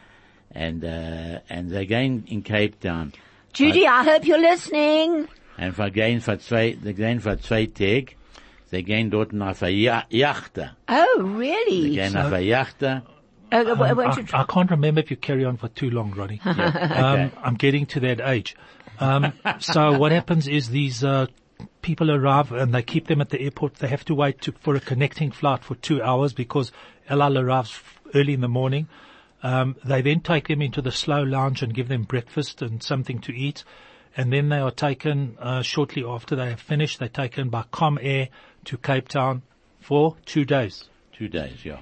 und, 0.55 0.83
äh, 0.83 1.41
und 1.51 1.69
sie 1.69 1.87
gehen 1.87 2.25
in 2.27 2.43
Cape 2.43 2.73
Town. 2.81 3.13
Judy, 3.55 3.85
I 3.85 4.03
hope 4.03 4.25
you're 4.25 4.41
listening. 4.41 5.29
and 5.59 5.77
wir 5.77 5.91
gehen 5.91 6.23
für 6.23 6.39
zwei, 6.39 6.71
gehen 6.71 7.21
für 7.21 7.39
zwei 7.39 7.67
Tage. 7.67 8.15
Sie 8.73 8.83
gehen 8.83 9.11
dort 9.11 9.33
auf 9.39 9.63
eine 9.63 9.77
Ja- 9.77 10.05
Yachte. 10.09 10.71
Oh, 10.89 11.05
Sie 11.19 11.23
really? 11.37 11.91
gehen 11.91 12.17
auf 12.17 12.33
eine 12.33 12.45
Yachte. 12.45 13.03
Uh, 13.53 13.57
uh, 13.57 13.73
Um, 13.73 14.01
I, 14.01 14.25
I 14.33 14.45
can't 14.45 14.71
remember 14.71 15.01
if 15.01 15.11
you 15.11 15.17
carry 15.19 15.45
on 15.45 15.59
for 15.59 15.69
too 15.69 15.91
long, 15.91 16.11
Ronnie. 16.13 16.41
um, 16.45 17.31
I'm 17.45 17.55
getting 17.57 17.85
to 17.89 18.01
that 18.01 18.19
age. 18.21 18.57
Um, 18.99 19.35
so 19.61 19.99
what 19.99 20.11
happens 20.21 20.49
is 20.49 20.71
these 20.71 21.05
uh, 21.05 21.27
people 21.83 22.11
arrive 22.11 22.51
and 22.53 22.73
they 22.75 22.83
keep 22.83 23.09
them 23.09 23.21
at 23.21 23.29
the 23.29 23.39
airport. 23.43 23.75
They 23.75 23.89
have 23.89 24.07
to 24.07 24.15
wait 24.15 24.41
to, 24.43 24.53
for 24.53 24.75
a 24.75 24.81
connecting 24.81 25.33
flight 25.33 25.65
for 25.65 25.75
two 25.75 26.03
hours 26.03 26.33
because 26.33 26.73
El 27.11 27.21
Al 27.21 27.37
arrives 27.37 27.79
early 28.15 28.33
in 28.33 28.41
the 28.41 28.49
morning. 28.49 28.89
Um, 29.43 29.77
they 29.85 30.01
then 30.01 30.21
take 30.21 30.49
them 30.49 30.63
into 30.63 30.81
the 30.81 30.93
slow 30.93 31.23
lounge 31.23 31.63
and 31.63 31.75
give 31.75 31.89
them 31.89 32.05
breakfast 32.05 32.63
and 32.63 32.83
something 32.83 33.19
to 33.21 33.33
eat. 33.37 33.65
And 34.17 34.33
then 34.33 34.49
they 34.51 34.59
are 34.59 34.71
taken, 34.71 35.37
uh, 35.41 35.63
shortly 35.63 36.05
after 36.05 36.37
they 36.37 36.51
have 36.51 36.61
finished, 36.61 36.99
they're 36.99 37.09
taken 37.09 37.49
by 37.49 37.65
Comair 37.73 38.29
to 38.65 38.77
Cape 38.77 39.09
Town 39.09 39.43
for 39.81 40.17
two 40.27 40.45
days. 40.45 40.85
Two 41.13 41.29
days, 41.29 41.65
yeah. 41.65 41.81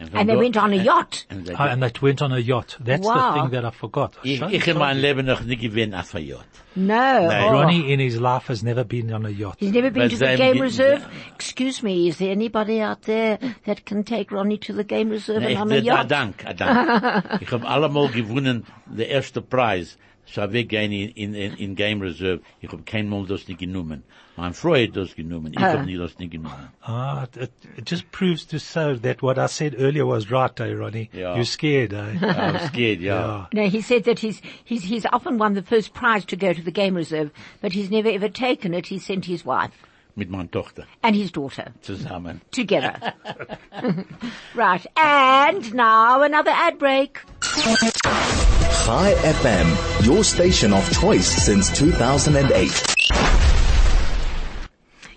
von 0.00 0.20
and 0.20 0.28
they 0.28 0.36
went 0.36 0.56
on 0.56 0.72
a 0.72 0.76
yacht. 0.76 1.26
Und 1.30 1.46
sie 1.46 1.54
Ah, 1.54 1.66
and 1.68 1.82
they 1.82 1.90
went 2.00 2.22
on 2.22 2.32
a 2.32 2.38
yacht. 2.38 2.76
That's 2.80 3.06
Wow. 3.06 3.14
the 3.14 3.40
thing 3.40 3.50
that 3.50 3.64
I 3.64 3.70
forgot. 3.70 4.14
I 4.24 4.28
Ich, 4.28 4.42
ich 4.42 4.68
in 4.68 4.78
meinem 4.78 5.00
Leben 5.00 5.26
noch 5.26 5.42
nicht 5.42 5.60
gewesen 5.60 5.94
auf 5.94 6.14
einer 6.14 6.24
Yacht. 6.24 6.46
No. 6.76 6.94
Nein. 6.94 7.44
oh. 7.44 7.52
Ronnie 7.52 7.92
in 7.92 7.98
his 7.98 8.20
life 8.20 8.46
has 8.48 8.62
never 8.62 8.84
been 8.84 9.12
on 9.12 9.26
a 9.26 9.30
yacht. 9.30 9.56
He's 9.58 9.72
never 9.72 9.90
been 9.90 10.08
But 10.08 10.12
to 10.12 10.18
the 10.18 10.36
game 10.36 10.60
reserve. 10.60 11.04
Excuse 11.34 11.82
me, 11.82 12.08
is 12.08 12.18
there 12.18 12.30
anybody 12.30 12.80
out 12.80 13.02
there 13.02 13.38
that 13.66 13.84
can 13.84 14.04
take 14.04 14.30
Ronnie 14.30 14.58
to 14.58 14.72
the 14.72 14.84
game 14.84 15.10
reserve 15.10 15.42
Nee, 15.42 15.54
and 15.54 15.62
on 15.62 15.72
a 15.72 15.76
ich, 15.76 15.82
a 15.82 15.86
yacht? 15.86 16.08
Dank, 16.08 16.44
a 16.46 16.54
Dank. 16.54 17.40
ich 17.42 17.50
habe 17.50 17.66
allemal 17.66 18.08
gewonnen, 18.08 18.64
der 18.86 19.08
erste 19.08 19.42
Preis. 19.42 19.98
So 20.30 20.52
weggehen 20.52 20.92
in, 20.92 21.10
in, 21.10 21.34
in, 21.34 21.54
in 21.54 21.74
Game 21.74 22.00
Reserve. 22.02 22.40
Ich 22.60 22.70
habe 22.70 22.82
kein 22.82 23.08
Mal 23.08 23.24
das 23.26 23.48
nicht 23.48 23.60
genommen. 23.60 24.02
Mein 24.36 24.52
Freund 24.52 24.94
das 24.96 25.14
genommen. 25.16 25.52
Ich 25.52 25.60
hab 25.60 25.84
nie 25.86 25.96
das 25.96 26.18
nicht 26.18 26.30
genommen. 26.32 26.68
Ah, 26.82 27.26
it, 27.34 27.50
it 27.76 27.90
just 27.90 28.10
proves 28.12 28.46
to 28.46 28.58
show 28.58 28.94
that 28.94 29.22
what 29.22 29.38
I 29.38 29.46
said 29.46 29.74
earlier 29.78 30.06
was 30.06 30.30
right, 30.30 30.60
eh, 30.60 30.72
Ronnie? 30.72 31.10
Yeah. 31.12 31.34
You're 31.34 31.44
scared, 31.44 31.92
eh? 31.92 32.18
I 32.22 32.52
was 32.52 32.62
scared, 32.66 33.00
yeah. 33.00 33.46
No, 33.52 33.68
he 33.68 33.80
said 33.80 34.04
that 34.04 34.18
he's, 34.18 34.40
he's, 34.64 34.84
he's 34.84 35.06
often 35.06 35.38
won 35.38 35.54
the 35.54 35.62
first 35.62 35.92
prize 35.94 36.24
to 36.26 36.36
go 36.36 36.52
to 36.52 36.62
the 36.62 36.70
game 36.70 36.94
reserve, 36.94 37.30
but 37.60 37.72
he's 37.72 37.90
never 37.90 38.10
ever 38.10 38.28
taken 38.28 38.74
it. 38.74 38.86
He 38.86 38.98
sent 38.98 39.24
his 39.24 39.44
wife 39.44 39.72
Mit 40.18 40.30
meiner 40.30 40.48
Tochter 40.48 40.84
and 41.04 41.14
his 41.14 41.30
daughter 41.30 41.72
zusammen. 41.80 42.40
together. 42.50 43.14
right. 44.54 44.84
And 44.96 45.72
now 45.74 46.22
another 46.22 46.50
ad 46.50 46.76
break. 46.78 47.20
Chai 47.58 49.14
FM, 49.24 50.06
your 50.06 50.22
station 50.22 50.72
of 50.72 50.88
choice 50.92 51.26
since 51.26 51.76
2008. 51.76 52.70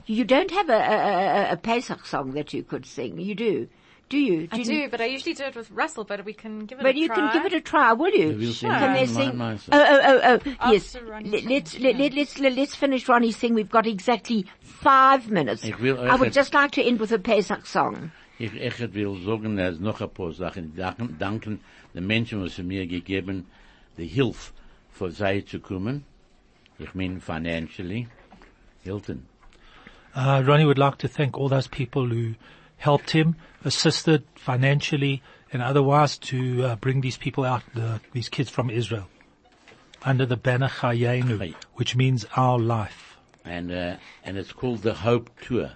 You 0.08 0.26
don't 0.26 0.50
have 0.50 0.68
a, 0.70 0.74
a, 0.74 0.78
a, 0.78 1.52
a 1.54 1.58
Pesach 1.58 2.04
song 2.08 2.32
that 2.32 2.52
you 2.52 2.64
could 2.64 2.88
sing. 2.88 3.20
You 3.20 3.36
do. 3.36 3.68
Do 4.10 4.18
you? 4.18 4.48
I 4.52 4.58
you 4.58 4.66
do, 4.66 4.89
but 4.89 5.00
I 5.02 5.06
usually 5.06 5.36
do 5.36 5.44
it 5.44 5.56
with 5.56 5.70
Russell, 5.70 6.04
but 6.04 6.26
we 6.26 6.34
can 6.34 6.66
give 6.66 6.80
it 6.80 6.82
a 6.82 6.84
try. 6.84 6.92
But 6.92 6.98
you 6.98 7.10
can 7.10 7.32
give 7.32 7.46
it 7.46 7.54
a 7.54 7.62
try, 7.62 7.94
will 7.94 8.10
you? 8.12 8.36
We'll 8.36 8.54
sing 8.54 8.72
Can 8.72 8.94
they 8.96 9.06
sing? 9.06 9.38
My- 9.38 9.52
Oh, 9.52 9.52
my 9.52 9.58
song. 9.58 9.74
oh, 9.74 10.00
oh, 10.04 10.20
oh, 10.24 10.56
oh 10.62 10.72
yes. 10.72 10.96
Let- 10.96 11.44
Let's, 11.46 11.80
let, 11.80 11.94
yeah. 11.96 12.02
let, 12.02 12.14
let's, 12.14 12.39
let, 12.39 12.54
let's 12.54 12.76
finish 12.76 13.08
Ronnie's 13.08 13.38
thing. 13.38 13.54
We've 13.54 13.70
got 13.70 13.86
exactly 13.86 14.48
five 14.62 15.30
minutes. 15.30 15.64
Ich 15.64 15.80
will 15.80 16.00
I 16.02 16.16
would 16.16 16.34
just 16.34 16.56
like 16.56 16.72
to 16.72 16.82
end 16.82 17.00
with 17.00 17.12
a 17.12 17.20
Pesach 17.20 17.68
song. 17.68 18.12
Ich 18.44 18.60
echt 18.60 18.96
will 18.96 19.24
sagen, 19.24 19.60
er 19.60 19.74
noch 19.74 20.02
ein 20.02 20.10
paar 20.10 20.32
Sachen. 20.32 20.76
Danken, 20.76 21.20
danken 21.20 21.60
den 21.94 22.08
Menschen, 22.08 22.42
was 22.42 22.56
sie 22.56 22.64
mir 22.64 22.88
gegeben, 22.88 23.46
die 24.00 24.08
Hilfe, 24.08 24.52
für 24.89 25.12
sie 25.12 25.46
zu 25.46 25.60
kommen. 25.60 26.06
Ich 26.80 26.96
meine 26.96 27.20
financially. 27.22 28.08
Hilton. 28.84 29.28
Uh, 30.16 30.42
Ronnie 30.44 30.66
would 30.66 30.80
like 30.80 30.98
to 30.98 31.08
thank 31.08 31.38
all 31.38 31.50
those 31.50 31.68
people 31.68 32.08
who 32.08 32.34
helped 32.78 33.12
him, 33.12 33.36
assisted 33.64 34.24
financially 34.34 35.22
and 35.54 35.62
otherwise 35.62 36.18
to 36.18 36.64
uh, 36.64 36.76
bring 36.78 37.02
these 37.02 37.18
people 37.18 37.46
out, 37.46 37.62
the, 37.76 38.02
these 38.12 38.28
kids 38.28 38.50
from 38.50 38.72
Israel, 38.72 39.08
under 40.04 40.26
the 40.26 40.36
banner 40.36 40.68
Chayenu, 40.68 41.38
Chay. 41.38 41.56
which 41.76 41.96
means 41.96 42.26
our 42.36 42.58
life. 42.58 43.18
And, 43.46 43.72
uh, 43.72 43.98
and 44.24 44.36
it's 44.36 44.52
called 44.52 44.82
the 44.82 44.96
Hope 44.96 45.30
Tour. 45.42 45.74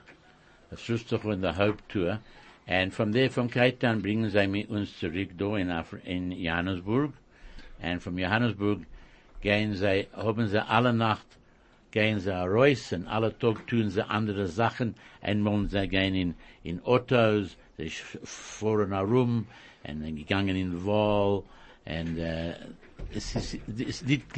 Doch 0.72 1.26
in 1.26 1.41
the 1.41 1.53
Hope 1.53 1.84
Tour. 1.89 2.20
And 2.68 2.93
from 2.93 3.11
there, 3.11 3.30
from 3.30 3.49
Cape 3.49 3.80
Town, 3.80 4.01
bringen 4.01 4.32
sie 4.32 4.47
mit 4.47 4.70
uns 4.70 4.97
zurück 4.99 5.30
in, 5.39 5.70
Afri 5.70 6.01
in 6.03 6.32
Johannesburg. 6.32 7.13
And 7.82 8.01
from 8.01 8.18
Johannesburg 8.18 8.86
gehen 9.41 9.76
sie, 9.76 10.07
haben 10.16 10.47
sie 10.47 10.68
alle 10.68 10.91
Nacht, 10.91 11.28
gehen 11.91 12.20
sie 12.20 12.32
raus 12.32 12.91
und 12.91 13.07
alle 13.07 13.38
Tag 13.38 13.68
tun 13.68 13.91
sie 13.91 14.09
andere 14.09 14.47
Sachen. 14.47 14.95
Einmal 15.22 15.68
sie 15.70 15.88
gehen 15.88 16.16
in, 16.16 16.36
in 16.63 16.84
Autos, 16.84 17.55
sie 17.78 17.89
fahren 18.24 18.91
herum 18.91 19.45
und 19.88 20.01
dann 20.01 20.16
gegangen 20.16 20.55
in 20.55 20.72
den 20.72 20.86
Wall 20.86 21.43
und, 21.86 22.18
äh, 22.18 22.55
es 23.13 23.36
ist, 23.36 23.59
es 23.68 24.01
ist 24.01 24.38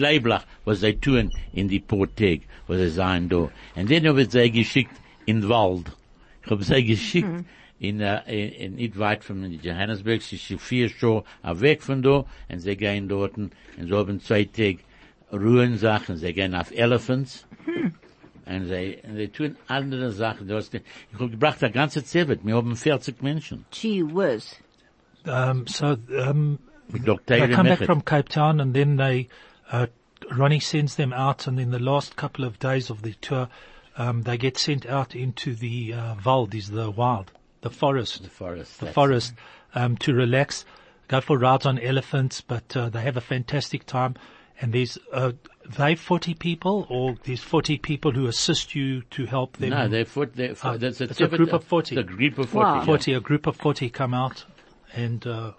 was 0.66 0.82
sie 0.82 0.94
tun 0.96 1.32
in 1.54 1.70
die 1.70 1.80
Porteg, 1.80 2.42
wo 2.68 2.76
sie 2.76 2.90
sein 2.90 3.30
da. 3.30 3.50
Und 3.76 3.90
dann 3.90 4.08
habe 4.08 4.24
ich 4.24 4.32
sie 4.32 4.52
geschickt 4.52 4.96
in 5.26 5.42
den 5.42 5.50
Wald. 5.50 5.92
Ich 6.44 6.52
habe 6.52 6.64
sie 6.64 6.84
geschickt 6.84 7.46
in, 7.80 8.02
uh, 8.02 8.22
in, 8.28 8.52
in 8.52 8.76
nicht 8.76 8.98
weit 8.98 9.24
von 9.24 9.44
Johannesburg, 9.52 10.22
sie 10.22 10.38
sind 10.38 10.62
vier 10.62 10.90
Stunden 10.90 11.24
weg 11.44 11.84
von 11.84 12.02
da, 12.02 12.26
und 12.50 12.60
sie 12.60 12.76
gehen 12.76 13.08
dort, 13.08 13.38
und 13.38 13.54
sie 13.80 13.92
haben 13.92 14.20
zwei 14.20 14.46
Tage 14.46 14.80
Ruhen 15.32 15.78
Sachen, 15.78 16.18
sie 16.18 16.34
gehen 16.34 16.56
auf 16.56 16.72
Elephants, 16.72 17.46
und 18.46 18.66
sie, 18.66 18.98
und 19.04 19.16
sie 19.16 19.28
tun 19.28 19.58
andere 19.68 20.12
Sachen. 20.12 20.48
Du 20.48 20.56
hast, 20.56 20.74
ich 20.74 20.82
habe 21.14 21.30
gebracht 21.30 21.64
eine 21.64 21.74
ganze 21.74 22.04
Zeit, 22.04 22.28
wir 22.44 22.56
haben 22.56 22.76
40 22.76 23.22
Menschen. 23.22 23.66
Gee 23.72 24.04
whiz. 24.04 24.56
Um, 25.26 25.68
so, 25.68 25.98
um, 26.18 26.60
they 27.26 27.50
come 27.50 27.68
back 27.68 27.84
from 27.84 28.02
Cape 28.02 28.30
Town 28.30 28.62
and 28.62 28.74
then 28.74 28.96
they, 28.96 29.28
uh, 29.70 29.88
Ronnie 30.32 30.62
sends 30.62 30.96
them 30.96 31.12
out 31.12 31.48
and 31.48 31.60
in 31.60 31.72
the 31.72 31.80
last 31.80 32.16
couple 32.16 32.46
of 32.46 32.60
days 32.60 32.90
of 32.90 33.02
the 33.02 33.14
tour, 33.16 33.50
um, 33.98 34.24
they 34.24 34.38
get 34.38 34.58
sent 34.58 34.86
out 34.86 35.14
into 35.14 35.54
the, 35.54 35.94
uh, 35.94 36.16
Wald, 36.24 36.56
is 36.56 36.70
the 36.70 36.90
wild, 36.90 37.32
the 37.62 37.70
forest. 37.70 38.24
the 38.24 38.30
forest. 38.30 38.80
the 38.80 38.88
forest 38.88 39.34
um, 39.76 39.98
to 39.98 40.14
relax, 40.14 40.66
go 41.08 41.22
for 41.22 41.38
rides 41.38 41.66
on 41.66 41.80
elephants, 41.80 42.42
but 42.42 42.76
uh, 42.76 42.90
they 42.90 43.02
have 43.02 43.18
a 43.18 43.22
fantastic 43.22 43.86
time. 43.86 44.16
And 44.60 44.74
there's 44.74 44.98
uh, 45.14 45.34
they 45.78 45.94
forty 45.94 46.34
people, 46.34 46.88
or 46.90 47.16
there's 47.26 47.44
forty 47.44 47.78
people 47.78 48.12
who 48.12 48.26
assist 48.26 48.74
you 48.74 49.04
to 49.12 49.28
help 49.28 49.58
them. 49.58 49.70
No, 49.70 49.88
they're 49.88 50.04
foot, 50.06 50.36
they're, 50.36 50.56
Ah, 50.64 50.78
that's 50.78 51.00
a, 51.00 51.04
it's 51.04 51.22
a 51.22 51.28
group 51.28 51.54
of 51.54 51.64
40. 51.64 51.94
The 51.94 52.02
group 52.04 52.40
of 52.40 52.50
40. 52.50 52.66
Wow. 52.66 52.76
yeah. 52.80 52.86
forty, 52.86 53.14
a 53.14 53.20
group 53.20 53.46
of 53.46 53.56
forty 53.56 53.92
come 53.92 54.16
out, 54.16 54.46
and 54.96 55.26
uh, 55.28 55.52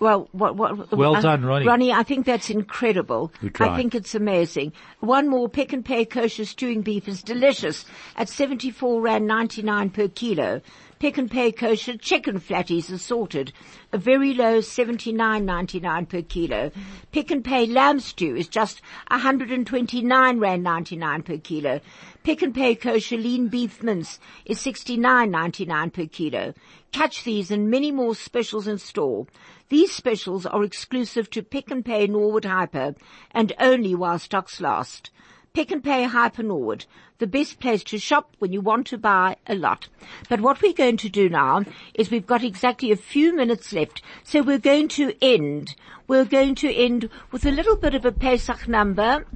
Well, 0.00 0.28
what, 0.30 0.54
what, 0.54 0.96
Well 0.96 1.16
uh, 1.16 1.20
done, 1.20 1.44
Ronnie. 1.44 1.66
Ronnie, 1.66 1.92
I 1.92 2.04
think 2.04 2.24
that's 2.24 2.50
incredible. 2.50 3.32
I 3.58 3.76
think 3.76 3.94
it's 3.94 4.14
amazing. 4.14 4.72
One 5.00 5.28
more 5.28 5.48
Pick 5.48 5.72
n 5.72 5.82
Pay 5.82 6.04
kosher 6.04 6.44
stewing 6.44 6.82
beef 6.82 7.08
is 7.08 7.22
delicious 7.22 7.84
at 8.16 8.28
74 8.28 9.00
rand 9.00 9.26
99 9.26 9.90
per 9.90 10.08
kilo. 10.08 10.60
Pick 10.98 11.16
n 11.16 11.28
Pay 11.28 11.52
kosher 11.52 11.96
chicken 11.96 12.40
flatties 12.40 12.90
assorted, 12.90 13.52
a 13.92 13.98
very 13.98 14.34
low 14.34 14.58
79.99 14.58 16.08
per 16.08 16.22
kilo. 16.22 16.72
Pick 17.12 17.30
n 17.30 17.40
Pay 17.44 17.66
lamb 17.66 18.00
stew 18.00 18.34
is 18.34 18.48
just 18.48 18.82
129 19.08 20.40
rand 20.40 20.62
99 20.64 21.22
per 21.22 21.38
kilo. 21.38 21.80
Pick 22.24 22.42
n 22.42 22.52
Pay 22.52 22.74
kosher 22.74 23.16
lean 23.16 23.46
beef 23.46 23.80
mince 23.80 24.18
is 24.44 24.58
69.99 24.58 25.92
per 25.92 26.06
kilo. 26.06 26.52
Catch 26.90 27.22
these 27.22 27.52
and 27.52 27.70
many 27.70 27.92
more 27.92 28.16
specials 28.16 28.66
in 28.66 28.78
store. 28.78 29.28
These 29.68 29.92
specials 29.92 30.46
are 30.46 30.64
exclusive 30.64 31.30
to 31.30 31.44
Pick 31.44 31.70
n 31.70 31.84
Pay 31.84 32.08
Norwood 32.08 32.44
Hyper 32.44 32.96
and 33.30 33.52
only 33.60 33.94
while 33.94 34.18
stocks 34.18 34.60
last. 34.60 35.12
Pick 35.52 35.70
n 35.70 35.80
Pay 35.80 36.04
Hyper 36.04 36.42
Norwood, 36.42 36.86
the 37.18 37.26
best 37.26 37.58
place 37.58 37.82
to 37.82 37.98
shop 37.98 38.34
when 38.38 38.52
you 38.52 38.60
want 38.60 38.86
to 38.86 38.98
buy 38.98 39.36
a 39.46 39.54
lot. 39.54 39.88
But 40.28 40.40
what 40.40 40.62
we're 40.62 40.72
going 40.72 40.96
to 40.98 41.08
do 41.08 41.28
now 41.28 41.64
is 41.94 42.10
we've 42.10 42.26
got 42.26 42.44
exactly 42.44 42.92
a 42.92 42.96
few 42.96 43.34
minutes 43.34 43.72
left, 43.72 44.02
so 44.22 44.42
we're 44.42 44.58
going 44.58 44.88
to 44.88 45.12
end. 45.20 45.74
We're 46.06 46.24
going 46.24 46.54
to 46.56 46.72
end 46.72 47.10
with 47.32 47.44
a 47.44 47.50
little 47.50 47.76
bit 47.76 47.94
of 47.94 48.04
a 48.04 48.12
Pesach 48.12 48.68
number, 48.68 49.26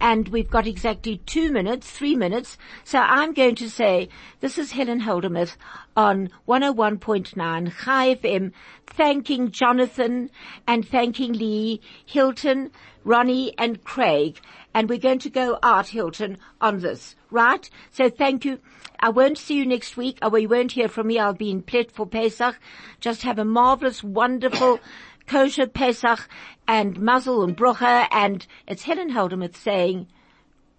and 0.00 0.28
we've 0.28 0.50
got 0.50 0.66
exactly 0.66 1.18
two 1.26 1.52
minutes, 1.52 1.90
three 1.90 2.16
minutes. 2.16 2.58
So 2.84 2.98
I'm 2.98 3.32
going 3.32 3.54
to 3.56 3.70
say, 3.70 4.08
this 4.40 4.58
is 4.58 4.72
Helen 4.72 5.00
Holdermuth 5.02 5.56
on 5.96 6.30
101.9 6.48 7.72
Chai 7.84 8.14
FM, 8.14 8.52
thanking 8.86 9.50
Jonathan 9.50 10.30
and 10.66 10.86
thanking 10.86 11.32
Lee, 11.34 11.80
Hilton, 12.04 12.70
Ronnie 13.04 13.54
and 13.56 13.82
Craig. 13.84 14.40
And 14.74 14.90
we're 14.90 14.98
going 14.98 15.20
to 15.20 15.30
go 15.30 15.58
out, 15.62 15.88
Hilton, 15.88 16.38
on 16.60 16.80
this, 16.80 17.16
right? 17.30 17.68
So 17.90 18.08
thank 18.08 18.44
you. 18.44 18.58
I 18.98 19.10
won't 19.10 19.38
see 19.38 19.56
you 19.56 19.66
next 19.66 19.96
week. 19.96 20.18
Oh, 20.22 20.28
or 20.28 20.30
we 20.30 20.46
won't 20.46 20.72
hear 20.72 20.88
from 20.88 21.08
me. 21.08 21.18
I'll 21.18 21.34
be 21.34 21.50
in 21.50 21.62
Plett 21.62 21.90
for 21.90 22.06
Pesach. 22.06 22.58
Just 23.00 23.22
have 23.22 23.38
a 23.38 23.44
marvelous, 23.44 24.02
wonderful 24.02 24.80
kosher 25.26 25.66
Pesach 25.66 26.28
and 26.66 26.98
muzzle 27.00 27.42
and 27.42 27.56
brocha. 27.56 28.08
And 28.10 28.46
it's 28.66 28.84
Helen 28.84 29.10
Holdermuth 29.10 29.56
saying 29.56 30.06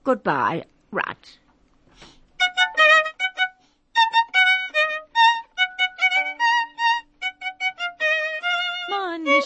goodbye. 0.04 0.66
Right. 0.92 1.38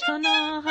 מה 0.09 0.70